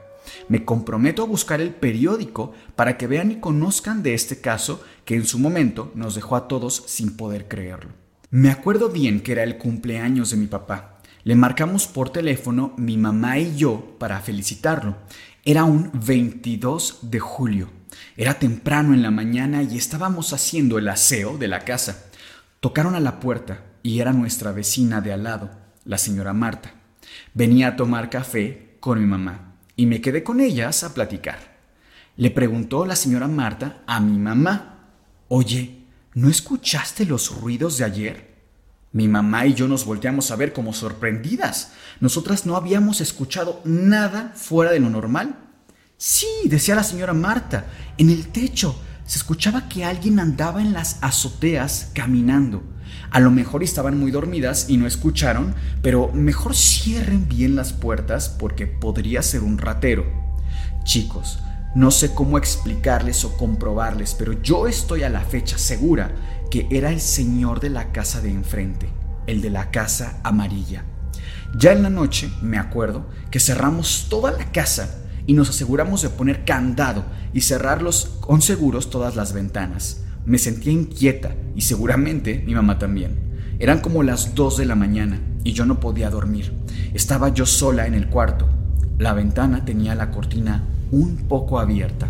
Me 0.49 0.65
comprometo 0.65 1.23
a 1.23 1.27
buscar 1.27 1.61
el 1.61 1.73
periódico 1.73 2.53
para 2.75 2.97
que 2.97 3.07
vean 3.07 3.31
y 3.31 3.39
conozcan 3.39 4.01
de 4.01 4.13
este 4.13 4.41
caso 4.41 4.83
que 5.03 5.15
en 5.15 5.25
su 5.25 5.37
momento 5.37 5.91
nos 5.95 6.15
dejó 6.15 6.35
a 6.35 6.47
todos 6.47 6.83
sin 6.87 7.15
poder 7.15 7.47
creerlo. 7.47 7.91
Me 8.31 8.49
acuerdo 8.49 8.89
bien 8.89 9.21
que 9.21 9.33
era 9.33 9.43
el 9.43 9.57
cumpleaños 9.57 10.31
de 10.31 10.37
mi 10.37 10.47
papá. 10.47 10.99
Le 11.23 11.35
marcamos 11.35 11.87
por 11.87 12.09
teléfono 12.09 12.73
mi 12.77 12.97
mamá 12.97 13.39
y 13.39 13.55
yo 13.55 13.95
para 13.97 14.19
felicitarlo 14.19 14.97
era 15.47 15.63
un 15.63 15.91
22 15.93 16.99
de 17.03 17.19
julio. 17.19 17.69
Era 18.17 18.39
temprano 18.39 18.95
en 18.95 19.03
la 19.03 19.11
mañana 19.11 19.61
y 19.61 19.77
estábamos 19.77 20.33
haciendo 20.33 20.79
el 20.79 20.89
aseo 20.89 21.37
de 21.37 21.47
la 21.47 21.59
casa. 21.59 22.05
Tocaron 22.59 22.95
a 22.95 22.99
la 22.99 23.19
puerta 23.19 23.63
y 23.83 23.99
era 23.99 24.11
nuestra 24.11 24.51
vecina 24.51 25.01
de 25.01 25.13
al 25.13 25.23
lado, 25.23 25.51
la 25.83 25.99
señora 25.99 26.33
Marta. 26.33 26.73
Venía 27.35 27.67
a 27.67 27.75
tomar 27.75 28.09
café 28.09 28.77
con 28.79 28.99
mi 28.99 29.05
mamá 29.05 29.53
y 29.75 29.85
me 29.85 30.01
quedé 30.01 30.23
con 30.23 30.41
ellas 30.41 30.83
a 30.83 30.95
platicar. 30.95 31.37
Le 32.17 32.31
preguntó 32.31 32.83
la 32.87 32.95
señora 32.95 33.27
Marta 33.27 33.83
a 33.85 33.99
mi 33.99 34.17
mamá, 34.17 34.89
Oye, 35.27 35.83
¿no 36.15 36.27
escuchaste 36.27 37.05
los 37.05 37.39
ruidos 37.39 37.77
de 37.77 37.83
ayer? 37.85 38.24
Mi 38.95 39.09
mamá 39.09 39.45
y 39.45 39.53
yo 39.53 39.67
nos 39.67 39.83
volteamos 39.83 40.31
a 40.31 40.37
ver 40.37 40.53
como 40.53 40.71
sorprendidas. 40.71 41.73
Nosotras 41.99 42.45
no 42.45 42.55
habíamos 42.55 43.01
escuchado 43.01 43.59
nada 43.65 44.31
fuera 44.35 44.71
de 44.71 44.79
lo 44.79 44.89
normal. 44.89 45.35
Sí, 45.97 46.25
decía 46.45 46.75
la 46.75 46.83
señora 46.85 47.11
Marta, 47.13 47.65
en 47.97 48.09
el 48.09 48.27
techo 48.27 48.79
se 49.05 49.17
escuchaba 49.17 49.67
que 49.67 49.83
alguien 49.83 50.17
andaba 50.21 50.61
en 50.61 50.71
las 50.71 51.03
azoteas 51.03 51.91
caminando. 51.93 52.63
A 53.11 53.19
lo 53.19 53.31
mejor 53.31 53.63
estaban 53.63 53.99
muy 53.99 54.11
dormidas 54.11 54.69
y 54.69 54.77
no 54.77 54.87
escucharon, 54.87 55.55
pero 55.81 56.13
mejor 56.13 56.55
cierren 56.55 57.27
bien 57.27 57.57
las 57.57 57.73
puertas 57.73 58.29
porque 58.29 58.65
podría 58.65 59.21
ser 59.23 59.41
un 59.41 59.57
ratero. 59.57 60.05
Chicos, 60.85 61.39
no 61.75 61.91
sé 61.91 62.13
cómo 62.13 62.37
explicarles 62.37 63.25
o 63.25 63.35
comprobarles, 63.35 64.13
pero 64.13 64.41
yo 64.41 64.65
estoy 64.65 65.03
a 65.03 65.09
la 65.09 65.19
fecha 65.19 65.57
segura 65.57 66.34
que 66.49 66.67
era 66.69 66.91
el 66.91 67.01
señor 67.01 67.59
de 67.59 67.69
la 67.69 67.91
casa 67.91 68.21
de 68.21 68.29
enfrente, 68.29 68.89
el 69.27 69.41
de 69.41 69.49
la 69.49 69.71
casa 69.71 70.19
amarilla. 70.23 70.85
Ya 71.57 71.71
en 71.71 71.83
la 71.83 71.89
noche, 71.89 72.29
me 72.41 72.57
acuerdo, 72.57 73.05
que 73.31 73.39
cerramos 73.39 74.07
toda 74.09 74.31
la 74.31 74.51
casa 74.51 75.03
y 75.25 75.33
nos 75.33 75.49
aseguramos 75.49 76.01
de 76.01 76.09
poner 76.09 76.45
candado 76.45 77.05
y 77.33 77.41
cerrarlos 77.41 78.17
con 78.19 78.41
seguros 78.41 78.89
todas 78.89 79.15
las 79.15 79.33
ventanas. 79.33 80.01
Me 80.25 80.37
sentía 80.37 80.73
inquieta 80.73 81.35
y 81.55 81.61
seguramente 81.61 82.43
mi 82.45 82.55
mamá 82.55 82.79
también. 82.79 83.25
Eran 83.59 83.79
como 83.79 84.03
las 84.03 84.35
2 84.35 84.57
de 84.57 84.65
la 84.65 84.75
mañana 84.75 85.21
y 85.43 85.53
yo 85.53 85.65
no 85.65 85.79
podía 85.79 86.09
dormir. 86.09 86.53
Estaba 86.93 87.29
yo 87.29 87.45
sola 87.45 87.87
en 87.87 87.93
el 87.93 88.09
cuarto. 88.09 88.49
La 88.97 89.13
ventana 89.13 89.63
tenía 89.65 89.95
la 89.95 90.11
cortina 90.11 90.63
un 90.91 91.27
poco 91.27 91.59
abierta. 91.59 92.07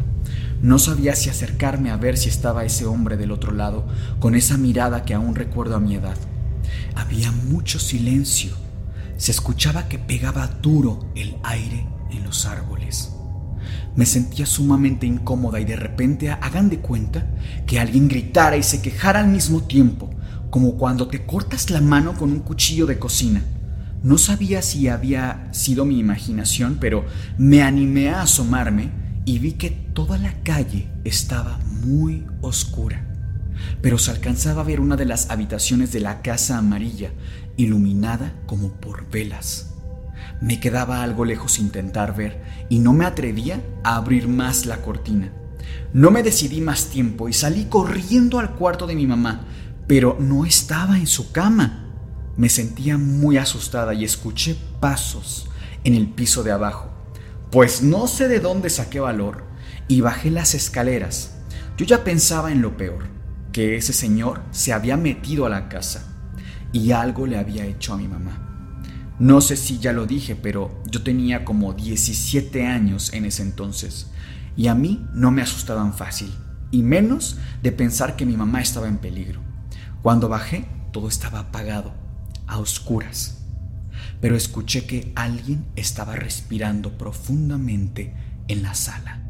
No 0.62 0.80
sabía 0.80 1.16
si 1.16 1.30
acercarme 1.30 1.92
a 1.92 1.98
ver 1.98 2.18
si 2.18 2.30
estaba 2.30 2.64
ese 2.64 2.86
hombre 2.86 3.18
del 3.18 3.32
otro 3.32 3.52
lado, 3.52 3.86
con 4.20 4.36
esa 4.36 4.58
mirada 4.58 5.04
que 5.04 5.14
aún 5.14 5.36
recuerdo 5.36 5.76
a 5.76 5.80
mi 5.80 5.96
edad. 5.96 6.18
Había 6.96 7.32
mucho 7.32 7.80
silencio. 7.80 8.54
Se 9.18 9.32
escuchaba 9.32 9.88
que 9.88 10.00
pegaba 10.00 10.48
duro 10.48 11.12
el 11.16 11.36
aire 11.44 11.88
en 12.12 12.24
los 12.24 12.46
árboles. 12.46 13.12
Me 13.96 14.06
sentía 14.06 14.46
sumamente 14.46 15.06
incómoda 15.06 15.60
y 15.60 15.66
de 15.66 15.76
repente 15.76 16.30
hagan 16.30 16.70
de 16.70 16.80
cuenta 16.80 17.28
que 17.66 17.80
alguien 17.80 18.08
gritara 18.08 18.58
y 18.58 18.64
se 18.64 18.82
quejara 18.82 19.22
al 19.22 19.28
mismo 19.28 19.62
tiempo, 19.62 20.10
como 20.50 20.78
cuando 20.78 21.08
te 21.08 21.26
cortas 21.26 21.70
la 21.70 21.82
mano 21.82 22.14
con 22.14 22.32
un 22.32 22.40
cuchillo 22.40 22.86
de 22.86 23.00
cocina. 23.00 23.44
No 24.04 24.18
sabía 24.18 24.62
si 24.62 24.88
había 24.88 25.48
sido 25.52 25.86
mi 25.86 25.98
imaginación, 26.00 26.78
pero 26.80 27.06
me 27.38 27.64
animé 27.64 28.10
a 28.10 28.22
asomarme 28.22 29.05
y 29.26 29.40
vi 29.40 29.54
que 29.54 29.72
toda 29.72 30.18
la 30.18 30.44
calle 30.44 30.88
estaba 31.04 31.60
muy 31.84 32.26
oscura. 32.42 33.12
Pero 33.82 33.98
se 33.98 34.12
alcanzaba 34.12 34.62
a 34.62 34.66
ver 34.66 34.80
una 34.80 34.96
de 34.96 35.06
las 35.06 35.32
habitaciones 35.32 35.92
de 35.92 36.00
la 36.00 36.22
casa 36.22 36.58
amarilla, 36.58 37.12
iluminada 37.58 38.34
como 38.46 38.74
por 38.74 39.10
velas. 39.10 39.74
Me 40.42 40.60
quedaba 40.60 41.02
algo 41.02 41.26
lejos 41.26 41.60
intentar 41.60 42.16
ver 42.16 42.44
y 42.70 42.80
no 42.80 42.94
me 42.94 43.06
atrevía 43.06 43.62
a 43.84 43.96
abrir 43.96 44.28
más 44.28 44.66
la 44.66 44.82
cortina. 44.82 45.32
No 45.94 46.12
me 46.12 46.24
decidí 46.24 46.62
más 46.62 46.88
tiempo 46.88 47.28
y 47.28 47.34
salí 47.34 47.66
corriendo 47.66 48.40
al 48.40 48.52
cuarto 48.52 48.86
de 48.86 48.96
mi 48.96 49.08
mamá, 49.08 49.46
pero 49.88 50.18
no 50.20 50.46
estaba 50.46 50.98
en 50.98 51.08
su 51.08 51.32
cama. 51.32 51.86
Me 52.38 52.50
sentía 52.50 52.98
muy 52.98 53.38
asustada 53.38 53.94
y 53.94 54.04
escuché 54.04 54.58
pasos 54.80 55.50
en 55.84 55.96
el 55.96 56.08
piso 56.08 56.44
de 56.44 56.52
abajo. 56.52 56.95
Pues 57.52 57.82
no 57.84 58.08
sé 58.08 58.28
de 58.28 58.40
dónde 58.40 58.70
saqué 58.70 59.00
valor 59.00 59.44
y 59.88 60.02
bajé 60.02 60.32
las 60.32 60.56
escaleras. 60.56 61.36
Yo 61.78 61.86
ya 61.86 62.04
pensaba 62.04 62.52
en 62.52 62.62
lo 62.62 62.78
peor, 62.78 63.08
que 63.52 63.78
ese 63.78 63.94
señor 63.94 64.42
se 64.52 64.74
había 64.74 64.98
metido 64.98 65.46
a 65.46 65.50
la 65.50 65.70
casa 65.70 66.14
y 66.72 66.92
algo 66.92 67.26
le 67.28 67.38
había 67.38 67.66
hecho 67.66 67.94
a 67.94 67.98
mi 67.98 68.08
mamá. 68.08 68.42
No 69.18 69.40
sé 69.40 69.56
si 69.56 69.80
ya 69.80 69.94
lo 69.94 70.06
dije, 70.06 70.36
pero 70.36 70.84
yo 70.90 71.04
tenía 71.04 71.46
como 71.46 71.72
17 71.74 72.66
años 72.66 73.14
en 73.14 73.24
ese 73.24 73.44
entonces 73.44 74.08
y 74.58 74.68
a 74.68 74.76
mí 74.76 75.08
no 75.14 75.32
me 75.32 75.42
asustaban 75.42 75.94
fácil, 75.94 76.34
y 76.72 76.84
menos 76.84 77.38
de 77.62 77.72
pensar 77.72 78.16
que 78.16 78.26
mi 78.26 78.36
mamá 78.36 78.62
estaba 78.62 78.88
en 78.88 78.98
peligro. 78.98 79.40
Cuando 80.02 80.30
bajé, 80.30 80.68
todo 80.92 81.08
estaba 81.08 81.40
apagado, 81.40 81.94
a 82.48 82.60
oscuras, 82.60 83.45
pero 84.26 84.38
escuché 84.38 84.88
que 84.88 85.12
alguien 85.14 85.68
estaba 85.76 86.16
respirando 86.16 86.98
profundamente 86.98 88.12
en 88.48 88.64
la 88.64 88.74
sala. 88.74 89.22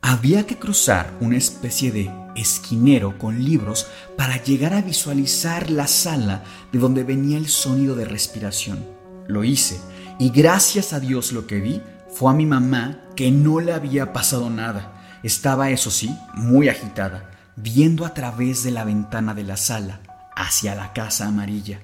Había 0.00 0.46
que 0.46 0.56
cruzar 0.56 1.12
una 1.20 1.36
especie 1.36 1.92
de 1.92 2.10
esquinero 2.34 3.18
con 3.18 3.44
libros 3.44 3.88
para 4.16 4.42
llegar 4.42 4.72
a 4.72 4.80
visualizar 4.80 5.70
la 5.70 5.86
sala 5.86 6.44
de 6.72 6.78
donde 6.78 7.04
venía 7.04 7.36
el 7.36 7.48
sonido 7.48 7.94
de 7.94 8.06
respiración. 8.06 8.82
Lo 9.28 9.44
hice 9.44 9.78
y 10.18 10.30
gracias 10.30 10.94
a 10.94 11.00
Dios 11.00 11.32
lo 11.32 11.46
que 11.46 11.60
vi 11.60 11.82
fue 12.08 12.30
a 12.30 12.34
mi 12.34 12.46
mamá 12.46 13.02
que 13.16 13.32
no 13.32 13.60
le 13.60 13.72
había 13.72 14.12
pasado 14.12 14.50
nada. 14.50 14.92
Estaba, 15.22 15.70
eso 15.70 15.90
sí, 15.90 16.16
muy 16.34 16.68
agitada, 16.68 17.30
viendo 17.56 18.06
a 18.06 18.14
través 18.14 18.62
de 18.62 18.70
la 18.70 18.84
ventana 18.84 19.34
de 19.34 19.42
la 19.42 19.56
sala 19.56 20.00
hacia 20.36 20.74
la 20.74 20.92
casa 20.92 21.26
amarilla. 21.26 21.80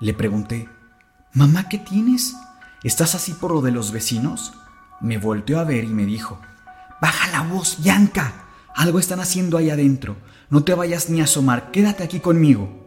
Le 0.00 0.12
pregunté, 0.12 0.68
Mamá, 1.32 1.68
¿qué 1.68 1.78
tienes? 1.78 2.34
¿Estás 2.82 3.14
así 3.14 3.32
por 3.32 3.52
lo 3.52 3.62
de 3.62 3.70
los 3.70 3.92
vecinos? 3.92 4.52
Me 5.00 5.18
volteó 5.18 5.58
a 5.58 5.64
ver 5.64 5.84
y 5.84 5.88
me 5.88 6.04
dijo, 6.04 6.40
Baja 7.00 7.30
la 7.30 7.42
voz, 7.42 7.78
Yanka. 7.82 8.32
Algo 8.74 8.98
están 8.98 9.20
haciendo 9.20 9.56
ahí 9.56 9.70
adentro. 9.70 10.16
No 10.50 10.64
te 10.64 10.74
vayas 10.74 11.08
ni 11.08 11.20
a 11.20 11.24
asomar. 11.24 11.70
Quédate 11.70 12.02
aquí 12.02 12.20
conmigo. 12.20 12.84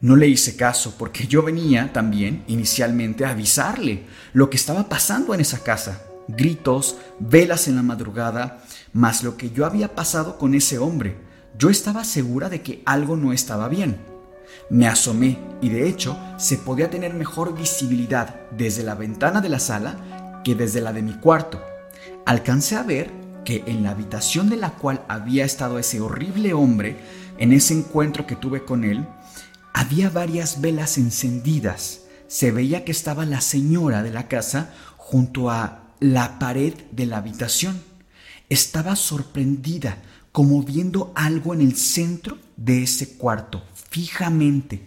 No 0.00 0.14
le 0.14 0.28
hice 0.28 0.56
caso 0.56 0.94
porque 0.96 1.26
yo 1.26 1.42
venía 1.42 1.92
también 1.92 2.44
inicialmente 2.46 3.24
a 3.24 3.30
avisarle 3.30 4.06
lo 4.32 4.48
que 4.48 4.56
estaba 4.56 4.88
pasando 4.88 5.34
en 5.34 5.40
esa 5.40 5.64
casa. 5.64 6.07
Gritos, 6.28 6.96
velas 7.18 7.68
en 7.68 7.76
la 7.76 7.82
madrugada, 7.82 8.62
más 8.92 9.22
lo 9.22 9.36
que 9.36 9.50
yo 9.50 9.64
había 9.64 9.94
pasado 9.94 10.38
con 10.38 10.54
ese 10.54 10.78
hombre. 10.78 11.16
Yo 11.58 11.70
estaba 11.70 12.04
segura 12.04 12.48
de 12.50 12.62
que 12.62 12.82
algo 12.84 13.16
no 13.16 13.32
estaba 13.32 13.68
bien. 13.68 13.98
Me 14.70 14.86
asomé 14.86 15.38
y 15.62 15.70
de 15.70 15.88
hecho 15.88 16.18
se 16.36 16.58
podía 16.58 16.90
tener 16.90 17.14
mejor 17.14 17.56
visibilidad 17.56 18.36
desde 18.50 18.82
la 18.82 18.94
ventana 18.94 19.40
de 19.40 19.48
la 19.48 19.58
sala 19.58 20.42
que 20.44 20.54
desde 20.54 20.82
la 20.82 20.92
de 20.92 21.02
mi 21.02 21.14
cuarto. 21.14 21.62
Alcancé 22.26 22.76
a 22.76 22.82
ver 22.82 23.10
que 23.44 23.64
en 23.66 23.82
la 23.82 23.90
habitación 23.90 24.50
de 24.50 24.58
la 24.58 24.74
cual 24.74 25.04
había 25.08 25.46
estado 25.46 25.78
ese 25.78 26.00
horrible 26.00 26.52
hombre, 26.52 26.98
en 27.38 27.52
ese 27.52 27.72
encuentro 27.72 28.26
que 28.26 28.36
tuve 28.36 28.64
con 28.64 28.84
él, 28.84 29.06
había 29.72 30.10
varias 30.10 30.60
velas 30.60 30.98
encendidas. 30.98 32.02
Se 32.26 32.50
veía 32.50 32.84
que 32.84 32.92
estaba 32.92 33.24
la 33.24 33.40
señora 33.40 34.02
de 34.02 34.10
la 34.10 34.28
casa 34.28 34.70
junto 34.98 35.50
a 35.50 35.87
la 36.00 36.38
pared 36.38 36.74
de 36.92 37.06
la 37.06 37.18
habitación. 37.18 37.80
Estaba 38.48 38.96
sorprendida, 38.96 40.02
como 40.32 40.62
viendo 40.62 41.12
algo 41.14 41.54
en 41.54 41.60
el 41.60 41.76
centro 41.76 42.38
de 42.56 42.82
ese 42.82 43.16
cuarto, 43.16 43.62
fijamente. 43.90 44.86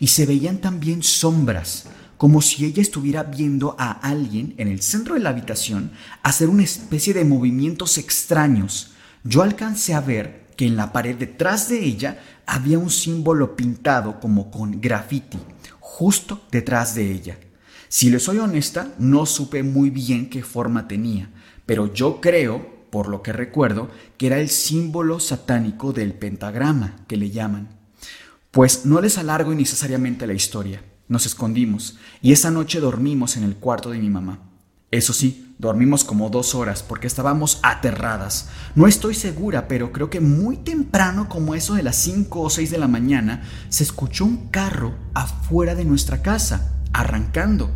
Y 0.00 0.08
se 0.08 0.26
veían 0.26 0.58
también 0.58 1.02
sombras, 1.02 1.84
como 2.16 2.42
si 2.42 2.64
ella 2.64 2.82
estuviera 2.82 3.22
viendo 3.22 3.76
a 3.78 3.92
alguien 3.92 4.54
en 4.58 4.68
el 4.68 4.82
centro 4.82 5.14
de 5.14 5.20
la 5.20 5.30
habitación 5.30 5.92
hacer 6.22 6.48
una 6.48 6.64
especie 6.64 7.14
de 7.14 7.24
movimientos 7.24 7.96
extraños. 7.96 8.90
Yo 9.22 9.42
alcancé 9.42 9.94
a 9.94 10.00
ver 10.00 10.48
que 10.56 10.66
en 10.66 10.76
la 10.76 10.92
pared 10.92 11.16
detrás 11.16 11.68
de 11.68 11.84
ella 11.84 12.20
había 12.44 12.78
un 12.78 12.90
símbolo 12.90 13.54
pintado 13.54 14.18
como 14.18 14.50
con 14.50 14.80
graffiti, 14.80 15.38
justo 15.78 16.42
detrás 16.50 16.96
de 16.96 17.12
ella. 17.12 17.38
Si 17.88 18.10
le 18.10 18.18
soy 18.18 18.38
honesta, 18.38 18.94
no 18.98 19.24
supe 19.24 19.62
muy 19.62 19.90
bien 19.90 20.28
qué 20.28 20.42
forma 20.42 20.88
tenía, 20.88 21.30
pero 21.64 21.92
yo 21.92 22.20
creo, 22.20 22.84
por 22.90 23.08
lo 23.08 23.22
que 23.22 23.32
recuerdo, 23.32 23.88
que 24.16 24.26
era 24.26 24.38
el 24.38 24.50
símbolo 24.50 25.20
satánico 25.20 25.92
del 25.92 26.12
pentagrama, 26.12 26.96
que 27.06 27.16
le 27.16 27.30
llaman. 27.30 27.68
Pues 28.50 28.84
no 28.86 29.00
les 29.00 29.18
alargo 29.18 29.52
innecesariamente 29.52 30.26
la 30.26 30.34
historia. 30.34 30.82
Nos 31.08 31.24
escondimos 31.24 31.98
y 32.20 32.32
esa 32.32 32.50
noche 32.50 32.80
dormimos 32.80 33.36
en 33.36 33.44
el 33.44 33.56
cuarto 33.56 33.90
de 33.90 33.98
mi 33.98 34.10
mamá. 34.10 34.40
Eso 34.90 35.12
sí, 35.12 35.54
dormimos 35.58 36.02
como 36.02 36.30
dos 36.30 36.54
horas 36.54 36.82
porque 36.82 37.06
estábamos 37.06 37.60
aterradas. 37.62 38.48
No 38.74 38.86
estoy 38.86 39.14
segura, 39.14 39.68
pero 39.68 39.92
creo 39.92 40.08
que 40.08 40.20
muy 40.20 40.56
temprano, 40.56 41.28
como 41.28 41.54
eso 41.54 41.74
de 41.74 41.82
las 41.82 41.96
5 41.96 42.40
o 42.40 42.48
6 42.48 42.70
de 42.70 42.78
la 42.78 42.88
mañana, 42.88 43.42
se 43.68 43.84
escuchó 43.84 44.24
un 44.24 44.48
carro 44.48 44.94
afuera 45.12 45.74
de 45.74 45.84
nuestra 45.84 46.22
casa, 46.22 46.77
arrancando. 46.92 47.70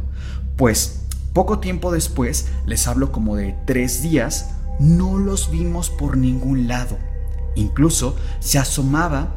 Pues 0.57 1.07
poco 1.33 1.59
tiempo 1.59 1.93
después, 1.93 2.49
les 2.67 2.87
hablo 2.87 3.13
como 3.13 3.37
de 3.37 3.57
tres 3.67 4.03
días, 4.03 4.51
no 4.79 5.19
los 5.19 5.51
vimos 5.51 5.91
por 5.91 6.17
ningún 6.17 6.69
lado. 6.69 6.99
Incluso 7.55 8.17
se 8.41 8.59
asomaba 8.59 9.35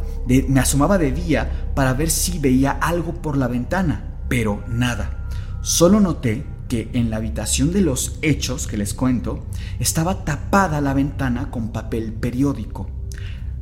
me 0.48 0.60
asomaba 0.60 0.98
de 0.98 1.12
día 1.12 1.70
para 1.76 1.94
ver 1.94 2.10
si 2.10 2.40
veía 2.40 2.72
algo 2.72 3.14
por 3.22 3.38
la 3.38 3.48
ventana, 3.48 4.18
pero 4.28 4.64
nada. 4.68 5.28
Solo 5.62 6.00
noté 6.00 6.46
que 6.68 6.90
en 6.94 7.10
la 7.10 7.18
habitación 7.18 7.72
de 7.72 7.82
los 7.82 8.18
hechos 8.22 8.66
que 8.66 8.78
les 8.78 8.94
cuento 8.94 9.46
estaba 9.80 10.26
tapada 10.26 10.82
la 10.82 10.94
ventana 10.94 11.52
con 11.52 11.72
papel 11.72 12.14
periódico. 12.14 12.90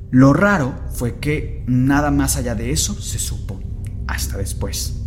Lo 0.10 0.32
raro 0.32 0.74
fue 0.94 1.20
que 1.20 1.64
nada 1.68 2.12
más 2.12 2.38
allá 2.38 2.56
de 2.56 2.72
eso 2.72 2.94
se 2.94 3.20
supo, 3.20 3.60
hasta 4.08 4.38
después. 4.38 5.03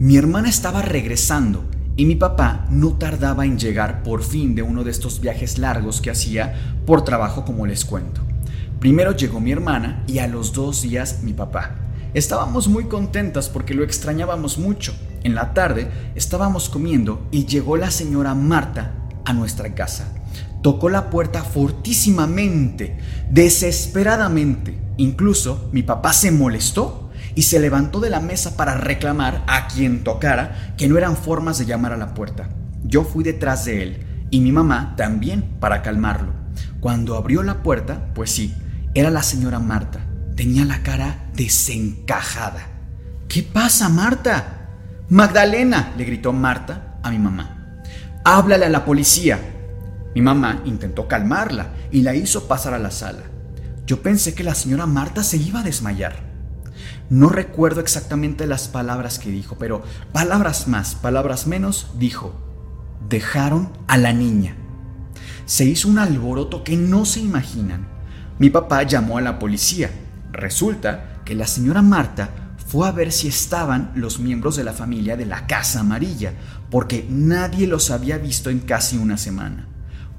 Mi 0.00 0.16
hermana 0.16 0.48
estaba 0.48 0.80
regresando 0.80 1.64
y 1.96 2.06
mi 2.06 2.14
papá 2.14 2.68
no 2.70 2.92
tardaba 2.92 3.44
en 3.44 3.58
llegar 3.58 4.04
por 4.04 4.22
fin 4.22 4.54
de 4.54 4.62
uno 4.62 4.84
de 4.84 4.92
estos 4.92 5.20
viajes 5.20 5.58
largos 5.58 6.00
que 6.00 6.12
hacía 6.12 6.54
por 6.86 7.02
trabajo 7.02 7.44
como 7.44 7.66
les 7.66 7.84
cuento. 7.84 8.20
Primero 8.78 9.10
llegó 9.16 9.40
mi 9.40 9.50
hermana 9.50 10.04
y 10.06 10.20
a 10.20 10.28
los 10.28 10.52
dos 10.52 10.82
días 10.82 11.24
mi 11.24 11.32
papá. 11.32 11.74
Estábamos 12.14 12.68
muy 12.68 12.84
contentas 12.84 13.48
porque 13.48 13.74
lo 13.74 13.82
extrañábamos 13.82 14.56
mucho. 14.56 14.94
En 15.24 15.34
la 15.34 15.52
tarde 15.52 15.90
estábamos 16.14 16.68
comiendo 16.68 17.26
y 17.32 17.46
llegó 17.46 17.76
la 17.76 17.90
señora 17.90 18.36
Marta 18.36 18.94
a 19.24 19.32
nuestra 19.32 19.74
casa. 19.74 20.14
Tocó 20.62 20.90
la 20.90 21.10
puerta 21.10 21.42
fortísimamente, 21.42 22.98
desesperadamente. 23.32 24.78
Incluso 24.96 25.68
mi 25.72 25.82
papá 25.82 26.12
se 26.12 26.30
molestó 26.30 26.97
y 27.38 27.42
se 27.42 27.60
levantó 27.60 28.00
de 28.00 28.10
la 28.10 28.18
mesa 28.18 28.56
para 28.56 28.74
reclamar 28.74 29.44
a 29.46 29.68
quien 29.68 30.02
tocara 30.02 30.74
que 30.76 30.88
no 30.88 30.98
eran 30.98 31.16
formas 31.16 31.56
de 31.56 31.66
llamar 31.66 31.92
a 31.92 31.96
la 31.96 32.12
puerta. 32.12 32.48
Yo 32.82 33.04
fui 33.04 33.22
detrás 33.22 33.64
de 33.64 33.80
él 33.80 34.26
y 34.28 34.40
mi 34.40 34.50
mamá 34.50 34.94
también 34.96 35.42
para 35.60 35.80
calmarlo. 35.80 36.32
Cuando 36.80 37.14
abrió 37.14 37.44
la 37.44 37.62
puerta, 37.62 38.06
pues 38.12 38.32
sí, 38.32 38.56
era 38.92 39.12
la 39.12 39.22
señora 39.22 39.60
Marta. 39.60 40.00
Tenía 40.34 40.64
la 40.64 40.82
cara 40.82 41.30
desencajada. 41.32 42.66
¿Qué 43.28 43.44
pasa, 43.44 43.88
Marta? 43.88 44.70
Magdalena, 45.08 45.92
le 45.96 46.06
gritó 46.06 46.32
Marta 46.32 46.98
a 47.04 47.10
mi 47.12 47.20
mamá. 47.20 47.82
Háblale 48.24 48.66
a 48.66 48.68
la 48.68 48.84
policía. 48.84 49.38
Mi 50.12 50.22
mamá 50.22 50.62
intentó 50.64 51.06
calmarla 51.06 51.68
y 51.92 52.02
la 52.02 52.16
hizo 52.16 52.48
pasar 52.48 52.74
a 52.74 52.80
la 52.80 52.90
sala. 52.90 53.22
Yo 53.86 54.02
pensé 54.02 54.34
que 54.34 54.42
la 54.42 54.56
señora 54.56 54.86
Marta 54.86 55.22
se 55.22 55.36
iba 55.36 55.60
a 55.60 55.62
desmayar. 55.62 56.27
No 57.10 57.30
recuerdo 57.30 57.80
exactamente 57.80 58.46
las 58.46 58.68
palabras 58.68 59.18
que 59.18 59.30
dijo, 59.30 59.56
pero 59.58 59.82
palabras 60.12 60.68
más, 60.68 60.94
palabras 60.94 61.46
menos, 61.46 61.90
dijo, 61.98 62.34
dejaron 63.08 63.72
a 63.86 63.96
la 63.96 64.12
niña. 64.12 64.56
Se 65.46 65.64
hizo 65.64 65.88
un 65.88 65.98
alboroto 65.98 66.64
que 66.64 66.76
no 66.76 67.06
se 67.06 67.20
imaginan. 67.20 67.88
Mi 68.38 68.50
papá 68.50 68.82
llamó 68.82 69.16
a 69.16 69.22
la 69.22 69.38
policía. 69.38 69.90
Resulta 70.32 71.22
que 71.24 71.34
la 71.34 71.46
señora 71.46 71.80
Marta 71.80 72.54
fue 72.66 72.86
a 72.86 72.92
ver 72.92 73.10
si 73.10 73.28
estaban 73.28 73.92
los 73.94 74.18
miembros 74.18 74.56
de 74.56 74.64
la 74.64 74.74
familia 74.74 75.16
de 75.16 75.24
la 75.24 75.46
Casa 75.46 75.80
Amarilla, 75.80 76.34
porque 76.70 77.06
nadie 77.08 77.66
los 77.66 77.90
había 77.90 78.18
visto 78.18 78.50
en 78.50 78.58
casi 78.58 78.98
una 78.98 79.16
semana. 79.16 79.66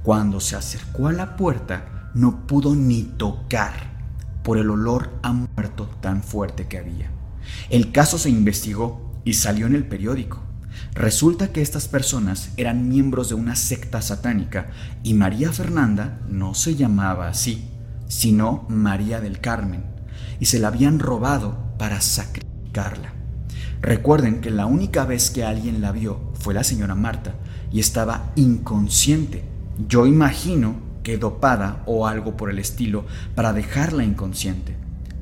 Cuando 0.01 0.39
se 0.39 0.55
acercó 0.55 1.07
a 1.07 1.13
la 1.13 1.35
puerta, 1.35 2.09
no 2.15 2.47
pudo 2.47 2.73
ni 2.75 3.03
tocar 3.03 3.88
por 4.43 4.57
el 4.57 4.69
olor 4.69 5.11
a 5.21 5.33
muerto 5.33 5.89
tan 6.01 6.23
fuerte 6.23 6.67
que 6.67 6.77
había. 6.77 7.11
El 7.69 7.91
caso 7.91 8.17
se 8.17 8.29
investigó 8.29 9.13
y 9.23 9.33
salió 9.33 9.67
en 9.67 9.75
el 9.75 9.85
periódico. 9.85 10.41
Resulta 10.93 11.51
que 11.51 11.61
estas 11.61 11.87
personas 11.87 12.51
eran 12.57 12.89
miembros 12.89 13.29
de 13.29 13.35
una 13.35 13.55
secta 13.55 14.01
satánica 14.01 14.69
y 15.03 15.13
María 15.13 15.51
Fernanda 15.51 16.19
no 16.27 16.53
se 16.53 16.75
llamaba 16.75 17.27
así 17.27 17.69
sino 18.09 18.65
María 18.67 19.21
del 19.21 19.39
Carmen, 19.39 19.83
y 20.41 20.45
se 20.45 20.59
la 20.59 20.67
habían 20.67 20.99
robado 20.99 21.57
para 21.77 22.01
sacrificarla. 22.01 23.13
Recuerden 23.81 24.41
que 24.41 24.49
la 24.49 24.65
única 24.65 25.05
vez 25.05 25.29
que 25.29 25.45
alguien 25.45 25.79
la 25.79 25.93
vio 25.93 26.33
fue 26.33 26.53
la 26.53 26.65
señora 26.65 26.95
Marta 26.95 27.35
y 27.71 27.79
estaba 27.79 28.33
inconsciente. 28.35 29.45
Yo 29.87 30.05
imagino 30.05 30.75
que 31.03 31.17
dopada 31.17 31.83
o 31.85 32.07
algo 32.07 32.37
por 32.37 32.49
el 32.49 32.59
estilo 32.59 33.05
para 33.35 33.53
dejarla 33.53 34.03
inconsciente. 34.03 34.75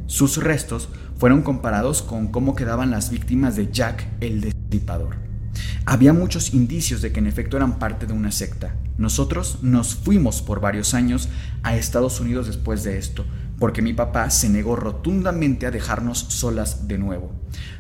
Sus 0.06 0.38
restos 0.38 0.90
fueron 1.18 1.42
comparados 1.42 2.02
con 2.02 2.28
cómo 2.28 2.56
quedaban 2.56 2.92
las 2.92 3.10
víctimas 3.10 3.56
de 3.56 3.72
Jack 3.72 4.08
el 4.22 4.42
Destripador. 4.42 5.18
Había 5.86 6.14
muchos 6.14 6.54
indicios 6.54 7.02
de 7.02 7.12
que 7.12 7.20
en 7.20 7.28
efecto 7.28 7.58
eran 7.58 7.80
parte 7.80 8.06
de 8.06 8.14
una 8.14 8.32
secta. 8.32 8.76
Nosotros 8.98 9.60
nos 9.62 9.96
fuimos 9.96 10.42
por 10.42 10.60
varios 10.60 10.94
años 10.94 11.30
a 11.64 11.76
Estados 11.76 12.20
Unidos 12.20 12.48
después 12.48 12.84
de 12.84 12.98
esto, 12.98 13.26
porque 13.58 13.82
mi 13.82 13.94
papá 13.94 14.30
se 14.30 14.50
negó 14.50 14.76
rotundamente 14.76 15.66
a 15.66 15.72
dejarnos 15.72 16.20
solas 16.20 16.88
de 16.88 16.98
nuevo. 16.98 17.32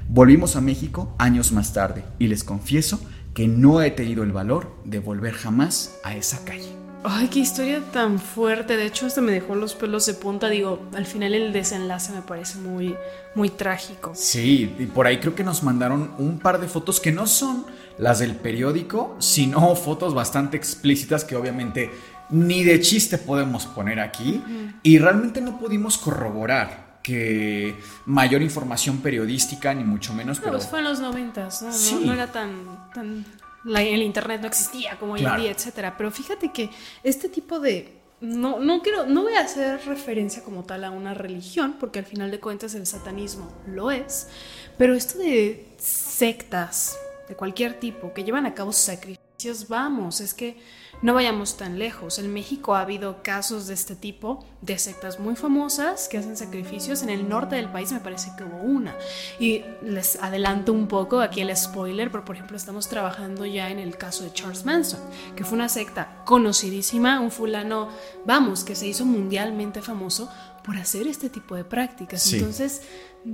Volvimos 0.09 0.55
a 0.55 0.61
México 0.61 1.15
años 1.17 1.51
más 1.51 1.73
tarde 1.73 2.03
y 2.17 2.27
les 2.27 2.43
confieso 2.43 2.99
que 3.33 3.47
no 3.47 3.81
he 3.81 3.91
tenido 3.91 4.23
el 4.23 4.31
valor 4.31 4.75
de 4.85 4.99
volver 4.99 5.33
jamás 5.33 5.99
a 6.03 6.15
esa 6.15 6.43
calle. 6.43 6.86
Ay, 7.03 7.27
qué 7.27 7.39
historia 7.39 7.81
tan 7.91 8.19
fuerte. 8.19 8.75
De 8.75 8.85
hecho, 8.85 9.05
hasta 9.05 9.21
me 9.21 9.31
dejó 9.31 9.55
los 9.55 9.75
pelos 9.75 10.05
de 10.05 10.13
punta. 10.13 10.49
Digo, 10.49 10.87
al 10.93 11.05
final 11.05 11.33
el 11.33 11.53
desenlace 11.53 12.11
me 12.11 12.21
parece 12.21 12.57
muy, 12.57 12.95
muy 13.35 13.49
trágico. 13.49 14.11
Sí, 14.15 14.75
y 14.77 14.85
por 14.87 15.07
ahí 15.07 15.19
creo 15.19 15.35
que 15.35 15.43
nos 15.43 15.63
mandaron 15.63 16.11
un 16.17 16.39
par 16.39 16.59
de 16.59 16.67
fotos 16.67 16.99
que 16.99 17.11
no 17.11 17.27
son 17.27 17.65
las 17.97 18.19
del 18.19 18.35
periódico, 18.35 19.15
sino 19.19 19.75
fotos 19.75 20.13
bastante 20.13 20.57
explícitas 20.57 21.23
que 21.23 21.35
obviamente 21.35 21.91
ni 22.29 22.63
de 22.63 22.81
chiste 22.81 23.17
podemos 23.17 23.65
poner 23.67 23.99
aquí. 23.99 24.43
Y 24.83 24.99
realmente 24.99 25.39
no 25.39 25.57
pudimos 25.59 25.97
corroborar 25.97 26.99
que 27.03 27.73
mayor 28.05 28.41
información 28.41 28.97
periodística, 28.97 29.73
ni 29.73 29.85
mucho 29.85 30.13
menos. 30.13 30.39
pero... 30.39 30.53
Pues 30.53 30.67
fue 30.67 30.79
en 30.79 30.85
los 30.85 30.99
noventas, 30.99 31.61
¿no? 31.61 31.99
¿no? 32.01 32.13
era 32.13 32.27
tan, 32.27 32.89
tan 32.93 33.25
el 33.75 34.01
internet 34.01 34.41
no 34.41 34.47
existía 34.47 34.97
como 34.99 35.13
hoy 35.13 35.25
en 35.25 35.35
día, 35.37 35.51
etcétera. 35.51 35.95
Pero 35.97 36.11
fíjate 36.11 36.51
que 36.51 36.69
este 37.03 37.29
tipo 37.29 37.59
de 37.59 37.97
no, 38.19 38.59
no 38.59 38.81
quiero, 38.81 39.05
no 39.05 39.23
voy 39.23 39.33
a 39.33 39.41
hacer 39.41 39.79
referencia 39.85 40.43
como 40.43 40.63
tal 40.63 40.83
a 40.83 40.91
una 40.91 41.13
religión, 41.13 41.75
porque 41.79 41.99
al 41.99 42.05
final 42.05 42.31
de 42.31 42.39
cuentas 42.39 42.73
el 42.73 42.87
satanismo 42.87 43.51
lo 43.67 43.91
es, 43.91 44.27
pero 44.77 44.95
esto 44.95 45.19
de 45.19 45.67
sectas 45.77 46.97
de 47.27 47.35
cualquier 47.35 47.79
tipo 47.79 48.13
que 48.13 48.23
llevan 48.23 48.45
a 48.45 48.55
cabo 48.55 48.71
sacrificios, 48.73 49.67
vamos, 49.67 50.19
es 50.21 50.33
que 50.33 50.57
no 51.01 51.13
vayamos 51.13 51.57
tan 51.57 51.77
lejos. 51.77 52.19
En 52.19 52.33
México 52.33 52.75
ha 52.75 52.81
habido 52.81 53.21
casos 53.21 53.67
de 53.67 53.73
este 53.73 53.95
tipo, 53.95 54.45
de 54.61 54.77
sectas 54.77 55.19
muy 55.19 55.35
famosas 55.35 56.07
que 56.07 56.17
hacen 56.17 56.35
sacrificios. 56.37 57.03
En 57.03 57.09
el 57.09 57.29
norte 57.29 57.55
del 57.55 57.69
país 57.69 57.91
me 57.91 57.99
parece 57.99 58.31
que 58.37 58.43
hubo 58.43 58.57
una. 58.57 58.95
Y 59.39 59.63
les 59.83 60.15
adelanto 60.17 60.73
un 60.73 60.87
poco 60.87 61.19
aquí 61.19 61.41
el 61.41 61.55
spoiler, 61.55 62.11
pero 62.11 62.25
por 62.25 62.35
ejemplo 62.35 62.57
estamos 62.57 62.87
trabajando 62.87 63.45
ya 63.45 63.69
en 63.69 63.79
el 63.79 63.97
caso 63.97 64.23
de 64.23 64.33
Charles 64.33 64.65
Manson, 64.65 64.99
que 65.35 65.43
fue 65.43 65.55
una 65.55 65.69
secta 65.69 66.23
conocidísima, 66.25 67.19
un 67.19 67.31
fulano, 67.31 67.89
vamos, 68.25 68.63
que 68.63 68.75
se 68.75 68.87
hizo 68.87 69.05
mundialmente 69.05 69.81
famoso 69.81 70.29
por 70.63 70.77
hacer 70.77 71.07
este 71.07 71.29
tipo 71.29 71.55
de 71.55 71.63
prácticas. 71.63 72.33
Entonces, 72.33 72.81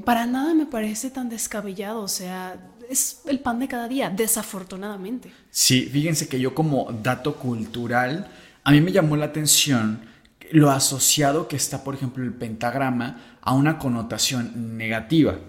para 0.05 0.25
nada 0.25 0.53
me 0.53 0.65
parece 0.65 1.09
tan 1.09 1.29
descabellado, 1.29 2.01
o 2.01 2.07
sea, 2.07 2.71
es 2.89 3.21
el 3.25 3.39
pan 3.39 3.59
de 3.59 3.67
cada 3.67 3.87
día, 3.87 4.09
desafortunadamente. 4.09 5.31
Sí, 5.49 5.89
fíjense 5.91 6.27
que 6.27 6.39
yo 6.39 6.53
como 6.53 6.91
dato 7.03 7.35
cultural, 7.35 8.29
a 8.63 8.71
mí 8.71 8.81
me 8.81 8.91
llamó 8.91 9.17
la 9.17 9.25
atención 9.25 10.13
lo 10.51 10.69
asociado 10.69 11.47
que 11.47 11.55
está, 11.55 11.83
por 11.83 11.95
ejemplo, 11.95 12.23
el 12.23 12.33
pentagrama 12.33 13.37
a 13.41 13.53
una 13.53 13.79
connotación 13.79 14.77
negativa. 14.77 15.39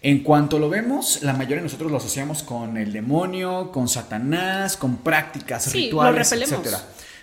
En 0.00 0.22
cuanto 0.22 0.58
lo 0.58 0.68
vemos, 0.68 1.22
la 1.22 1.32
mayoría 1.32 1.56
de 1.56 1.62
nosotros 1.62 1.90
lo 1.90 1.96
asociamos 1.96 2.42
con 2.42 2.76
el 2.76 2.92
demonio, 2.92 3.72
con 3.72 3.88
Satanás, 3.88 4.76
con 4.76 4.98
prácticas 4.98 5.72
rituales, 5.72 6.30
etc. 6.32 6.76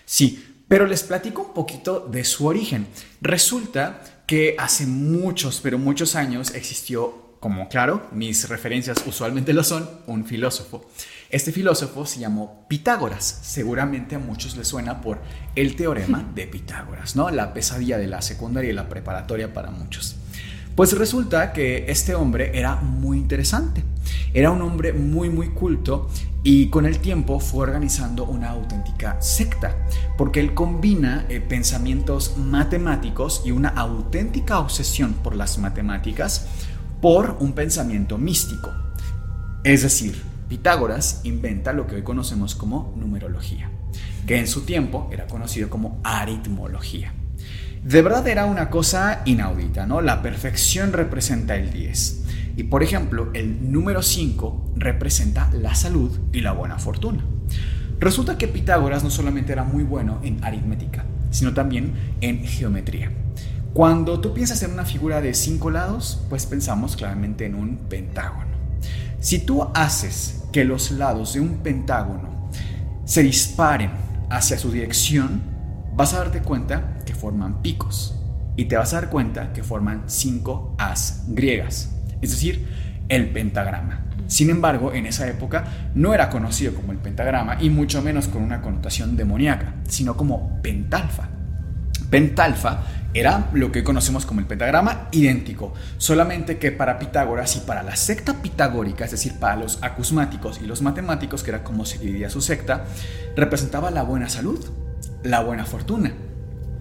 Sí, 0.06 0.64
pero 0.68 0.86
les 0.86 1.04
platico 1.04 1.44
un 1.44 1.54
poquito 1.54 2.02
de 2.12 2.24
su 2.26 2.46
origen. 2.46 2.88
Resulta 3.22 4.02
que 4.28 4.56
hace 4.60 4.86
muchos, 4.86 5.62
pero 5.62 5.80
muchos 5.80 6.16
años 6.16 6.54
existió 6.54 7.29
como 7.40 7.70
claro, 7.70 8.08
mis 8.12 8.50
referencias 8.50 9.02
usualmente 9.06 9.54
lo 9.54 9.64
son, 9.64 9.90
un 10.08 10.26
filósofo. 10.26 10.86
Este 11.30 11.52
filósofo 11.52 12.06
se 12.06 12.20
llamó 12.20 12.66
Pitágoras. 12.68 13.40
Seguramente 13.44 14.16
a 14.16 14.20
muchos 14.20 14.58
les 14.58 14.68
suena 14.68 15.00
por 15.02 15.20
el 15.56 15.76
teorema 15.76 16.30
de 16.36 16.48
Pitágoras, 16.48 17.16
¿no? 17.16 17.30
La 17.30 17.54
pesadilla 17.54 17.98
de 17.98 18.08
la 18.08 18.22
secundaria 18.22 18.72
y 18.72 18.74
la 18.74 18.90
preparatoria 18.90 19.54
para 19.54 19.72
muchos. 19.72 20.18
Pues 20.76 20.98
resulta 20.98 21.54
que 21.54 21.86
este 21.90 22.16
hombre 22.16 22.58
era 22.58 22.76
muy 22.76 23.18
interesante. 23.18 23.84
Era 24.34 24.52
un 24.52 24.62
hombre 24.62 24.94
muy 24.94 25.30
muy 25.30 25.50
culto 25.50 26.10
y 26.42 26.70
con 26.70 26.86
el 26.86 27.00
tiempo 27.00 27.40
fue 27.40 27.64
organizando 27.64 28.24
una 28.24 28.52
auténtica 28.52 29.22
secta, 29.22 29.76
porque 30.18 30.40
él 30.40 30.54
combina 30.54 31.26
eh, 31.28 31.42
pensamientos 31.42 32.38
matemáticos 32.38 33.42
y 33.46 33.52
una 33.52 33.70
auténtica 33.70 34.60
obsesión 34.60 35.14
por 35.16 35.36
las 35.36 35.58
matemáticas 35.58 36.48
por 37.02 37.38
un 37.40 37.54
pensamiento 37.54 38.18
místico. 38.18 38.74
Es 39.64 39.84
decir, 39.84 40.22
Pitágoras 40.48 41.22
inventa 41.24 41.74
lo 41.74 41.86
que 41.86 41.96
hoy 41.96 42.02
conocemos 42.04 42.56
como 42.56 42.94
numerología, 42.98 43.70
que 44.26 44.40
en 44.40 44.48
su 44.48 44.62
tiempo 44.62 45.10
era 45.12 45.28
conocido 45.28 45.70
como 45.70 46.00
aritmología. 46.04 47.14
De 47.84 48.02
verdad 48.02 48.28
era 48.28 48.46
una 48.46 48.70
cosa 48.70 49.22
inaudita, 49.26 49.86
¿no? 49.86 50.02
La 50.02 50.22
perfección 50.22 50.92
representa 50.92 51.56
el 51.56 51.72
10. 51.72 52.24
Y 52.58 52.64
por 52.64 52.84
ejemplo, 52.84 53.30
el 53.34 53.72
número 53.72 54.02
5 54.02 54.74
representa 54.76 55.50
la 55.54 55.76
salud 55.76 56.20
y 56.34 56.42
la 56.42 56.52
buena 56.52 56.78
fortuna. 56.78 57.24
Resulta 58.00 58.38
que 58.38 58.48
Pitágoras 58.48 59.04
no 59.04 59.10
solamente 59.10 59.54
era 59.54 59.64
muy 59.64 59.84
bueno 59.84 60.20
en 60.24 60.44
aritmética, 60.44 61.06
sino 61.32 61.54
también 61.54 61.94
en 62.22 62.46
geometría. 62.46 63.12
Cuando 63.74 64.20
tú 64.20 64.34
piensas 64.34 64.64
en 64.64 64.72
una 64.72 64.84
figura 64.84 65.22
de 65.22 65.34
cinco 65.36 65.70
lados, 65.70 66.24
pues 66.28 66.48
pensamos 66.48 66.96
claramente 66.96 67.46
en 67.46 67.54
un 67.54 67.78
pentágono. 67.78 68.50
Si 69.20 69.40
tú 69.40 69.68
haces 69.76 70.44
que 70.52 70.66
los 70.66 70.90
lados 70.92 71.34
de 71.34 71.42
un 71.42 71.60
pentágono 71.60 72.50
se 73.06 73.22
disparen 73.22 73.92
hacia 74.30 74.58
su 74.58 74.72
dirección, 74.72 75.42
vas 75.96 76.14
a 76.14 76.18
darte 76.18 76.42
cuenta 76.42 76.98
que 77.06 77.14
forman 77.14 77.62
picos 77.62 78.16
y 78.56 78.66
te 78.66 78.76
vas 78.76 78.94
a 78.94 79.02
dar 79.02 79.10
cuenta 79.10 79.54
que 79.54 79.64
forman 79.64 80.04
cinco 80.08 80.76
as 80.80 81.24
griegas, 81.28 81.92
es 82.22 82.32
decir, 82.32 82.68
el 83.08 83.30
pentagrama. 83.30 84.06
Sin 84.28 84.50
embargo, 84.50 84.94
en 84.94 85.06
esa 85.06 85.28
época 85.28 85.92
no 85.94 86.14
era 86.14 86.30
conocido 86.30 86.74
como 86.74 86.92
el 86.92 86.98
pentagrama 86.98 87.62
y 87.62 87.70
mucho 87.70 88.02
menos 88.02 88.28
con 88.28 88.44
una 88.44 88.62
connotación 88.62 89.16
demoníaca, 89.16 89.76
sino 89.88 90.18
como 90.18 90.60
pentalfa. 90.62 91.39
Pentalfa 92.10 92.84
era 93.14 93.50
lo 93.54 93.72
que 93.72 93.84
conocemos 93.84 94.26
como 94.26 94.40
el 94.40 94.46
pentagrama 94.46 95.08
idéntico, 95.12 95.74
solamente 95.98 96.60
que 96.60 96.72
para 96.72 97.00
Pitágoras 97.00 97.56
y 97.56 97.62
para 97.62 97.82
la 97.82 97.96
secta 97.96 98.42
pitagórica, 98.42 99.06
es 99.06 99.12
decir, 99.12 99.34
para 99.40 99.56
los 99.56 99.80
acusmáticos 99.82 100.60
y 100.62 100.68
los 100.68 100.82
matemáticos, 100.82 101.42
que 101.42 101.50
era 101.52 101.64
como 101.64 101.86
se 101.86 101.98
dividía 101.98 102.30
su 102.30 102.42
secta, 102.42 102.86
representaba 103.36 103.90
la 103.90 104.04
buena 104.04 104.30
salud, 104.30 104.64
la 105.24 105.42
buena 105.42 105.66
fortuna. 105.66 106.14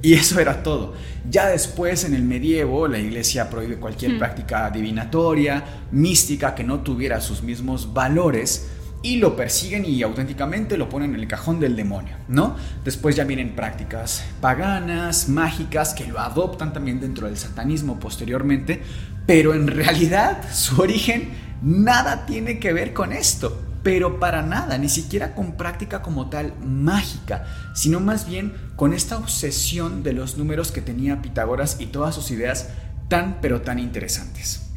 Y 0.01 0.15
eso 0.15 0.39
era 0.39 0.63
todo. 0.63 0.95
Ya 1.29 1.49
después, 1.49 2.05
en 2.05 2.15
el 2.15 2.23
medievo, 2.23 2.87
la 2.87 2.99
iglesia 2.99 3.51
prohíbe 3.51 3.77
cualquier 3.77 4.13
Hmm. 4.13 4.19
práctica 4.19 4.67
adivinatoria, 4.67 5.65
mística, 5.91 6.55
que 6.55 6.63
no 6.63 6.81
tuviera 6.81 7.21
sus 7.21 7.43
mismos 7.43 7.93
valores 7.93 8.69
y 9.03 9.17
lo 9.19 9.37
persiguen 9.37 9.85
y 9.85 10.03
auténticamente 10.03 10.77
lo 10.77 10.89
ponen 10.89 11.15
en 11.15 11.21
el 11.21 11.29
cajón 11.29 11.61
del 11.61 11.77
demonio, 11.77 12.17
¿no? 12.29 12.57
Después 12.85 13.15
ya 13.17 13.25
vienen 13.25 13.55
prácticas 13.55 14.25
paganas, 14.41 15.29
mágicas, 15.29 15.95
que 15.95 16.07
lo 16.07 16.19
adoptan 16.19 16.73
también 16.73 17.01
dentro 17.01 17.27
del 17.27 17.37
satanismo 17.37 18.01
posteriormente, 18.01 18.83
pero 19.27 19.55
en 19.55 19.67
realidad 19.69 20.43
su 20.53 20.81
origen 20.81 21.31
nada 21.63 22.27
tiene 22.27 22.59
que 22.59 22.73
ver 22.73 22.93
con 22.93 23.13
esto. 23.13 23.65
Pero 23.85 24.19
para 24.19 24.43
nada, 24.43 24.77
ni 24.77 24.89
siquiera 24.89 25.35
con 25.35 25.53
práctica 25.53 26.03
como 26.03 26.29
tal 26.29 26.53
mágica, 26.59 27.47
sino 27.75 28.01
más 28.01 28.27
bien 28.27 28.53
con 28.75 28.93
esta 28.93 29.17
obsesión 29.17 30.03
de 30.03 30.13
los 30.13 30.37
números 30.37 30.73
que 30.73 30.83
tenía 30.83 31.23
Pitágoras 31.23 31.77
y 31.79 31.87
todas 31.87 32.15
sus 32.15 32.31
ideas 32.33 32.71
tan 33.09 33.39
pero 33.41 33.63
tan 33.63 33.79
interesantes. 33.79 34.69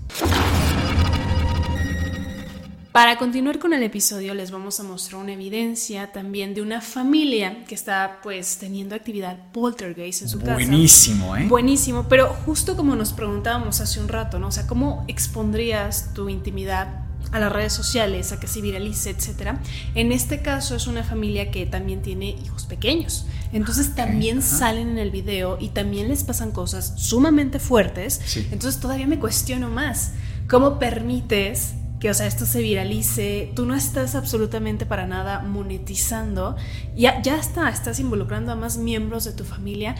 Para 2.92 3.18
continuar 3.18 3.58
con 3.58 3.72
el 3.72 3.84
episodio 3.84 4.34
les 4.34 4.52
vamos 4.52 4.82
a 4.82 4.84
mostrar 4.84 5.22
una 5.22 5.32
evidencia 5.32 6.12
también 6.12 6.54
de 6.54 6.62
una 6.62 6.82
familia 6.82 7.64
que 7.64 7.74
está 7.74 8.20
pues 8.22 8.58
teniendo 8.58 8.96
actividad 8.96 9.38
poltergeist 9.54 10.24
en 10.24 10.28
su 10.28 10.40
casa. 10.40 10.56
Buenísimo, 10.56 11.38
¿eh? 11.38 11.46
Buenísimo, 11.48 12.08
pero 12.10 12.28
justo 12.46 12.76
como 12.76 12.98
nos 12.98 13.14
preguntábamos 13.14 13.80
hace 13.80 14.02
un 14.02 14.10
rato, 14.10 14.40
¿no? 14.40 14.48
O 14.48 14.52
sea, 14.52 14.68
¿cómo 14.68 15.06
expondrías 15.08 16.14
tu 16.14 16.28
intimidad 16.28 17.06
a 17.32 17.40
las 17.40 17.54
redes 17.54 17.72
sociales, 17.72 18.34
a 18.34 18.42
que 18.42 18.48
se 18.48 18.60
viralice, 18.60 19.12
etcétera? 19.12 19.62
En 19.96 20.12
este 20.12 20.42
caso 20.42 20.76
es 20.76 20.86
una 20.86 21.06
familia 21.06 21.50
que 21.50 21.66
también 21.66 22.02
tiene 22.02 22.32
hijos 22.44 22.66
pequeños. 22.66 23.26
Entonces 23.54 23.96
también 23.96 24.40
ajá. 24.40 24.48
salen 24.48 24.90
en 24.90 24.98
el 24.98 25.12
video 25.12 25.58
y 25.62 25.70
también 25.70 26.10
les 26.10 26.26
pasan 26.26 26.52
cosas 26.52 26.96
sumamente 26.98 27.58
fuertes. 27.60 28.20
Sí. 28.26 28.50
Entonces 28.52 28.82
todavía 28.82 29.08
me 29.08 29.18
cuestiono 29.18 29.70
más. 29.70 30.12
¿Cómo 30.50 30.78
permites 30.78 31.76
que, 32.02 32.10
o 32.10 32.14
sea, 32.16 32.26
esto 32.26 32.48
se 32.48 32.62
viralice? 32.62 33.52
Tú 33.56 33.66
no 33.68 33.76
estás 33.76 34.16
absolutamente 34.16 34.88
para 34.88 35.06
nada 35.06 35.40
monetizando. 35.44 36.58
Ya, 36.98 37.22
ya 37.22 37.40
está, 37.40 37.70
estás 37.70 38.00
involucrando 38.00 38.52
a 38.52 38.56
más 38.56 38.78
miembros 38.78 39.24
de 39.24 39.34
tu 39.34 39.44
familia. 39.44 39.96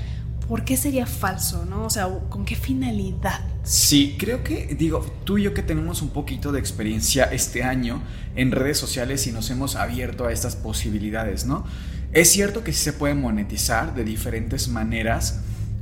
¿Por 0.48 0.66
qué 0.66 0.78
sería 0.78 1.06
falso, 1.06 1.64
no? 1.64 1.86
O 1.86 1.90
sea, 1.92 2.10
¿con 2.30 2.44
qué 2.44 2.56
finalidad? 2.56 3.40
Sí, 3.64 4.16
creo 4.20 4.44
que, 4.44 4.76
digo, 4.76 5.06
tú 5.26 5.38
y 5.38 5.44
yo 5.44 5.54
que 5.54 5.62
tenemos 5.62 6.02
un 6.02 6.10
poquito 6.10 6.52
de 6.52 6.60
experiencia 6.60 7.26
este 7.26 7.64
año 7.64 8.02
en 8.36 8.52
redes 8.52 8.80
sociales 8.80 9.28
y 9.28 9.32
nos 9.32 9.52
hemos 9.52 9.76
abierto 9.76 10.26
a 10.26 10.34
estas 10.34 10.56
posibilidades, 10.56 11.46
¿no? 11.46 11.66
Es 12.14 12.32
cierto 12.32 12.64
que 12.64 12.74
sí 12.74 12.84
se 12.84 12.94
puede 12.94 13.14
monetizar 13.14 13.94
de 13.94 14.04
diferentes 14.04 14.68
maneras, 14.68 15.42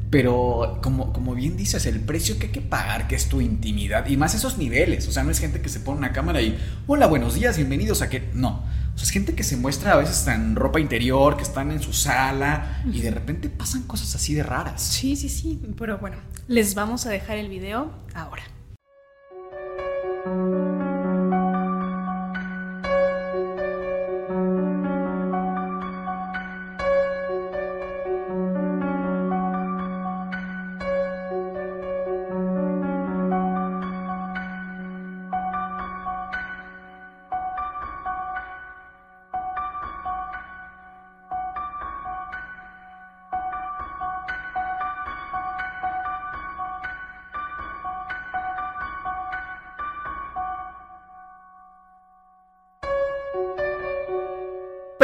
pero 0.10 0.80
como, 0.82 1.14
como 1.14 1.36
bien 1.36 1.56
dices, 1.56 1.86
el 1.86 2.00
precio 2.00 2.40
que 2.40 2.48
hay 2.48 2.52
que 2.52 2.62
pagar, 2.62 3.08
que 3.08 3.16
es 3.16 3.30
tu 3.30 3.42
intimidad, 3.42 4.08
y 4.08 4.18
más 4.18 4.34
esos 4.34 4.58
niveles, 4.58 5.08
o 5.08 5.12
sea, 5.12 5.24
no 5.24 5.32
es 5.32 5.40
gente 5.40 5.62
que 5.62 5.70
se 5.70 5.80
pone 5.80 6.00
una 6.00 6.12
cámara 6.12 6.42
y, 6.42 6.58
hola, 6.88 7.08
buenos 7.08 7.36
días, 7.36 7.58
bienvenidos 7.58 8.02
a 8.02 8.10
que, 8.10 8.30
no, 8.34 8.64
o 8.94 8.98
sea, 8.98 9.04
es 9.04 9.12
gente 9.12 9.36
que 9.36 9.44
se 9.44 9.56
muestra 9.56 9.94
a 9.94 9.98
veces 9.98 10.26
en 10.28 10.56
ropa 10.56 10.80
interior, 10.80 11.38
que 11.38 11.44
están 11.44 11.72
en 11.72 11.82
su 11.82 11.94
sala, 11.94 12.84
y 12.92 13.02
de 13.02 13.12
repente 13.12 13.50
pasan 13.50 13.84
cosas 13.84 14.16
así 14.16 14.34
de 14.34 14.44
raras. 14.44 14.82
Sí, 14.82 15.16
sí, 15.16 15.30
sí, 15.30 15.62
pero 15.78 16.00
bueno, 16.00 16.18
les 16.48 16.74
vamos 16.76 17.06
a 17.06 17.10
dejar 17.10 17.38
el 17.38 17.50
video 17.50 17.92
ahora. 18.14 18.44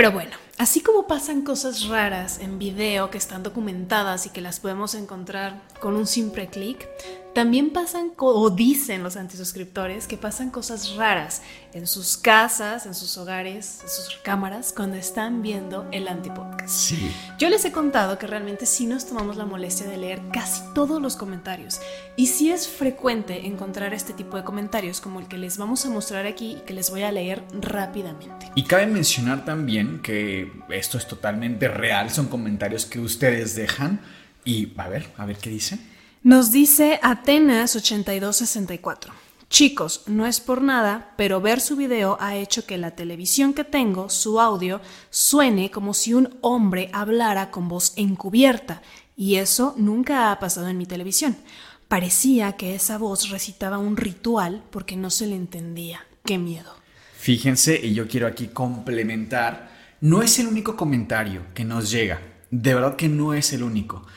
Pero 0.05 0.13
bueno, 0.13 0.37
así 0.59 0.81
como 0.81 1.07
pasan 1.07 1.41
cosas 1.41 1.87
raras 1.87 2.37
en 2.37 2.59
video 2.59 3.09
que 3.09 3.17
están 3.17 3.41
documentadas 3.41 4.27
y 4.27 4.29
que 4.29 4.39
las 4.39 4.59
podemos 4.59 4.93
encontrar 4.93 5.59
con 5.79 5.95
un 5.95 6.05
simple 6.05 6.45
clic, 6.45 6.87
también 7.35 7.71
pasan, 7.71 8.13
o 8.17 8.49
dicen 8.49 9.03
los 9.03 9.17
antisuscriptores, 9.17 10.07
que 10.07 10.15
pasan 10.15 10.51
cosas 10.51 10.95
raras 10.95 11.41
en 11.73 11.85
sus 11.85 12.15
casas, 12.15 12.85
en 12.85 12.95
sus 12.95 13.17
hogares, 13.17 13.81
en 13.83 13.89
sus 13.89 14.17
cámaras, 14.23 14.71
cuando 14.73 14.95
están 14.95 15.41
viendo 15.41 15.85
el 15.91 16.07
antipodcast. 16.07 16.73
Sí. 16.73 17.11
Yo 17.37 17.49
les 17.49 17.65
he 17.65 17.73
contado 17.73 18.17
que 18.17 18.25
realmente 18.25 18.65
sí 18.65 18.87
nos 18.87 19.05
tomamos 19.05 19.35
la 19.35 19.43
molestia 19.45 19.85
de 19.85 19.97
leer 19.97 20.21
casi 20.31 20.61
todos 20.73 21.01
los 21.01 21.17
comentarios 21.17 21.81
y 22.15 22.27
sí 22.27 22.53
es 22.53 22.69
frecuente 22.69 23.45
encontrar 23.45 23.93
este 23.93 24.13
tipo 24.13 24.37
de 24.37 24.45
comentarios 24.45 25.01
como 25.01 25.19
el 25.19 25.27
que 25.27 25.37
les 25.37 25.57
vamos 25.57 25.85
a 25.85 25.89
mostrar 25.89 26.25
aquí 26.25 26.53
y 26.53 26.61
que 26.61 26.73
les 26.73 26.89
voy 26.89 27.03
a 27.03 27.11
leer 27.11 27.43
rápidamente. 27.51 28.49
Y 28.55 28.63
cabe 28.63 28.87
mencionar 28.87 29.43
también 29.43 30.01
que 30.01 30.49
esto 30.69 30.97
es 30.97 31.05
totalmente 31.05 31.67
real, 31.67 32.11
son 32.11 32.27
comentarios 32.27 32.85
que 32.85 33.01
ustedes 33.01 33.55
dejan. 33.55 33.99
Y 34.45 34.71
a 34.77 34.87
ver, 34.87 35.11
a 35.17 35.25
ver 35.25 35.35
qué 35.35 35.49
dice. 35.49 35.79
Nos 36.25 36.51
dice 36.51 36.99
Atenas 37.03 37.75
8264. 37.75 39.13
Chicos, 39.47 40.01
no 40.07 40.25
es 40.25 40.39
por 40.39 40.63
nada, 40.63 41.13
pero 41.17 41.39
ver 41.39 41.61
su 41.61 41.75
video 41.75 42.17
ha 42.19 42.35
hecho 42.35 42.65
que 42.65 42.79
la 42.79 42.95
televisión 42.95 43.53
que 43.53 43.63
tengo, 43.63 44.09
su 44.09 44.41
audio, 44.41 44.81
suene 45.11 45.69
como 45.69 45.93
si 45.93 46.15
un 46.15 46.35
hombre 46.41 46.89
hablara 46.93 47.51
con 47.51 47.69
voz 47.69 47.93
encubierta, 47.95 48.81
y 49.15 49.35
eso 49.35 49.75
nunca 49.77 50.31
ha 50.31 50.39
pasado 50.39 50.67
en 50.67 50.79
mi 50.79 50.87
televisión. 50.87 51.37
Parecía 51.87 52.53
que 52.53 52.73
esa 52.73 52.97
voz 52.97 53.29
recitaba 53.29 53.77
un 53.77 53.95
ritual 53.95 54.63
porque 54.71 54.95
no 54.95 55.11
se 55.11 55.27
le 55.27 55.35
entendía. 55.35 56.07
Qué 56.25 56.39
miedo. 56.39 56.73
Fíjense, 57.19 57.79
y 57.83 57.93
yo 57.93 58.07
quiero 58.07 58.25
aquí 58.25 58.47
complementar, 58.47 59.69
no 60.01 60.23
es 60.23 60.39
el 60.39 60.47
único 60.47 60.75
comentario 60.75 61.43
que 61.53 61.65
nos 61.65 61.91
llega, 61.91 62.19
de 62.49 62.73
verdad 62.73 62.95
que 62.95 63.09
no 63.09 63.35
es 63.35 63.53
el 63.53 63.61
único. 63.61 64.07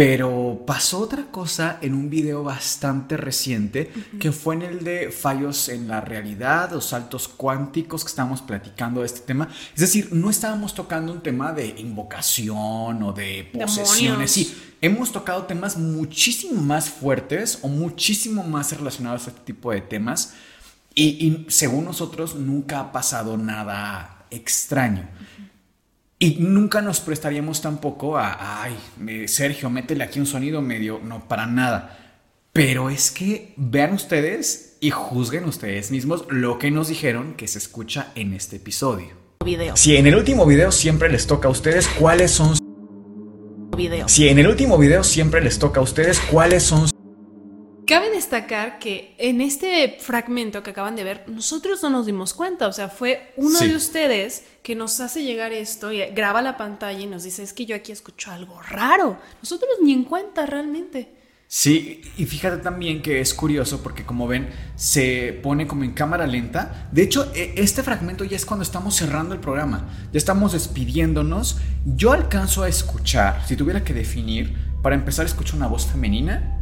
Pero 0.00 0.62
pasó 0.66 1.00
otra 1.00 1.26
cosa 1.30 1.76
en 1.82 1.92
un 1.92 2.08
video 2.08 2.42
bastante 2.42 3.18
reciente, 3.18 3.92
que 4.18 4.32
fue 4.32 4.54
en 4.54 4.62
el 4.62 4.82
de 4.82 5.10
fallos 5.10 5.68
en 5.68 5.88
la 5.88 6.00
realidad 6.00 6.72
o 6.72 6.80
saltos 6.80 7.28
cuánticos 7.28 8.02
que 8.02 8.08
estábamos 8.08 8.40
platicando 8.40 9.00
de 9.00 9.06
este 9.06 9.20
tema. 9.20 9.50
Es 9.74 9.80
decir, 9.80 10.08
no 10.10 10.30
estábamos 10.30 10.72
tocando 10.72 11.12
un 11.12 11.20
tema 11.20 11.52
de 11.52 11.74
invocación 11.76 13.02
o 13.02 13.12
de 13.12 13.50
posesiones. 13.52 14.00
Demonios. 14.00 14.30
Sí, 14.30 14.56
hemos 14.80 15.12
tocado 15.12 15.44
temas 15.44 15.76
muchísimo 15.76 16.62
más 16.62 16.88
fuertes 16.88 17.58
o 17.60 17.68
muchísimo 17.68 18.42
más 18.42 18.72
relacionados 18.74 19.26
a 19.26 19.30
este 19.32 19.42
tipo 19.42 19.70
de 19.70 19.82
temas. 19.82 20.32
Y, 20.94 21.26
y 21.26 21.46
según 21.50 21.84
nosotros 21.84 22.36
nunca 22.36 22.80
ha 22.80 22.90
pasado 22.90 23.36
nada 23.36 24.24
extraño. 24.30 25.06
Y 26.22 26.36
nunca 26.38 26.82
nos 26.82 27.00
prestaríamos 27.00 27.62
tampoco 27.62 28.18
a, 28.18 28.62
ay, 28.62 28.76
Sergio, 29.26 29.70
métele 29.70 30.04
aquí 30.04 30.20
un 30.20 30.26
sonido 30.26 30.60
medio, 30.60 31.00
no, 31.02 31.26
para 31.26 31.46
nada. 31.46 32.20
Pero 32.52 32.90
es 32.90 33.10
que, 33.10 33.54
vean 33.56 33.94
ustedes, 33.94 34.76
y 34.80 34.90
juzguen 34.90 35.46
ustedes 35.46 35.90
mismos 35.90 36.26
lo 36.28 36.58
que 36.58 36.70
nos 36.70 36.88
dijeron 36.88 37.32
que 37.38 37.48
se 37.48 37.56
escucha 37.56 38.12
en 38.16 38.34
este 38.34 38.56
episodio. 38.56 39.08
Video. 39.42 39.74
Si 39.78 39.96
en 39.96 40.06
el 40.06 40.14
último 40.14 40.44
video 40.44 40.70
siempre 40.72 41.10
les 41.10 41.26
toca 41.26 41.48
a 41.48 41.50
ustedes 41.50 41.88
cuáles 41.88 42.32
son 42.32 42.58
Video. 43.74 44.06
Si 44.06 44.28
en 44.28 44.38
el 44.38 44.46
último 44.46 44.76
video 44.76 45.02
siempre 45.02 45.40
les 45.40 45.58
toca 45.58 45.80
a 45.80 45.82
ustedes 45.82 46.20
cuáles 46.20 46.64
son 46.64 46.86
Cabe 47.90 48.10
destacar 48.10 48.78
que 48.78 49.14
en 49.18 49.40
este 49.40 49.98
fragmento 50.00 50.62
que 50.62 50.70
acaban 50.70 50.96
de 50.96 51.04
ver, 51.04 51.24
nosotros 51.28 51.82
no 51.82 51.90
nos 51.90 52.06
dimos 52.06 52.32
cuenta, 52.32 52.66
o 52.68 52.72
sea, 52.72 52.88
fue 52.88 53.32
uno 53.36 53.58
Sí. 53.58 53.68
de 53.68 53.76
ustedes 53.76 54.44
que 54.62 54.74
nos 54.74 55.00
hace 55.00 55.24
llegar 55.24 55.52
esto 55.52 55.92
y 55.92 55.98
graba 56.14 56.40
la 56.40 56.56
pantalla 56.56 57.00
y 57.00 57.06
nos 57.06 57.24
dice, 57.24 57.42
es 57.42 57.52
que 57.52 57.66
yo 57.66 57.74
aquí 57.74 57.92
escucho 57.92 58.30
algo 58.30 58.60
raro. 58.62 59.18
Nosotros 59.42 59.70
ni 59.82 59.92
en 59.92 60.04
cuenta 60.04 60.46
realmente. 60.46 61.14
Sí, 61.48 62.00
y 62.16 62.26
fíjate 62.26 62.58
también 62.58 63.02
que 63.02 63.20
es 63.20 63.34
curioso 63.34 63.82
porque 63.82 64.06
como 64.06 64.28
ven, 64.28 64.50
se 64.76 65.32
pone 65.42 65.66
como 65.66 65.82
en 65.82 65.90
cámara 65.94 66.28
lenta. 66.28 66.88
De 66.92 67.02
hecho, 67.02 67.32
e- 67.34 67.54
este 67.56 67.82
fragmento 67.82 68.22
ya 68.22 68.36
es 68.36 68.46
cuando 68.46 68.62
estamos 68.62 68.94
cerrando 68.94 69.34
el 69.34 69.40
programa, 69.40 69.88
ya 70.12 70.18
estamos 70.18 70.52
despidiéndonos. 70.52 71.58
Yo 71.84 72.12
alcanzo 72.12 72.62
a 72.62 72.68
escuchar, 72.68 73.42
si 73.48 73.56
tuviera 73.56 73.82
que 73.82 73.92
definir, 73.94 74.54
para 74.80 74.94
empezar 74.94 75.26
escucho 75.26 75.56
una 75.56 75.66
voz 75.66 75.86
femenina, 75.86 76.56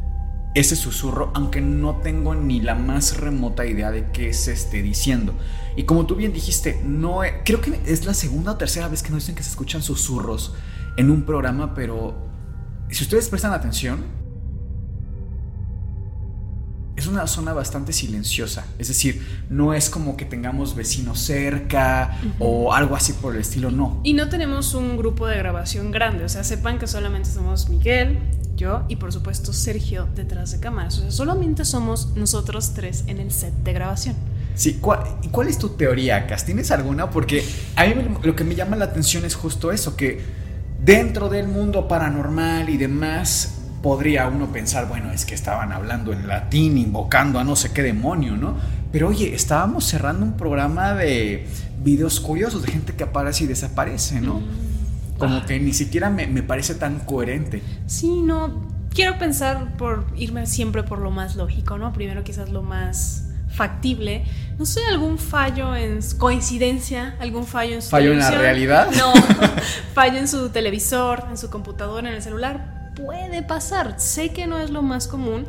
ese 0.54 0.76
susurro, 0.76 1.30
aunque 1.34 1.60
no 1.60 1.96
tengo 1.96 2.34
ni 2.34 2.60
la 2.60 2.74
más 2.74 3.16
remota 3.18 3.66
idea 3.66 3.90
de 3.90 4.10
qué 4.10 4.32
se 4.32 4.52
esté 4.52 4.82
diciendo. 4.82 5.34
Y 5.76 5.84
como 5.84 6.06
tú 6.06 6.16
bien 6.16 6.32
dijiste, 6.32 6.80
no 6.84 7.20
creo 7.44 7.60
que 7.60 7.80
es 7.86 8.04
la 8.04 8.14
segunda 8.14 8.52
o 8.52 8.56
tercera 8.56 8.88
vez 8.88 9.02
que 9.02 9.10
nos 9.10 9.22
dicen 9.22 9.34
que 9.34 9.42
se 9.42 9.50
escuchan 9.50 9.82
susurros 9.82 10.54
en 10.96 11.10
un 11.10 11.22
programa, 11.22 11.74
pero 11.74 12.16
si 12.90 13.04
ustedes 13.04 13.28
prestan 13.28 13.52
atención, 13.52 14.04
es 16.98 17.06
una 17.06 17.26
zona 17.26 17.52
bastante 17.52 17.92
silenciosa. 17.92 18.66
Es 18.78 18.88
decir, 18.88 19.24
no 19.50 19.72
es 19.72 19.88
como 19.88 20.16
que 20.16 20.24
tengamos 20.24 20.74
vecinos 20.74 21.20
cerca 21.20 22.18
o 22.40 22.72
algo 22.72 22.96
así 22.96 23.12
por 23.12 23.34
el 23.34 23.40
estilo, 23.40 23.70
no. 23.70 24.00
Y 24.02 24.14
no 24.14 24.28
tenemos 24.28 24.74
un 24.74 24.96
grupo 24.96 25.26
de 25.26 25.38
grabación 25.38 25.92
grande, 25.92 26.24
o 26.24 26.28
sea, 26.28 26.42
sepan 26.42 26.78
que 26.78 26.88
solamente 26.88 27.30
somos 27.30 27.68
Miguel, 27.68 28.18
yo 28.56 28.84
y 28.88 28.96
por 28.96 29.12
supuesto 29.12 29.52
Sergio 29.52 30.08
detrás 30.16 30.50
de 30.50 30.58
cámaras. 30.58 30.98
O 30.98 31.02
sea, 31.02 31.10
solamente 31.12 31.64
somos 31.64 32.16
nosotros 32.16 32.74
tres 32.74 33.04
en 33.06 33.18
el 33.18 33.30
set 33.30 33.54
de 33.62 33.72
grabación. 33.72 34.16
Sí, 34.56 34.78
¿cuál, 34.80 35.04
y 35.22 35.28
cuál 35.28 35.46
es 35.46 35.56
tu 35.56 35.68
teoría, 35.68 36.26
Cas? 36.26 36.44
¿Tienes 36.44 36.72
alguna? 36.72 37.10
Porque 37.10 37.44
a 37.76 37.86
mí 37.86 37.94
lo 38.24 38.34
que 38.34 38.42
me 38.42 38.56
llama 38.56 38.74
la 38.74 38.86
atención 38.86 39.24
es 39.24 39.36
justo 39.36 39.70
eso, 39.70 39.96
que 39.96 40.20
dentro 40.84 41.28
del 41.28 41.46
mundo 41.46 41.86
paranormal 41.86 42.68
y 42.68 42.76
demás 42.76 43.57
podría 43.82 44.28
uno 44.28 44.52
pensar, 44.52 44.88
bueno, 44.88 45.12
es 45.12 45.24
que 45.24 45.34
estaban 45.34 45.72
hablando 45.72 46.12
en 46.12 46.26
latín, 46.26 46.78
invocando 46.78 47.38
a 47.38 47.44
no 47.44 47.56
sé 47.56 47.72
qué 47.72 47.82
demonio, 47.82 48.36
¿no? 48.36 48.56
Pero 48.92 49.08
oye, 49.08 49.34
estábamos 49.34 49.84
cerrando 49.84 50.24
un 50.24 50.36
programa 50.36 50.94
de 50.94 51.46
videos 51.82 52.20
curiosos, 52.20 52.62
de 52.62 52.72
gente 52.72 52.94
que 52.94 53.04
aparece 53.04 53.44
y 53.44 53.46
desaparece, 53.46 54.20
¿no? 54.20 54.40
Como 55.18 55.44
que 55.46 55.58
ni 55.58 55.72
siquiera 55.72 56.10
me, 56.10 56.26
me 56.26 56.42
parece 56.42 56.74
tan 56.74 57.00
coherente. 57.00 57.62
Sí, 57.86 58.22
no, 58.22 58.68
quiero 58.94 59.18
pensar 59.18 59.76
por 59.76 60.06
irme 60.16 60.46
siempre 60.46 60.82
por 60.82 61.00
lo 61.00 61.10
más 61.10 61.36
lógico, 61.36 61.76
¿no? 61.76 61.92
Primero 61.92 62.24
quizás 62.24 62.50
lo 62.50 62.62
más 62.62 63.24
factible. 63.48 64.24
No 64.58 64.66
sé, 64.66 64.80
algún 64.88 65.18
fallo 65.18 65.74
en 65.74 66.00
coincidencia, 66.16 67.16
algún 67.20 67.46
fallo 67.46 67.74
en 67.74 67.82
su 67.82 67.90
¿Fallo 67.90 68.12
en 68.12 68.18
la 68.18 68.30
realidad? 68.30 68.88
No, 68.96 69.12
fallo 69.94 70.18
en 70.18 70.28
su 70.28 70.50
televisor, 70.50 71.24
en 71.30 71.36
su 71.36 71.50
computadora, 71.50 72.08
en 72.08 72.14
el 72.14 72.22
celular. 72.22 72.77
Puede 72.98 73.42
pasar. 73.42 74.00
Sé 74.00 74.30
que 74.30 74.46
no 74.46 74.58
es 74.58 74.70
lo 74.70 74.82
más 74.82 75.08
común. 75.08 75.46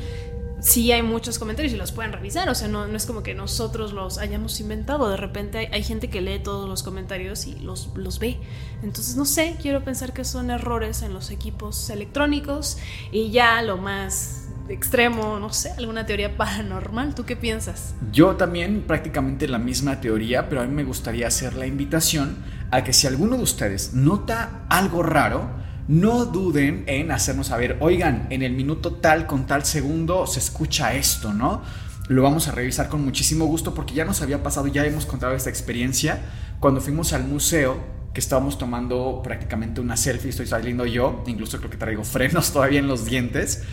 Sí 0.62 0.92
hay 0.92 1.02
muchos 1.02 1.40
comentarios 1.40 1.74
y 1.74 1.78
los 1.78 1.92
pueden 1.92 2.12
revisar. 2.12 2.50
O 2.50 2.56
sea, 2.56 2.68
no, 2.68 2.88
no 2.88 2.96
es 2.96 3.06
como 3.06 3.24
que 3.24 3.34
nosotros 3.34 3.94
los 3.94 4.18
hayamos 4.18 4.60
inventado. 4.60 5.10
De 5.10 5.18
repente 5.18 5.58
hay, 5.58 5.66
hay 5.72 5.84
gente 5.84 6.10
que 6.10 6.22
lee 6.22 6.40
todos 6.40 6.70
los 6.70 6.84
comentarios 6.84 7.48
y 7.48 7.56
los, 7.60 7.90
los 7.96 8.20
ve. 8.20 8.38
Entonces, 8.84 9.16
no 9.16 9.26
sé, 9.26 9.56
quiero 9.62 9.84
pensar 9.84 10.14
que 10.14 10.24
son 10.24 10.52
errores 10.52 11.02
en 11.02 11.14
los 11.14 11.32
equipos 11.32 11.90
electrónicos 11.90 12.78
y 13.12 13.32
ya 13.32 13.62
lo 13.62 13.78
más 13.78 14.50
extremo, 14.70 15.40
no 15.40 15.52
sé, 15.52 15.72
alguna 15.72 16.06
teoría 16.06 16.38
paranormal. 16.38 17.16
¿Tú 17.16 17.26
qué 17.26 17.36
piensas? 17.36 17.96
Yo 18.12 18.36
también 18.36 18.84
prácticamente 18.84 19.48
la 19.48 19.60
misma 19.60 20.00
teoría, 20.02 20.50
pero 20.50 20.62
a 20.62 20.66
mí 20.66 20.74
me 20.74 20.84
gustaría 20.84 21.28
hacer 21.28 21.56
la 21.56 21.66
invitación 21.66 22.38
a 22.72 22.84
que 22.84 22.94
si 22.94 23.08
alguno 23.08 23.38
de 23.38 23.44
ustedes 23.44 23.94
nota 23.94 24.66
algo 24.70 25.04
raro, 25.04 25.50
no 25.90 26.26
duden 26.26 26.84
en 26.86 27.12
hacernos 27.12 27.48
saber, 27.48 27.78
oigan, 27.80 28.28
en 28.30 28.44
el 28.44 28.54
minuto 28.54 28.94
tal 28.94 29.26
con 29.26 29.48
tal 29.48 29.66
segundo 29.66 30.28
se 30.28 30.38
escucha 30.38 30.94
esto, 30.94 31.34
¿no? 31.34 31.64
Lo 32.08 32.22
vamos 32.22 32.48
a 32.48 32.52
revisar 32.52 32.90
con 32.90 33.04
muchísimo 33.04 33.46
gusto 33.46 33.74
porque 33.74 33.96
ya 33.96 34.06
nos 34.06 34.22
había 34.22 34.44
pasado, 34.44 34.68
ya 34.68 34.86
hemos 34.86 35.08
contado 35.08 35.34
esta 35.34 35.50
experiencia 35.50 36.20
cuando 36.60 36.80
fuimos 36.80 37.12
al 37.14 37.24
museo 37.24 37.80
que 38.14 38.20
estábamos 38.20 38.60
tomando 38.60 39.22
prácticamente 39.24 39.82
una 39.82 39.98
selfie, 39.98 40.30
estoy 40.30 40.46
saliendo 40.46 40.86
yo, 40.86 41.24
incluso 41.26 41.58
creo 41.58 41.72
que 41.72 41.78
traigo 41.78 42.04
frenos 42.04 42.52
todavía 42.54 42.78
en 42.78 42.88
los 42.88 43.06
dientes 43.06 43.64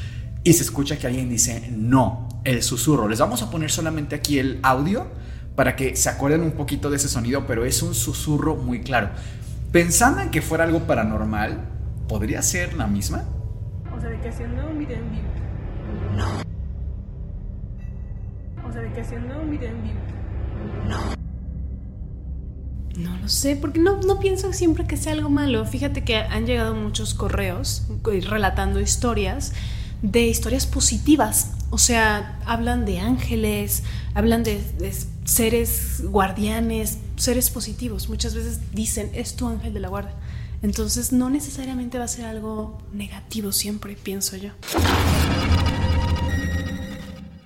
y 0.42 0.54
se 0.54 0.62
escucha 0.62 0.96
que 0.96 1.06
alguien 1.06 1.28
dice 1.28 1.70
no, 1.70 2.28
el 2.44 2.62
susurro. 2.62 3.08
Les 3.08 3.18
vamos 3.18 3.42
a 3.42 3.50
poner 3.50 3.70
solamente 3.70 4.14
aquí 4.14 4.38
el 4.38 4.58
audio 4.62 5.06
para 5.54 5.76
que 5.76 5.94
se 5.96 6.08
acuerden 6.08 6.40
un 6.40 6.52
poquito 6.52 6.88
de 6.88 6.96
ese 6.96 7.10
sonido, 7.10 7.46
pero 7.46 7.66
es 7.66 7.82
un 7.82 7.94
susurro 7.94 8.56
muy 8.56 8.80
claro. 8.80 9.10
Pensando 9.70 10.22
en 10.22 10.30
que 10.30 10.40
fuera 10.40 10.64
algo 10.64 10.86
paranormal, 10.86 11.75
¿podría 12.08 12.42
ser 12.42 12.74
la 12.74 12.86
misma? 12.86 13.24
O 13.96 14.00
sea, 14.00 14.10
de 14.10 14.20
que 14.20 14.28
haciendo 14.28 14.68
un 14.68 14.78
video 14.78 14.98
en 14.98 15.10
vivo. 15.10 15.28
No. 16.16 16.26
O 18.68 18.72
sea, 18.72 18.82
de 18.82 18.92
que 18.92 19.00
haciendo 19.00 19.40
un 19.40 19.50
video 19.50 19.70
en 19.70 19.82
vivo. 19.82 19.98
No. 20.88 21.16
No 22.96 23.18
lo 23.18 23.28
sé, 23.28 23.56
porque 23.56 23.78
no, 23.78 24.00
no 24.00 24.20
pienso 24.20 24.52
siempre 24.52 24.86
que 24.86 24.96
sea 24.96 25.12
algo 25.12 25.28
malo. 25.28 25.64
Fíjate 25.66 26.02
que 26.02 26.16
han 26.16 26.46
llegado 26.46 26.74
muchos 26.74 27.14
correos 27.14 27.86
eh, 28.10 28.20
relatando 28.26 28.80
historias 28.80 29.52
de 30.02 30.26
historias 30.26 30.66
positivas. 30.66 31.52
O 31.70 31.78
sea, 31.78 32.38
hablan 32.46 32.86
de 32.86 33.00
ángeles, 33.00 33.82
hablan 34.14 34.44
de, 34.44 34.62
de 34.78 34.94
seres 35.24 36.02
guardianes, 36.04 36.98
seres 37.16 37.50
positivos. 37.50 38.08
Muchas 38.08 38.34
veces 38.34 38.60
dicen, 38.72 39.10
es 39.12 39.36
tu 39.36 39.48
ángel 39.48 39.74
de 39.74 39.80
la 39.80 39.88
guarda. 39.88 40.14
Entonces 40.62 41.12
no 41.12 41.30
necesariamente 41.30 41.98
va 41.98 42.04
a 42.04 42.08
ser 42.08 42.24
algo 42.24 42.78
negativo 42.92 43.52
siempre, 43.52 43.96
pienso 43.96 44.36
yo. 44.36 44.50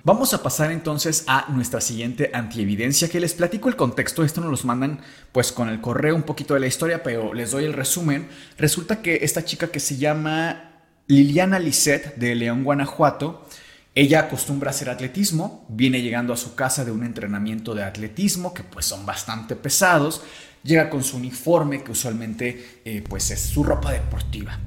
Vamos 0.03 0.33
a 0.33 0.41
pasar 0.41 0.71
entonces 0.71 1.25
a 1.27 1.45
nuestra 1.49 1.79
siguiente 1.79 2.31
antievidencia 2.33 3.07
que 3.07 3.19
les 3.19 3.35
platico 3.35 3.69
el 3.69 3.75
contexto. 3.75 4.23
Esto 4.23 4.41
nos 4.41 4.49
los 4.49 4.65
mandan 4.65 5.01
pues 5.31 5.51
con 5.51 5.69
el 5.69 5.79
correo 5.79 6.15
un 6.15 6.23
poquito 6.23 6.55
de 6.55 6.59
la 6.59 6.65
historia, 6.65 7.03
pero 7.03 7.35
les 7.35 7.51
doy 7.51 7.65
el 7.65 7.73
resumen. 7.73 8.27
Resulta 8.57 9.03
que 9.03 9.19
esta 9.21 9.45
chica 9.45 9.67
que 9.67 9.79
se 9.79 9.97
llama 9.97 10.71
Liliana 11.05 11.59
Lisset 11.59 12.15
de 12.15 12.33
León, 12.33 12.63
Guanajuato, 12.63 13.45
ella 13.93 14.21
acostumbra 14.21 14.69
a 14.69 14.73
hacer 14.73 14.89
atletismo, 14.89 15.65
viene 15.69 16.01
llegando 16.01 16.33
a 16.33 16.37
su 16.37 16.55
casa 16.55 16.83
de 16.83 16.91
un 16.91 17.03
entrenamiento 17.03 17.75
de 17.75 17.83
atletismo 17.83 18.55
que 18.55 18.63
pues 18.63 18.85
son 18.85 19.05
bastante 19.05 19.55
pesados, 19.55 20.23
llega 20.63 20.89
con 20.89 21.03
su 21.03 21.17
uniforme 21.17 21.83
que 21.83 21.91
usualmente 21.91 22.81
eh, 22.85 23.03
pues 23.07 23.31
es 23.31 23.39
su 23.39 23.63
ropa 23.63 23.91
deportiva. 23.91 24.59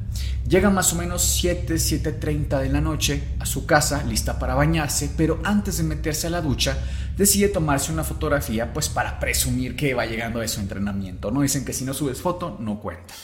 Llega 0.48 0.68
más 0.68 0.92
o 0.92 0.96
menos 0.96 1.22
7, 1.22 1.74
7.30 1.74 2.60
de 2.60 2.68
la 2.68 2.80
noche 2.80 3.22
a 3.38 3.46
su 3.46 3.64
casa, 3.64 4.02
lista 4.04 4.38
para 4.38 4.54
bañarse, 4.54 5.10
pero 5.16 5.40
antes 5.42 5.78
de 5.78 5.84
meterse 5.84 6.26
a 6.26 6.30
la 6.30 6.42
ducha, 6.42 6.76
decide 7.16 7.48
tomarse 7.48 7.92
una 7.92 8.04
fotografía 8.04 8.72
pues 8.72 8.88
para 8.88 9.18
presumir 9.18 9.74
que 9.74 9.94
va 9.94 10.04
llegando 10.04 10.40
a 10.40 10.48
su 10.48 10.60
entrenamiento. 10.60 11.30
No 11.30 11.40
dicen 11.40 11.64
que 11.64 11.72
si 11.72 11.84
no 11.84 11.94
subes 11.94 12.20
foto, 12.20 12.58
no 12.60 12.78
cuenta. 12.78 13.14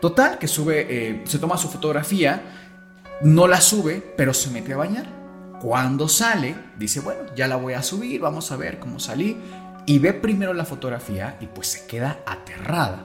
Total, 0.00 0.38
que 0.38 0.48
sube, 0.48 0.86
eh, 0.90 1.22
se 1.24 1.38
toma 1.38 1.56
su 1.56 1.68
fotografía, 1.68 2.42
no 3.22 3.46
la 3.46 3.60
sube, 3.60 4.02
pero 4.16 4.34
se 4.34 4.50
mete 4.50 4.72
a 4.72 4.76
bañar. 4.76 5.06
Cuando 5.60 6.08
sale, 6.08 6.54
dice, 6.78 7.00
bueno, 7.00 7.22
ya 7.34 7.48
la 7.48 7.56
voy 7.56 7.72
a 7.74 7.82
subir, 7.82 8.20
vamos 8.20 8.52
a 8.52 8.56
ver 8.56 8.78
cómo 8.78 8.98
salí. 8.98 9.38
Y 9.88 10.00
ve 10.00 10.12
primero 10.12 10.52
la 10.52 10.64
fotografía 10.64 11.36
y 11.40 11.46
pues 11.46 11.68
se 11.68 11.86
queda 11.86 12.18
aterrada, 12.26 13.04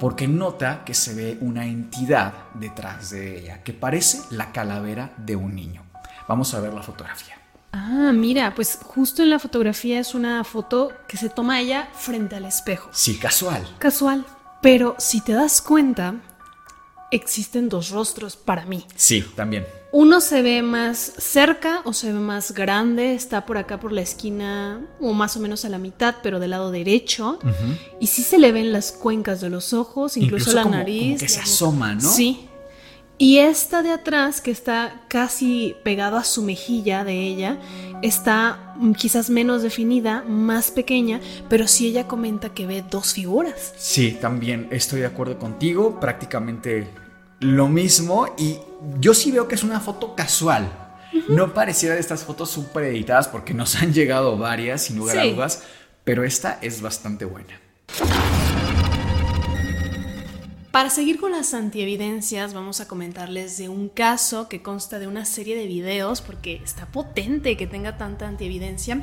porque 0.00 0.26
nota 0.26 0.82
que 0.84 0.92
se 0.92 1.14
ve 1.14 1.38
una 1.40 1.66
entidad 1.66 2.34
detrás 2.54 3.10
de 3.10 3.38
ella, 3.38 3.62
que 3.62 3.72
parece 3.72 4.22
la 4.34 4.50
calavera 4.50 5.12
de 5.18 5.36
un 5.36 5.54
niño. 5.54 5.84
Vamos 6.26 6.52
a 6.52 6.60
ver 6.60 6.74
la 6.74 6.82
fotografía. 6.82 7.36
Ah, 7.70 8.10
mira, 8.12 8.54
pues 8.56 8.78
justo 8.82 9.22
en 9.22 9.30
la 9.30 9.38
fotografía 9.38 10.00
es 10.00 10.14
una 10.14 10.42
foto 10.42 10.90
que 11.06 11.16
se 11.16 11.28
toma 11.28 11.60
ella 11.60 11.88
frente 11.94 12.34
al 12.34 12.44
espejo. 12.44 12.90
Sí, 12.92 13.18
casual. 13.18 13.64
Casual. 13.78 14.24
Pero 14.60 14.96
si 14.98 15.20
te 15.20 15.32
das 15.32 15.62
cuenta, 15.62 16.16
existen 17.12 17.68
dos 17.68 17.90
rostros 17.90 18.36
para 18.36 18.66
mí. 18.66 18.84
Sí, 18.96 19.24
también. 19.36 19.64
Uno 19.98 20.20
se 20.20 20.42
ve 20.42 20.60
más 20.60 20.98
cerca 21.16 21.80
o 21.84 21.94
se 21.94 22.12
ve 22.12 22.18
más 22.18 22.52
grande, 22.52 23.14
está 23.14 23.46
por 23.46 23.56
acá 23.56 23.80
por 23.80 23.92
la 23.92 24.02
esquina 24.02 24.82
o 25.00 25.14
más 25.14 25.38
o 25.38 25.40
menos 25.40 25.64
a 25.64 25.70
la 25.70 25.78
mitad, 25.78 26.16
pero 26.22 26.38
del 26.38 26.50
lado 26.50 26.70
derecho. 26.70 27.38
Y 27.98 28.08
sí 28.08 28.22
se 28.22 28.38
le 28.38 28.52
ven 28.52 28.74
las 28.74 28.92
cuencas 28.92 29.40
de 29.40 29.48
los 29.48 29.72
ojos, 29.72 30.18
incluso, 30.18 30.52
la 30.52 30.64
como- 30.64 30.74
nariz. 30.74 31.06
como 31.14 31.18
que 31.20 31.28
se 31.30 31.40
asoma, 31.40 31.94
¿no? 31.94 32.00
Sí. 32.02 32.46
Y 33.16 33.38
esta 33.38 33.82
de 33.82 33.88
atrás, 33.92 34.42
que 34.42 34.50
está 34.50 35.00
casi 35.08 35.74
pegado 35.82 36.18
a 36.18 36.24
su 36.24 36.42
mejilla 36.42 37.02
de 37.02 37.14
ella, 37.26 37.56
está 38.02 38.74
quizás 38.98 39.30
menos 39.30 39.62
definida, 39.62 40.22
más 40.28 40.70
pequeña, 40.70 41.22
pero 41.48 41.66
sí 41.66 41.86
ella 41.86 42.06
comenta 42.06 42.50
que 42.50 42.66
ve 42.66 42.84
dos 42.90 43.14
figuras. 43.14 43.72
Sí, 43.78 44.18
también 44.20 44.68
estoy 44.70 45.00
de 45.00 45.06
acuerdo 45.06 45.38
contigo, 45.38 45.98
prácticamente 45.98 46.86
lo 47.40 47.68
mismo 47.68 48.34
y 48.38 48.58
yo 48.98 49.14
sí 49.14 49.30
veo 49.30 49.48
que 49.48 49.54
es 49.54 49.62
una 49.62 49.80
foto 49.80 50.14
casual. 50.14 50.70
No 51.28 51.54
pareciera 51.54 51.94
de 51.94 52.00
estas 52.00 52.24
fotos 52.24 52.50
súper 52.50 52.84
editadas 52.84 53.28
porque 53.28 53.54
nos 53.54 53.76
han 53.76 53.92
llegado 53.92 54.36
varias, 54.36 54.82
sin 54.82 54.96
lugar 54.96 55.18
a 55.18 55.24
dudas, 55.24 55.62
pero 56.04 56.24
esta 56.24 56.58
es 56.60 56.82
bastante 56.82 57.24
buena. 57.24 57.60
Para 60.76 60.90
seguir 60.90 61.18
con 61.18 61.32
las 61.32 61.54
antievidencias, 61.54 62.52
vamos 62.52 62.82
a 62.82 62.86
comentarles 62.86 63.56
de 63.56 63.70
un 63.70 63.88
caso 63.88 64.46
que 64.46 64.60
consta 64.60 64.98
de 64.98 65.06
una 65.06 65.24
serie 65.24 65.56
de 65.56 65.66
videos, 65.66 66.20
porque 66.20 66.60
está 66.62 66.84
potente 66.84 67.56
que 67.56 67.66
tenga 67.66 67.96
tanta 67.96 68.28
antievidencia. 68.28 69.00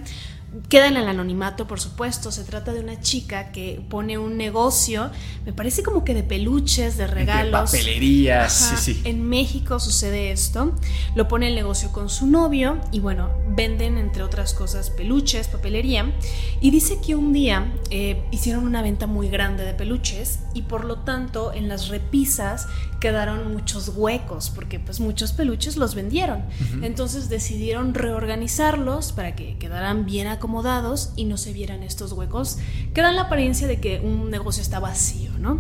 Queda 0.70 0.88
en 0.88 0.98
el 0.98 1.08
anonimato, 1.08 1.68
por 1.68 1.80
supuesto. 1.80 2.32
Se 2.32 2.44
trata 2.44 2.74
de 2.74 2.80
una 2.80 3.00
chica 3.02 3.52
que 3.52 3.84
pone 3.90 4.18
un 4.18 4.38
negocio, 4.38 5.10
me 5.46 5.54
parece 5.54 5.84
como 5.84 6.04
que 6.04 6.14
de 6.14 6.24
peluches, 6.24 6.98
de 6.98 7.08
regalos. 7.08 7.72
papelerías, 7.72 8.68
Ajá, 8.68 8.78
sí, 8.78 8.94
sí. 8.94 9.02
En 9.06 9.28
México 9.28 9.80
sucede 9.80 10.32
esto. 10.32 10.74
Lo 11.16 11.28
pone 11.28 11.48
el 11.48 11.56
negocio 11.56 11.92
con 11.92 12.10
su 12.10 12.28
novio 12.28 12.80
y 12.92 13.00
bueno, 13.00 13.30
venden 13.56 13.98
entre 13.98 14.24
otras 14.24 14.54
cosas 14.54 14.90
peluches, 14.90 15.48
papelería. 15.48 16.14
Y 16.62 16.72
dice 16.72 17.00
que 17.06 17.16
un 17.16 17.34
día 17.34 17.74
eh, 17.90 18.24
hicieron 18.32 18.66
una 18.66 18.82
venta 18.82 19.08
muy 19.08 19.30
grande 19.30 19.64
de 19.66 19.74
peluches 19.74 20.40
y 20.54 20.64
por 20.64 20.86
lo 20.86 21.00
tanto 21.00 21.54
en 21.54 21.68
las 21.68 21.88
repisas 21.88 22.68
quedaron 23.04 23.52
muchos 23.52 23.92
huecos 23.98 24.50
porque 24.50 24.80
pues 24.80 25.02
muchos 25.02 25.34
peluches 25.34 25.76
los 25.76 25.94
vendieron. 25.94 26.44
Entonces 26.82 27.28
decidieron 27.28 27.94
reorganizarlos 27.94 29.12
para 29.12 29.36
que 29.36 29.58
quedaran 29.58 30.06
bien 30.06 30.28
acomodados 30.28 31.12
y 31.18 31.26
no 31.26 31.36
se 31.36 31.52
vieran 31.52 31.84
estos 31.84 32.14
huecos 32.14 32.60
que 32.94 33.02
dan 33.02 33.18
la 33.18 33.24
apariencia 33.24 33.68
de 33.68 33.82
que 33.82 34.00
un 34.00 34.32
negocio 34.32 34.62
está 34.62 34.80
vacío, 34.80 35.38
¿no? 35.38 35.60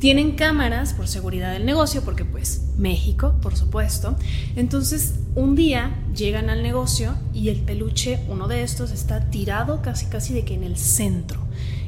Tienen 0.00 0.32
cámaras 0.32 0.92
por 0.92 1.06
seguridad 1.06 1.52
del 1.52 1.64
negocio 1.64 2.02
porque 2.02 2.24
pues 2.24 2.62
México, 2.76 3.36
por 3.40 3.56
supuesto. 3.56 4.16
Entonces 4.56 5.14
un 5.36 5.54
día 5.54 5.96
llegan 6.12 6.50
al 6.50 6.64
negocio 6.64 7.14
y 7.32 7.50
el 7.50 7.60
peluche, 7.60 8.18
uno 8.26 8.48
de 8.48 8.64
estos, 8.64 8.90
está 8.90 9.30
tirado 9.30 9.80
casi 9.80 10.06
casi 10.06 10.34
de 10.34 10.44
que 10.44 10.54
en 10.54 10.64
el 10.64 10.76
centro. 10.76 11.38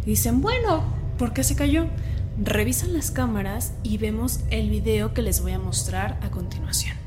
Y 0.03 0.11
dicen, 0.11 0.41
bueno, 0.41 0.85
¿por 1.19 1.33
qué 1.33 1.43
se 1.43 1.57
cayó? 1.57 1.89
Revisan 2.39 2.95
las 2.95 3.11
cámaras 3.11 3.75
y 3.83 3.99
vemos 3.99 4.41
el 4.51 4.71
video 4.71 5.13
que 5.13 5.23
les 5.23 5.43
voy 5.43 5.53
a 5.53 5.59
mostrar 5.59 6.19
a 6.23 6.31
continuación. 6.31 7.02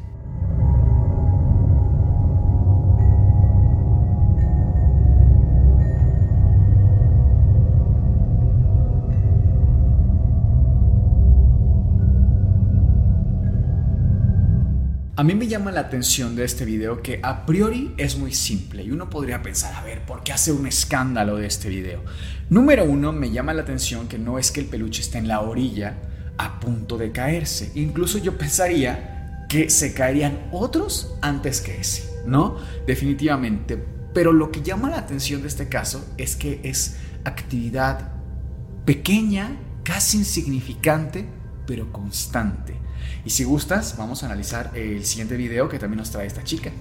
A 15.18 15.24
mí 15.24 15.34
me 15.34 15.48
llama 15.48 15.72
la 15.72 15.80
atención 15.80 16.36
de 16.36 16.44
este 16.44 16.66
video 16.66 17.02
que 17.02 17.22
a 17.24 17.46
priori 17.46 17.94
es 17.96 18.18
muy 18.18 18.34
simple 18.34 18.84
y 18.84 18.92
uno 18.92 19.10
podría 19.10 19.42
pensar, 19.42 19.74
a 19.74 19.82
ver, 19.82 20.06
¿por 20.06 20.24
qué 20.24 20.34
hace 20.34 20.52
un 20.52 20.68
escándalo 20.68 21.38
de 21.38 21.48
este 21.48 21.70
video? 21.70 22.04
Número 22.50 22.84
uno, 22.84 23.14
me 23.14 23.32
llama 23.32 23.54
la 23.54 23.62
atención 23.62 24.10
que 24.10 24.20
no 24.20 24.38
es 24.38 24.52
que 24.52 24.60
el 24.60 24.66
peluche 24.66 25.02
esté 25.02 25.18
en 25.18 25.30
la 25.30 25.40
orilla 25.40 25.96
a 26.38 26.60
punto 26.60 26.98
de 26.98 27.14
caerse. 27.14 27.72
Incluso 27.76 28.18
yo 28.18 28.38
pensaría 28.38 29.46
que 29.48 29.70
se 29.70 29.94
caerían 29.94 30.50
otros 30.52 31.16
antes 31.22 31.62
que 31.62 31.80
ese, 31.80 32.12
¿no? 32.26 32.58
Definitivamente. 32.86 33.82
Pero 34.14 34.34
lo 34.34 34.52
que 34.52 34.64
llama 34.64 34.90
la 34.90 34.98
atención 34.98 35.44
de 35.44 35.48
este 35.48 35.70
caso 35.70 36.06
es 36.18 36.36
que 36.36 36.60
es 36.66 36.98
actividad 37.24 38.12
pequeña, 38.84 39.56
casi 39.86 40.18
insignificante, 40.18 41.26
pero 41.66 41.94
constante. 41.94 42.85
Y 43.26 43.32
si 43.32 43.44
gustas, 43.44 43.98
vamos 43.98 44.22
a 44.22 44.28
analizar 44.28 44.72
el 44.76 45.04
siguiente 45.04 45.36
video 45.36 45.68
que 45.68 45.80
también 45.80 45.98
nos 45.98 46.12
trae 46.12 46.28
esta 46.28 46.44
chica. 46.44 46.72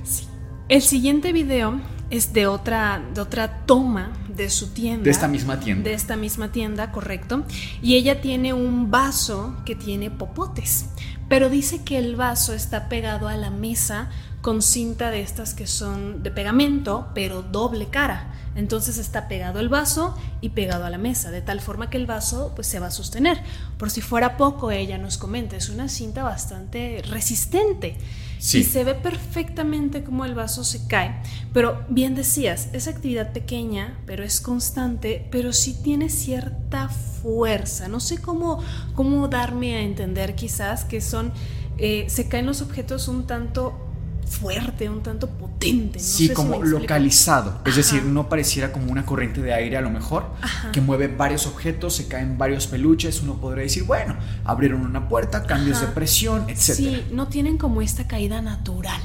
El 0.68 0.82
siguiente 0.82 1.32
video 1.32 1.80
es 2.11 2.34
de 2.34 2.47
otra, 2.47 3.03
de 3.14 3.20
otra 3.22 3.64
toma 3.64 4.12
de 4.28 4.51
su 4.51 4.68
tienda. 4.74 5.05
De 5.05 5.11
esta 5.11 5.26
misma 5.26 5.59
tienda. 5.59 5.88
De 5.88 5.95
esta 5.95 6.16
misma 6.16 6.53
tienda, 6.53 6.92
correcto. 6.92 7.45
Y 7.80 7.95
ella 7.97 8.20
tiene 8.20 8.53
un 8.53 8.90
vaso 8.90 9.57
que 9.64 9.74
tiene 9.74 10.11
popotes. 10.11 10.86
Pero 11.30 11.49
dice 11.49 11.82
que 11.82 11.97
el 11.97 12.14
vaso 12.14 12.53
está 12.53 12.90
pegado 12.90 13.28
a 13.28 13.36
la 13.36 13.49
mesa 13.51 14.11
con 14.45 14.61
cinta 14.61 15.11
de 15.11 15.22
estas 15.22 15.55
que 15.55 15.66
son 15.66 16.22
de 16.22 16.30
pegamento, 16.30 17.09
pero 17.14 17.40
doble 17.40 17.88
cara. 17.88 18.30
Entonces 18.55 18.99
está 18.99 19.26
pegado 19.26 19.59
el 19.59 19.70
vaso 19.70 20.14
y 20.42 20.51
pegado 20.51 20.84
a 20.84 20.90
la 20.90 20.99
mesa, 20.99 21.30
de 21.30 21.40
tal 21.40 21.62
forma 21.62 21.88
que 21.88 21.97
el 21.97 22.05
vaso 22.05 22.53
pues 22.55 22.66
se 22.66 22.78
va 22.78 22.88
a 22.88 22.90
sostener. 22.90 23.40
Por 23.78 23.90
si 23.90 24.03
fuera 24.03 24.36
poco, 24.36 24.70
ella 24.70 24.99
nos 24.99 25.16
comenta, 25.16 25.57
es 25.57 25.70
una 25.70 25.88
cinta 25.88 26.24
bastante 26.24 27.01
resistente. 27.09 27.97
Sí. 28.38 28.59
Y 28.59 28.64
se 28.64 28.84
ve 28.84 28.95
perfectamente 28.95 30.05
cómo 30.05 30.26
el 30.26 30.34
vaso 30.34 30.62
se 30.62 30.86
cae. 30.88 31.22
Pero 31.55 31.82
bien 31.88 32.14
decías, 32.14 32.68
es 32.74 32.86
actividad 32.86 33.32
pequeña, 33.32 33.99
pero 34.05 34.24
es 34.24 34.42
constante, 34.42 35.26
pero 35.30 35.55
sí 35.55 35.74
tiene 35.82 36.11
cierta 36.11 36.90
fuerza. 36.90 37.88
No 37.88 37.99
sé 37.99 38.20
cómo, 38.20 38.62
cómo 38.95 39.26
darme 39.28 39.76
a 39.76 39.80
entender 39.80 40.34
quizás 40.34 40.84
que 40.84 41.01
son, 41.01 41.32
eh, 41.78 42.05
se 42.11 42.28
caen 42.28 42.45
los 42.45 42.61
objetos 42.61 43.09
un 43.09 43.26
tanto 43.26 43.80
fuerte, 44.27 44.89
un 44.89 45.03
tanto 45.03 45.29
potente. 45.29 45.99
No 45.99 46.05
sí, 46.05 46.29
como 46.31 46.62
localizado. 46.62 47.61
Es 47.64 47.77
decir, 47.77 48.05
no 48.05 48.29
pareciera 48.29 48.72
como 48.72 48.91
una 48.91 49.05
corriente 49.07 49.41
de 49.41 49.53
aire 49.53 49.77
a 49.77 49.81
lo 49.81 49.91
mejor, 49.91 50.27
que 50.72 50.81
mueve 50.81 51.09
varios 51.09 51.47
objetos, 51.47 51.97
se 51.97 52.09
caen 52.09 52.39
varios 52.39 52.66
peluches. 52.66 53.22
Uno 53.22 53.41
podría 53.41 53.64
decir, 53.64 53.85
bueno, 53.85 54.16
abrieron 54.45 54.83
una 54.83 55.09
puerta, 55.09 55.45
cambios 55.45 55.79
Ajá. 55.79 55.87
de 55.87 55.93
presión, 55.93 56.49
etc. 56.49 56.61
Sí, 56.61 57.05
no 57.12 57.29
tienen 57.29 57.59
como 57.59 57.83
esta 57.83 58.07
caída 58.07 58.43
natural. 58.43 59.01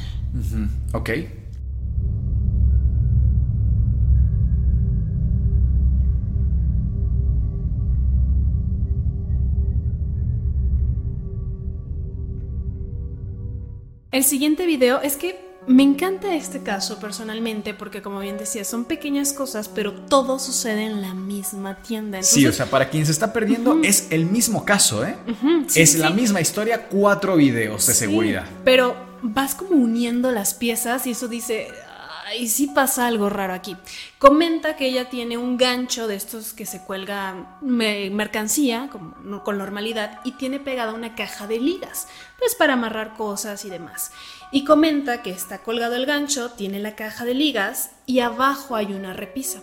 Ok. 0.93 1.09
El 14.11 14.23
siguiente 14.23 14.65
video 14.65 15.01
es 15.01 15.17
que 15.17 15.39
me 15.67 15.83
encanta 15.83 16.33
este 16.33 16.63
caso 16.63 16.99
personalmente 16.99 17.75
porque 17.75 18.01
como 18.01 18.21
bien 18.21 18.39
decía 18.39 18.63
son 18.63 18.85
pequeñas 18.85 19.33
cosas 19.33 19.67
pero 19.67 19.93
todo 19.93 20.39
sucede 20.39 20.85
en 20.85 21.03
la 21.03 21.13
misma 21.13 21.75
tienda. 21.75 22.23
Sí, 22.23 22.47
o 22.47 22.51
sea, 22.51 22.65
para 22.65 22.89
quien 22.89 23.05
se 23.05 23.11
está 23.11 23.31
perdiendo, 23.31 23.79
es 23.83 24.07
el 24.09 24.25
mismo 24.25 24.65
caso, 24.65 25.05
¿eh? 25.05 25.15
sí, 25.67 25.81
es 25.81 25.91
sí, 25.91 25.97
la 25.99 26.09
misma 26.09 26.41
historia, 26.41 26.87
cuatro 26.87 27.35
videos 27.35 27.85
de 27.85 27.93
sí, 27.93 27.99
seguridad. 27.99 28.45
Pero 28.63 28.95
vas 29.21 29.53
como 29.53 29.75
uniendo 29.75 30.31
las 30.31 30.55
piezas 30.55 31.05
y 31.05 31.11
eso 31.11 31.27
dice, 31.27 31.67
ay, 32.29 32.47
sí 32.47 32.67
pasa 32.67 33.07
algo 33.07 33.29
raro 33.29 33.53
aquí. 33.53 33.75
Comenta 34.17 34.75
que 34.75 34.87
ella 34.87 35.09
tiene 35.09 35.37
un 35.37 35.57
gancho 35.57 36.07
de 36.07 36.15
estos 36.15 36.53
que 36.53 36.65
se 36.65 36.83
cuelga 36.83 37.57
me- 37.61 38.09
mercancía 38.09 38.89
con 38.89 39.57
normalidad 39.57 40.19
y 40.23 40.33
tiene 40.33 40.59
pegada 40.59 40.93
una 40.93 41.15
caja 41.15 41.47
de 41.47 41.59
ligas, 41.59 42.07
pues 42.37 42.55
para 42.55 42.73
amarrar 42.73 43.15
cosas 43.15 43.65
y 43.65 43.69
demás. 43.69 44.11
Y 44.51 44.63
comenta 44.63 45.21
que 45.21 45.31
está 45.31 45.59
colgado 45.59 45.95
el 45.95 46.05
gancho, 46.05 46.51
tiene 46.51 46.79
la 46.79 46.95
caja 46.95 47.25
de 47.25 47.33
ligas 47.33 47.91
y 48.05 48.19
abajo 48.19 48.75
hay 48.75 48.93
una 48.93 49.13
repisa. 49.13 49.61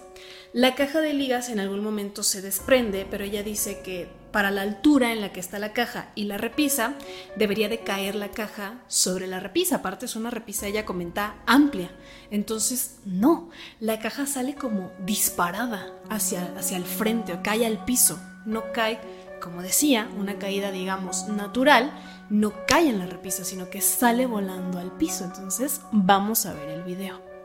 La 0.52 0.74
caja 0.74 1.00
de 1.00 1.12
ligas 1.12 1.48
en 1.50 1.60
algún 1.60 1.82
momento 1.82 2.22
se 2.22 2.40
desprende, 2.40 3.06
pero 3.10 3.24
ella 3.24 3.42
dice 3.42 3.82
que 3.82 4.08
para 4.36 4.50
la 4.50 4.60
altura 4.60 5.14
en 5.14 5.22
la 5.22 5.32
que 5.32 5.40
está 5.40 5.58
la 5.58 5.72
caja 5.72 6.10
y 6.14 6.24
la 6.24 6.36
repisa, 6.36 6.92
debería 7.36 7.70
de 7.70 7.78
caer 7.78 8.14
la 8.14 8.32
caja 8.32 8.74
sobre 8.86 9.26
la 9.26 9.40
repisa. 9.40 9.76
Aparte 9.76 10.04
es 10.04 10.14
una 10.14 10.28
repisa, 10.28 10.66
ella 10.66 10.84
comenta, 10.84 11.36
amplia. 11.46 11.90
Entonces, 12.30 12.98
no, 13.06 13.48
la 13.80 13.98
caja 13.98 14.26
sale 14.26 14.54
como 14.54 14.92
disparada 15.06 15.90
hacia, 16.10 16.52
hacia 16.58 16.76
el 16.76 16.84
frente 16.84 17.32
o 17.32 17.42
cae 17.42 17.64
al 17.64 17.82
piso. 17.86 18.20
No 18.44 18.72
cae, 18.74 19.00
como 19.40 19.62
decía, 19.62 20.06
una 20.18 20.38
caída, 20.38 20.70
digamos, 20.70 21.28
natural, 21.28 21.90
no 22.28 22.52
cae 22.66 22.90
en 22.90 22.98
la 22.98 23.06
repisa, 23.06 23.42
sino 23.42 23.70
que 23.70 23.80
sale 23.80 24.26
volando 24.26 24.78
al 24.78 24.92
piso. 24.98 25.24
Entonces, 25.24 25.80
vamos 25.92 26.44
a 26.44 26.52
ver 26.52 26.68
el 26.68 26.82
video. 26.82 27.35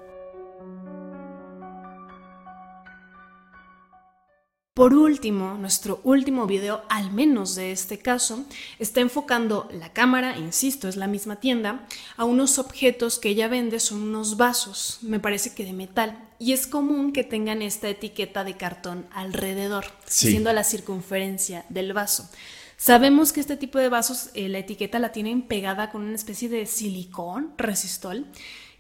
Por 4.82 4.96
último, 4.96 5.60
nuestro 5.60 6.02
último 6.04 6.48
video, 6.48 6.82
al 6.90 7.12
menos 7.12 7.54
de 7.54 7.72
este 7.72 8.00
caso, 8.00 8.46
está 8.80 9.00
enfocando 9.00 9.70
la 9.72 9.94
cámara, 9.94 10.40
insisto, 10.40 10.88
es 10.88 10.96
la 10.96 11.06
misma 11.06 11.36
tienda, 11.36 11.86
a 12.18 12.26
unos 12.26 12.58
objetos 12.58 13.20
que 13.20 13.30
ella 13.30 13.48
vende, 13.48 13.80
son 13.80 14.02
unos 14.02 14.38
vasos, 14.38 14.98
me 15.04 15.20
parece 15.20 15.54
que 15.54 15.66
de 15.66 15.74
metal, 15.74 16.18
y 16.40 16.54
es 16.54 16.66
común 16.66 17.14
que 17.14 17.24
tengan 17.24 17.62
esta 17.62 17.90
etiqueta 17.90 18.44
de 18.44 18.58
cartón 18.58 19.06
alrededor, 19.14 19.86
Sí. 20.08 20.32
siendo 20.32 20.52
la 20.52 20.64
circunferencia 20.64 21.64
del 21.70 21.94
vaso. 21.94 22.28
Sabemos 22.76 23.34
que 23.34 23.40
este 23.42 23.58
tipo 23.58 23.78
de 23.78 23.90
vasos, 23.90 24.32
eh, 24.34 24.50
la 24.50 24.58
etiqueta 24.58 24.98
la 24.98 25.12
tienen 25.12 25.44
pegada 25.44 25.92
con 25.92 26.02
una 26.02 26.16
especie 26.16 26.50
de 26.50 26.66
silicón, 26.66 27.54
resistol, 27.56 28.26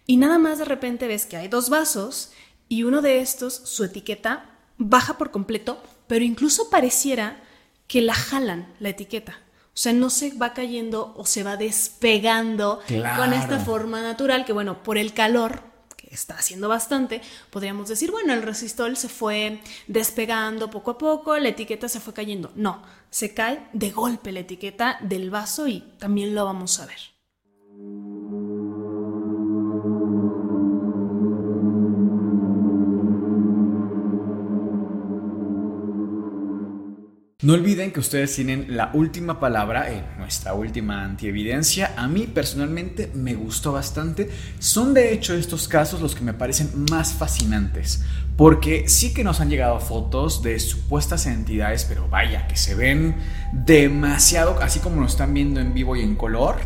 y 0.08 0.18
nada 0.18 0.40
más 0.40 0.58
de 0.58 0.66
repente 0.66 1.06
ves 1.06 1.28
que 1.28 1.38
hay 1.38 1.48
dos 1.48 1.70
vasos 1.70 2.32
y 2.68 2.82
uno 2.86 3.04
de 3.04 3.20
estos, 3.20 3.54
su 3.54 3.84
etiqueta, 3.84 4.51
baja 4.90 5.18
por 5.18 5.32
completo, 5.32 5.82
pero 6.08 6.26
incluso 6.26 6.70
pareciera 6.70 7.42
que 7.88 8.02
la 8.02 8.14
jalan 8.14 8.74
la 8.80 8.90
etiqueta. 8.90 9.40
O 9.74 9.78
sea, 9.78 9.94
no 9.94 10.10
se 10.10 10.34
va 10.34 10.54
cayendo 10.54 11.14
o 11.16 11.26
se 11.26 11.44
va 11.44 11.56
despegando 11.56 12.82
con 13.18 13.34
esta 13.34 13.60
forma 13.60 14.02
natural 14.02 14.44
que, 14.44 14.54
bueno, 14.54 14.84
por 14.84 14.98
el 14.98 15.14
calor, 15.14 15.64
que 15.96 16.14
está 16.14 16.36
haciendo 16.36 16.68
bastante, 16.68 17.22
podríamos 17.50 17.88
decir, 17.88 18.12
bueno, 18.12 18.34
el 18.34 18.42
resistol 18.42 18.98
se 18.98 19.08
fue 19.08 19.62
despegando 19.88 20.70
poco 20.70 20.92
a 20.92 20.98
poco, 20.98 21.38
la 21.38 21.50
etiqueta 21.50 21.88
se 21.88 22.02
fue 22.02 22.14
cayendo. 22.14 22.52
No, 22.56 22.82
se 23.10 23.34
cae 23.34 23.68
de 23.72 23.92
golpe 23.92 24.34
la 24.34 24.42
etiqueta 24.42 24.98
del 25.02 25.30
vaso 25.30 25.68
y 25.68 25.82
también 26.00 26.36
lo 26.36 26.44
vamos 26.44 26.80
a 26.80 26.86
ver. 26.86 27.00
No 37.44 37.54
olviden 37.54 37.92
que 37.92 38.00
ustedes 38.00 38.36
tienen 38.36 38.78
la 38.78 38.92
última 38.94 39.40
palabra 39.40 39.92
en 39.92 40.06
nuestra 40.20 40.54
última 40.54 41.04
antievidencia. 41.04 41.96
A 41.98 42.08
mí 42.08 42.28
personalmente 42.28 43.10
me 43.16 43.34
gustó 43.34 43.72
bastante. 43.72 44.30
Son 44.60 44.94
de 44.94 45.12
hecho 45.12 45.34
estos 45.34 45.68
casos 45.68 46.02
los 46.02 46.14
que 46.14 46.22
me 46.22 46.36
parecen 46.36 46.86
más 46.92 47.14
fascinantes. 47.14 48.04
Porque 48.38 48.88
sí 48.88 49.12
que 49.12 49.24
nos 49.24 49.42
han 49.42 49.50
llegado 49.50 49.80
fotos 49.80 50.44
de 50.44 50.60
supuestas 50.60 51.26
entidades, 51.26 51.86
pero 51.86 52.08
vaya, 52.08 52.46
que 52.46 52.56
se 52.56 52.76
ven 52.76 53.16
demasiado, 53.54 54.60
así 54.62 54.80
como 54.80 55.02
nos 55.02 55.14
están 55.14 55.34
viendo 55.34 55.60
en 55.60 55.74
vivo 55.74 55.96
y 55.96 56.02
en 56.02 56.16
color, 56.16 56.58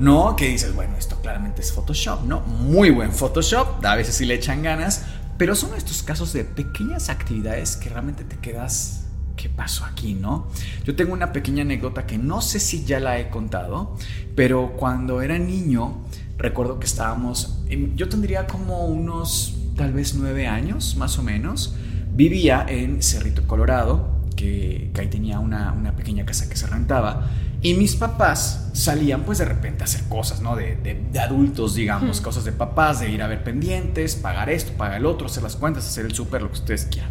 ¿no? 0.00 0.34
Que 0.34 0.48
dices, 0.48 0.74
bueno, 0.74 0.96
esto 0.96 1.20
claramente 1.20 1.62
es 1.62 1.72
Photoshop, 1.72 2.24
¿no? 2.24 2.40
Muy 2.40 2.90
buen 2.90 3.12
Photoshop, 3.12 3.84
a 3.84 3.94
veces 3.94 4.16
sí 4.16 4.26
le 4.26 4.34
echan 4.34 4.64
ganas, 4.64 5.04
pero 5.38 5.54
son 5.54 5.76
estos 5.76 6.02
casos 6.02 6.32
de 6.32 6.44
pequeñas 6.44 7.08
actividades 7.08 7.76
que 7.76 7.88
realmente 7.88 8.24
te 8.24 8.36
quedas 8.38 9.03
¿qué 9.36 9.48
pasó 9.48 9.84
aquí, 9.84 10.14
no? 10.14 10.48
Yo 10.84 10.94
tengo 10.96 11.12
una 11.12 11.32
pequeña 11.32 11.62
anécdota 11.62 12.06
que 12.06 12.18
no 12.18 12.40
sé 12.40 12.60
si 12.60 12.84
ya 12.84 13.00
la 13.00 13.18
he 13.18 13.28
contado, 13.30 13.96
pero 14.34 14.72
cuando 14.76 15.22
era 15.22 15.38
niño, 15.38 16.04
recuerdo 16.38 16.78
que 16.78 16.86
estábamos, 16.86 17.58
yo 17.96 18.08
tendría 18.08 18.46
como 18.46 18.86
unos 18.86 19.56
tal 19.76 19.92
vez 19.92 20.14
nueve 20.14 20.46
años, 20.46 20.96
más 20.96 21.18
o 21.18 21.22
menos, 21.22 21.74
vivía 22.12 22.64
en 22.68 23.02
Cerrito, 23.02 23.46
Colorado, 23.46 24.14
que, 24.36 24.90
ahí 24.98 25.08
tenía 25.08 25.38
una, 25.38 25.72
una, 25.72 25.96
pequeña 25.96 26.24
casa 26.24 26.48
que 26.48 26.56
se 26.56 26.66
rentaba, 26.66 27.30
y 27.62 27.74
mis 27.74 27.96
papás 27.96 28.70
salían 28.72 29.22
pues 29.22 29.38
de 29.38 29.46
repente 29.46 29.82
a 29.82 29.84
hacer 29.84 30.04
cosas, 30.08 30.40
¿no? 30.42 30.54
De, 30.56 30.76
de, 30.76 31.18
adultos, 31.18 31.74
digamos, 31.74 32.20
cosas 32.20 32.44
de 32.44 32.52
papás, 32.52 33.00
de 33.00 33.10
ir 33.10 33.22
a 33.22 33.26
ver 33.26 33.42
pendientes, 33.42 34.16
pagar 34.16 34.50
esto, 34.50 34.72
pagar 34.72 34.98
el 34.98 35.06
otro, 35.06 35.26
hacer 35.26 35.42
las 35.42 35.56
cuentas, 35.56 35.86
hacer 35.86 36.04
el 36.04 36.14
súper, 36.14 36.42
lo 36.42 36.48
que 36.48 36.58
ustedes 36.58 36.86
quieran. 36.86 37.10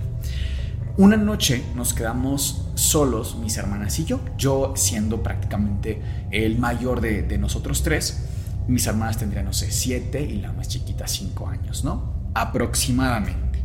Una 0.95 1.17
noche 1.17 1.63
nos 1.73 1.95
quedamos 1.95 2.67
solos, 2.75 3.35
mis 3.37 3.57
hermanas 3.57 3.97
y 3.97 4.05
yo, 4.05 4.19
yo 4.37 4.73
siendo 4.75 5.23
prácticamente 5.23 5.99
el 6.29 6.59
mayor 6.59 7.01
de, 7.01 7.35
nosotros 7.39 7.81
tres, 7.81 8.27
mis 8.67 8.85
hermanas 8.85 9.17
tendrían, 9.17 9.45
no 9.45 9.53
sé, 9.53 9.71
siete 9.71 10.21
y 10.21 10.39
la 10.39 10.51
más 10.51 10.67
chiquita 10.67 11.07
cinco 11.07 11.47
años, 11.47 11.83
¿no? 11.83 12.29
Aproximadamente. 12.35 13.63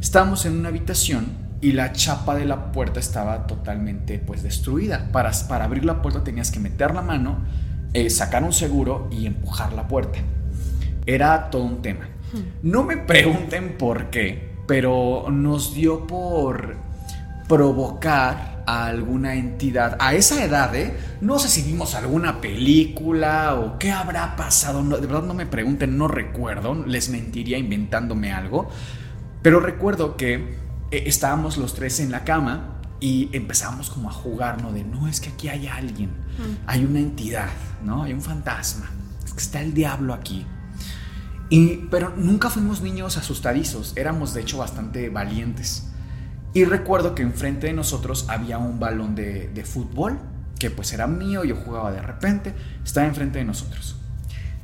Estábamos 0.00 0.46
en 0.46 0.58
una 0.58 0.70
habitación 0.70 1.26
y 1.60 1.72
la 1.72 1.92
chapa 1.92 2.34
de 2.34 2.44
la 2.44 2.72
puerta 2.72 2.98
estaba 2.98 3.46
totalmente 3.46 4.18
pues 4.18 4.42
destruida. 4.42 5.12
Para, 5.12 5.30
para 5.48 5.66
abrir 5.66 5.84
la 5.84 6.02
puerta 6.02 6.24
tenías 6.24 6.50
que 6.50 6.58
meter 6.58 6.92
la 6.92 7.02
mano, 7.02 7.38
eh, 7.92 8.10
sacar 8.10 8.42
un 8.42 8.52
seguro 8.52 9.08
y 9.12 9.26
empujar 9.26 9.72
la 9.74 9.86
puerta. 9.86 10.18
Era 11.06 11.50
todo 11.50 11.62
un 11.62 11.82
tema. 11.82 12.08
Hmm. 12.32 12.68
No 12.68 12.82
me 12.82 12.96
pregunten 12.96 13.78
por 13.78 14.10
qué, 14.10 14.53
pero 14.66 15.26
nos 15.30 15.74
dio 15.74 16.06
por 16.06 16.76
provocar 17.48 18.62
a 18.66 18.86
alguna 18.86 19.34
entidad. 19.34 19.96
A 20.00 20.14
esa 20.14 20.42
edad, 20.42 20.74
¿eh? 20.74 20.96
No 21.20 21.38
sé 21.38 21.48
si 21.48 21.62
vimos 21.62 21.94
alguna 21.94 22.40
película 22.40 23.54
o 23.54 23.78
qué 23.78 23.92
habrá 23.92 24.36
pasado, 24.36 24.82
de 24.82 25.06
verdad 25.06 25.22
no 25.22 25.34
me 25.34 25.46
pregunten, 25.46 25.98
no 25.98 26.08
recuerdo, 26.08 26.74
les 26.86 27.10
mentiría 27.10 27.58
inventándome 27.58 28.32
algo, 28.32 28.70
pero 29.42 29.60
recuerdo 29.60 30.16
que 30.16 30.34
eh, 30.90 31.04
estábamos 31.06 31.58
los 31.58 31.74
tres 31.74 32.00
en 32.00 32.10
la 32.10 32.24
cama 32.24 32.80
y 33.00 33.28
empezamos 33.32 33.90
como 33.90 34.08
a 34.08 34.12
jugar, 34.12 34.62
¿no? 34.62 34.72
De, 34.72 34.82
no, 34.82 35.08
es 35.08 35.20
que 35.20 35.28
aquí 35.28 35.48
hay 35.48 35.66
alguien, 35.66 36.10
hay 36.66 36.84
una 36.84 37.00
entidad, 37.00 37.50
¿no? 37.84 38.04
Hay 38.04 38.14
un 38.14 38.22
fantasma, 38.22 38.90
es 39.26 39.32
que 39.34 39.40
está 39.40 39.60
el 39.60 39.74
diablo 39.74 40.14
aquí 40.14 40.46
pero 41.90 42.12
nunca 42.16 42.50
fuimos 42.50 42.80
niños 42.80 43.16
asustadizos, 43.16 43.92
éramos 43.96 44.34
de 44.34 44.40
hecho 44.40 44.58
bastante 44.58 45.08
valientes. 45.08 45.88
Y 46.52 46.64
recuerdo 46.64 47.14
que 47.14 47.22
enfrente 47.22 47.66
de 47.66 47.72
nosotros 47.72 48.26
había 48.28 48.58
un 48.58 48.78
balón 48.78 49.14
de, 49.14 49.48
de 49.48 49.64
fútbol, 49.64 50.18
que 50.58 50.70
pues 50.70 50.92
era 50.92 51.06
mío, 51.06 51.44
yo 51.44 51.56
jugaba 51.56 51.92
de 51.92 52.00
repente, 52.00 52.54
estaba 52.84 53.06
enfrente 53.06 53.38
de 53.38 53.44
nosotros. 53.44 53.96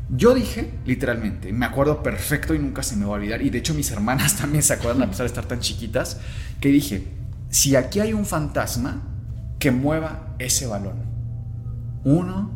Yo 0.09 0.35
dije, 0.35 0.73
literalmente, 0.87 1.53
me 1.53 1.67
acuerdo 1.67 2.03
perfecto 2.03 2.55
y 2.55 2.59
nunca 2.59 2.83
se 2.83 2.97
me 2.97 3.05
va 3.05 3.13
a 3.13 3.15
olvidar, 3.15 3.43
y 3.43 3.51
de 3.51 3.59
hecho 3.59 3.75
mis 3.75 3.91
hermanas 3.91 4.37
también 4.41 4.63
se 4.63 4.73
acuerdan 4.73 5.03
a 5.03 5.11
pesar 5.11 5.25
de 5.25 5.29
estar 5.29 5.47
tan 5.47 5.61
chiquitas, 5.61 6.21
que 6.61 6.69
dije, 6.69 7.07
si 7.51 7.77
aquí 7.77 8.01
hay 8.01 8.13
un 8.13 8.27
fantasma, 8.27 9.03
que 9.59 9.71
mueva 9.71 10.35
ese 10.39 10.67
balón. 10.67 11.05
Uno, 12.05 12.51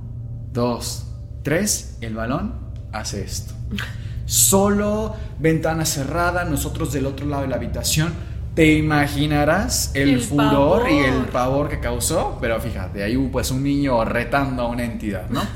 dos, 0.52 1.12
tres, 1.42 1.98
el 2.00 2.14
balón 2.14 2.54
hace 2.92 3.22
esto 3.22 3.52
solo, 4.26 5.14
ventana 5.38 5.84
cerrada, 5.84 6.44
nosotros 6.44 6.92
del 6.92 7.06
otro 7.06 7.26
lado 7.26 7.42
de 7.42 7.48
la 7.48 7.56
habitación. 7.56 8.12
Te 8.54 8.74
imaginarás 8.74 9.90
el, 9.94 10.20
furor 10.20 10.88
y 10.88 10.98
el 10.98 11.24
pavor 11.24 11.68
que 11.68 11.80
causó, 11.80 12.38
pero 12.40 12.60
fíjate, 12.60 13.02
hay 13.02 13.16
un, 13.16 13.30
pues 13.30 13.50
un 13.50 13.64
niño 13.64 14.04
retando 14.04 14.62
a 14.62 14.68
una 14.68 14.84
entidad, 14.84 15.28
¿no? 15.30 15.42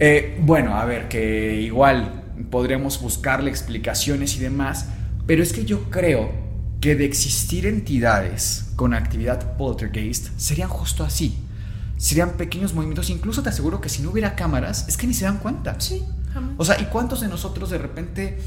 Eh, 0.00 0.38
bueno, 0.42 0.76
a 0.76 0.84
ver, 0.84 1.08
que 1.08 1.60
igual 1.60 2.22
podremos 2.52 3.00
buscarle 3.00 3.50
explicaciones 3.50 4.36
y 4.36 4.38
demás, 4.38 4.86
pero 5.26 5.42
es 5.42 5.52
que 5.52 5.64
yo 5.64 5.90
creo 5.90 6.30
que 6.80 6.94
de 6.94 7.04
existir 7.04 7.66
entidades 7.66 8.70
con 8.76 8.94
actividad 8.94 9.56
poltergeist 9.56 10.28
serían 10.36 10.68
justo 10.68 11.02
así. 11.02 11.36
Serían 11.96 12.36
pequeños 12.36 12.74
movimientos, 12.74 13.10
incluso 13.10 13.42
te 13.42 13.48
aseguro 13.48 13.80
que 13.80 13.88
si 13.88 14.02
no 14.02 14.10
hubiera 14.10 14.36
cámaras, 14.36 14.86
es 14.88 14.96
que 14.96 15.08
ni 15.08 15.14
se 15.14 15.24
dan 15.24 15.38
cuenta. 15.38 15.80
Sí. 15.80 16.04
O 16.56 16.64
sea, 16.64 16.80
¿y 16.80 16.84
cuántos 16.86 17.20
de 17.20 17.28
nosotros 17.28 17.70
de 17.70 17.78
repente 17.78 18.38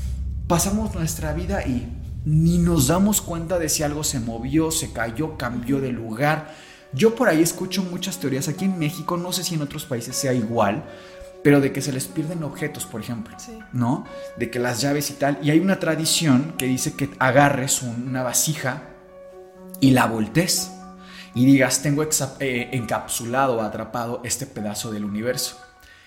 pasamos 0.47 0.93
nuestra 0.95 1.34
vida 1.34 1.65
y 1.65 1.88
ni 2.25 2.57
nos 2.57 2.88
damos 2.88 3.21
cuenta 3.21 3.57
de 3.57 3.69
si 3.69 3.84
algo 3.84 4.03
se 4.03 4.19
movió, 4.19 4.71
se 4.71 4.91
cayó, 4.91 5.38
cambió 5.38 5.79
de 5.79 5.91
lugar? 5.91 6.53
Yo 6.93 7.15
por 7.15 7.29
ahí 7.29 7.41
escucho 7.41 7.84
muchas 7.84 8.17
teorías 8.19 8.47
aquí 8.47 8.65
en 8.65 8.77
México, 8.77 9.17
no 9.17 9.32
sé 9.32 9.43
si 9.43 9.55
en 9.55 9.61
otros 9.61 9.86
países 9.86 10.15
sea 10.15 10.34
igual, 10.34 10.84
pero 11.43 11.61
de 11.61 11.71
que 11.71 11.82
se 11.82 11.93
les 11.93 12.07
pierden 12.07 12.43
objetos, 12.43 12.86
por 12.86 13.01
ejemplo, 13.01 13.36
¿no? 13.71 14.05
De 14.38 14.51
que 14.51 14.59
las 14.59 14.82
llaves 14.82 15.09
y 15.09 15.13
tal. 15.13 15.39
Y 15.41 15.51
hay 15.51 15.59
una 15.59 15.79
tradición 15.79 16.53
que 16.57 16.65
dice 16.65 16.93
que 16.93 17.09
agarres 17.17 17.82
una 17.82 18.23
vasija 18.23 18.84
y 19.79 19.91
la 19.91 20.05
voltees 20.05 20.71
y 21.34 21.45
digas, 21.45 21.82
tengo 21.82 22.03
eh, 22.03 22.69
encapsulado 22.73 23.61
atrapado 23.61 24.21
este 24.23 24.45
pedazo 24.45 24.91
del 24.91 25.05
universo 25.05 25.57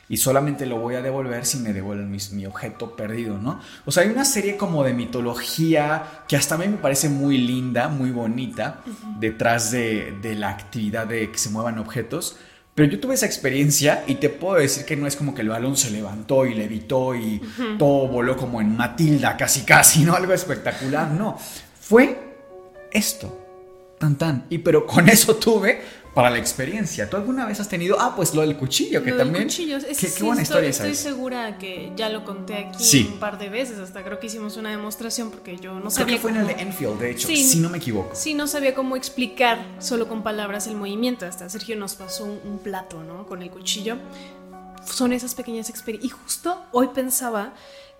y 0.09 0.17
solamente 0.19 0.67
lo 0.67 0.79
voy 0.79 0.97
a 0.97 1.03
devolver 1.03 1.47
si 1.47 1.59
me 1.59 1.73
devuelven 1.73 2.11
mi, 2.11 2.47
objeto 2.47 2.95
perdido, 2.95 3.39
¿no? 3.39 3.61
O 3.85 3.93
sea, 3.93 4.03
hay 4.03 4.11
una 4.11 4.25
serie 4.25 4.57
como 4.57 4.85
de 4.85 4.93
mitología 4.93 6.25
que 6.29 6.37
hasta 6.37 6.57
a 6.57 6.59
mí 6.59 6.69
me 6.69 6.77
parece 6.77 7.09
muy 7.09 7.39
linda, 7.39 7.89
muy 7.89 8.11
bonita, 8.11 8.81
detrás 9.19 9.71
de, 9.71 10.15
la 10.37 10.51
actividad 10.51 11.07
de 11.07 11.31
que 11.31 11.39
se 11.39 11.51
muevan 11.51 11.79
objetos. 11.79 12.37
Pero 12.75 12.91
yo 12.91 12.99
tuve 12.99 13.15
esa 13.15 13.27
experiencia 13.27 14.03
y 14.07 14.17
te 14.17 14.29
puedo 14.29 14.57
decir 14.57 14.85
que 14.85 14.97
no 14.97 15.07
es 15.07 15.15
como 15.15 15.33
que 15.33 15.43
el 15.43 15.49
balón 15.49 15.77
se 15.77 15.91
levantó 15.91 16.45
y 16.45 16.55
levitó 16.55 17.15
y 17.15 17.41
todo 17.79 18.09
voló 18.09 18.37
como 18.37 18.61
en 18.61 18.77
Matilda, 18.77 19.37
casi 19.37 19.63
casi, 19.63 20.05
¿no? 20.05 20.15
Algo 20.15 20.33
espectacular, 20.33 21.11
no. 21.13 21.39
Fue 21.81 22.19
esto, 22.91 23.39
tan 23.99 24.17
tan. 24.17 24.47
Y 24.51 24.59
pero 24.59 24.87
con 24.87 25.09
eso 25.09 25.37
tuve 25.37 25.83
para 26.15 26.31
la 26.31 26.39
experiencia. 26.39 27.11
¿Tú 27.11 27.17
alguna 27.17 27.45
vez 27.45 27.59
has 27.59 27.69
tenido, 27.69 28.01
ah, 28.01 28.15
pues 28.15 28.35
lo 28.35 28.43
del 28.43 28.57
cuchillo, 28.57 29.03
que 29.03 29.13
también... 29.13 29.45
Cuchillo. 29.45 29.77
Es, 29.77 30.15
qué, 30.15 30.23
buena 30.23 30.43
historia 30.43 30.71
esa 30.71 30.87
Estoy 30.87 31.11
segura 31.11 31.59
que 31.59 31.93
ya 31.97 32.09
lo 32.09 32.25
conté 32.25 32.55
aquí 32.55 33.09
un 33.13 33.19
par 33.19 33.37
de 33.37 33.49
veces, 33.49 33.79
hasta 33.79 34.05
creo 34.05 34.21
que 34.21 34.29
hicimos 34.29 34.57
una 34.57 34.71
demostración 34.71 35.31
porque 35.33 35.57
yo 35.59 35.81
no 35.81 35.91
sabía... 35.91 36.07
Creo 36.07 36.17
que 36.17 36.23
fue 36.23 36.31
en 36.31 36.37
el 36.37 36.47
de 36.47 36.63
Enfield, 36.63 37.01
de 37.01 37.11
hecho, 37.11 37.29
si 37.29 37.59
no 37.59 37.69
me 37.69 37.79
equivoco. 37.79 38.15
Sí, 38.15 38.35
no 38.35 38.47
sabía 38.47 38.75
cómo 38.75 38.95
explicar 38.95 39.67
solo 39.81 40.07
con 40.09 40.23
palabras 40.23 40.69
el 40.69 40.77
movimiento. 40.77 41.27
Hasta 41.27 41.49
Sergio 41.49 41.77
nos 41.77 41.97
pasó 41.97 42.25
un, 42.25 42.61
plato, 42.63 43.03
¿no? 43.03 43.27
Con 43.27 43.43
el 43.43 43.51
cuchillo. 43.51 43.97
Son 44.87 45.13
esas 45.13 45.35
pequeñas 45.35 45.69
experiencias. 45.69 46.13
Y 46.13 46.17
justo 46.17 46.65
hoy 46.71 46.89
pensaba 46.95 47.55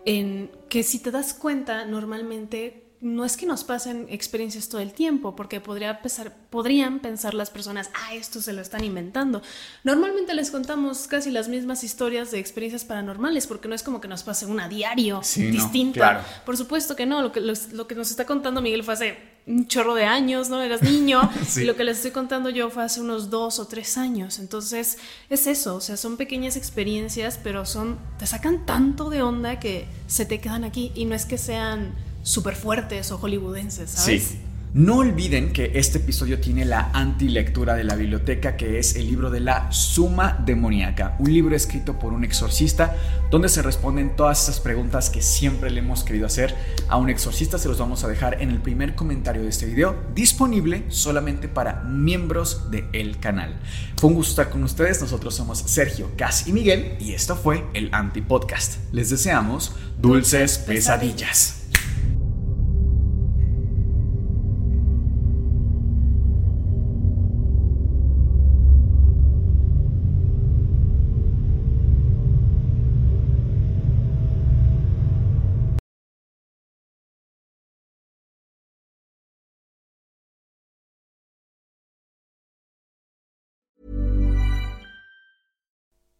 en 0.05 0.51
que 0.69 0.85
si 0.85 1.01
te 1.01 1.11
das 1.11 1.35
cuenta, 1.35 1.85
normalmente 1.85 2.84
no 3.01 3.25
es 3.27 3.37
que 3.37 3.45
nos 3.45 3.65
pasen 3.65 4.07
experiencias 4.09 4.69
todo 4.71 4.81
el 4.81 4.95
tiempo, 4.95 5.37
porque 5.37 5.61
podría 5.61 6.01
pensar, 6.01 6.35
podrían 6.49 7.01
pensar 7.01 7.35
las 7.35 7.51
personas, 7.51 7.91
ah, 7.95 8.15
esto 8.15 8.41
se 8.41 8.53
lo 8.55 8.63
están 8.63 8.83
inventando. 8.83 9.43
Normalmente 9.83 10.33
les 10.33 10.51
contamos 10.51 11.07
casi 11.07 11.31
las 11.31 11.49
mismas 11.49 11.85
historias 11.85 12.31
de 12.31 12.39
experiencias 12.39 12.85
paranormales, 12.85 13.47
porque 13.47 13.69
no 13.69 13.75
es 13.75 13.83
como 13.83 14.01
que 14.01 14.09
nos 14.09 14.23
pase 14.23 14.47
una 14.47 14.69
diario 14.71 15.21
Sí, 15.23 15.43
no, 15.45 15.51
distinta. 15.53 16.01
claro. 16.01 16.21
Por 16.47 16.57
supuesto 16.57 16.97
que 16.97 17.05
no, 17.05 17.21
lo 17.21 17.31
que, 17.33 17.41
lo 17.41 17.87
que 17.87 17.95
nos 17.95 18.11
está 18.11 18.25
contando 18.25 18.63
Miguel 18.63 18.83
fue 18.85 18.95
hace 18.95 19.19
un 19.47 19.67
chorro 19.69 19.95
de 19.95 20.05
años, 20.07 20.49
¿no? 20.49 20.63
Eras 20.63 20.81
niño, 20.81 21.21
Sí. 21.47 21.61
y 21.61 21.65
lo 21.65 21.77
que 21.77 21.85
les 21.85 21.99
estoy 21.99 22.13
contando 22.13 22.49
yo 22.49 22.71
fue 22.71 22.85
hace 22.85 23.03
unos 23.03 23.29
dos 23.29 23.59
o 23.59 23.67
tres 23.67 23.99
años. 23.99 24.39
Entonces, 24.39 24.97
es 25.29 25.47
eso, 25.47 25.75
o 25.77 25.81
sea, 25.83 25.99
son 25.99 26.17
pequeñas 26.17 26.57
experiencias, 26.57 27.39
pero 27.43 27.67
son, 27.67 27.99
te 28.19 28.27
sacan 28.27 28.65
tanto 28.65 29.11
de 29.11 29.23
onda 29.23 29.61
que 29.61 29.87
se 30.07 30.25
te 30.25 30.41
quedan 30.41 30.65
aquí, 30.65 30.91
y 30.95 31.05
no 31.05 31.15
es 31.15 31.27
que 31.27 31.37
sean 31.37 31.93
súper 32.25 32.57
fuertes 32.57 33.13
o 33.13 33.19
hollywoodenses, 33.19 33.91
¿sabes? 33.91 34.25
Sí. 34.25 34.39
No 34.73 34.97
olviden 34.97 35.53
que 35.53 35.71
este 35.77 35.99
episodio 35.99 36.41
tiene 36.41 36.65
la 36.65 36.91
antilectura 36.93 37.77
de 37.77 37.85
la 37.85 37.95
biblioteca, 37.95 38.57
que 38.57 38.81
es 38.81 38.97
el 38.97 39.07
libro 39.07 39.31
de 39.31 39.39
la 39.39 39.71
Suma 39.71 40.43
Demoníaca, 40.45 41.15
un 41.21 41.33
libro 41.33 41.55
escrito 41.55 41.97
por 41.97 42.13
un 42.13 42.25
exorcista 42.25 42.97
donde 43.31 43.49
se 43.49 43.63
responden 43.63 44.17
todas 44.17 44.43
esas 44.43 44.59
preguntas 44.59 45.11
que 45.11 45.23
siempre 45.23 45.71
le 45.71 45.79
hemos 45.79 46.03
querido 46.03 46.27
hacer 46.27 46.57
a 46.89 46.97
un 46.97 47.09
exorcista. 47.09 47.57
Se 47.57 47.69
los 47.69 47.79
vamos 47.79 48.03
a 48.03 48.09
dejar 48.09 48.43
en 48.43 48.51
el 48.51 48.61
primer 48.61 48.97
comentario 48.97 49.43
de 49.43 49.51
este 49.51 49.67
video, 49.67 49.95
disponible 50.13 50.83
solamente 50.89 51.47
para 51.47 51.85
miembros 51.85 52.69
del 52.73 53.21
canal. 53.21 53.61
Fue 53.97 54.11
un 54.11 54.17
gusto 54.17 54.33
estar 54.33 54.51
con 54.51 54.65
ustedes. 54.65 55.01
Nosotros 55.01 55.37
somos 55.37 55.59
Sergio, 55.59 56.11
Cas 56.17 56.49
y 56.49 56.53
Miguel, 56.53 56.97
y 56.99 57.13
esto 57.13 57.37
fue 57.37 57.65
el 57.75 57.91
Anti 57.95 58.23
Podcast. 58.23 58.79
Les 58.91 59.09
deseamos 59.09 59.71
dulces 60.01 60.59
pesadillas. 60.59 61.64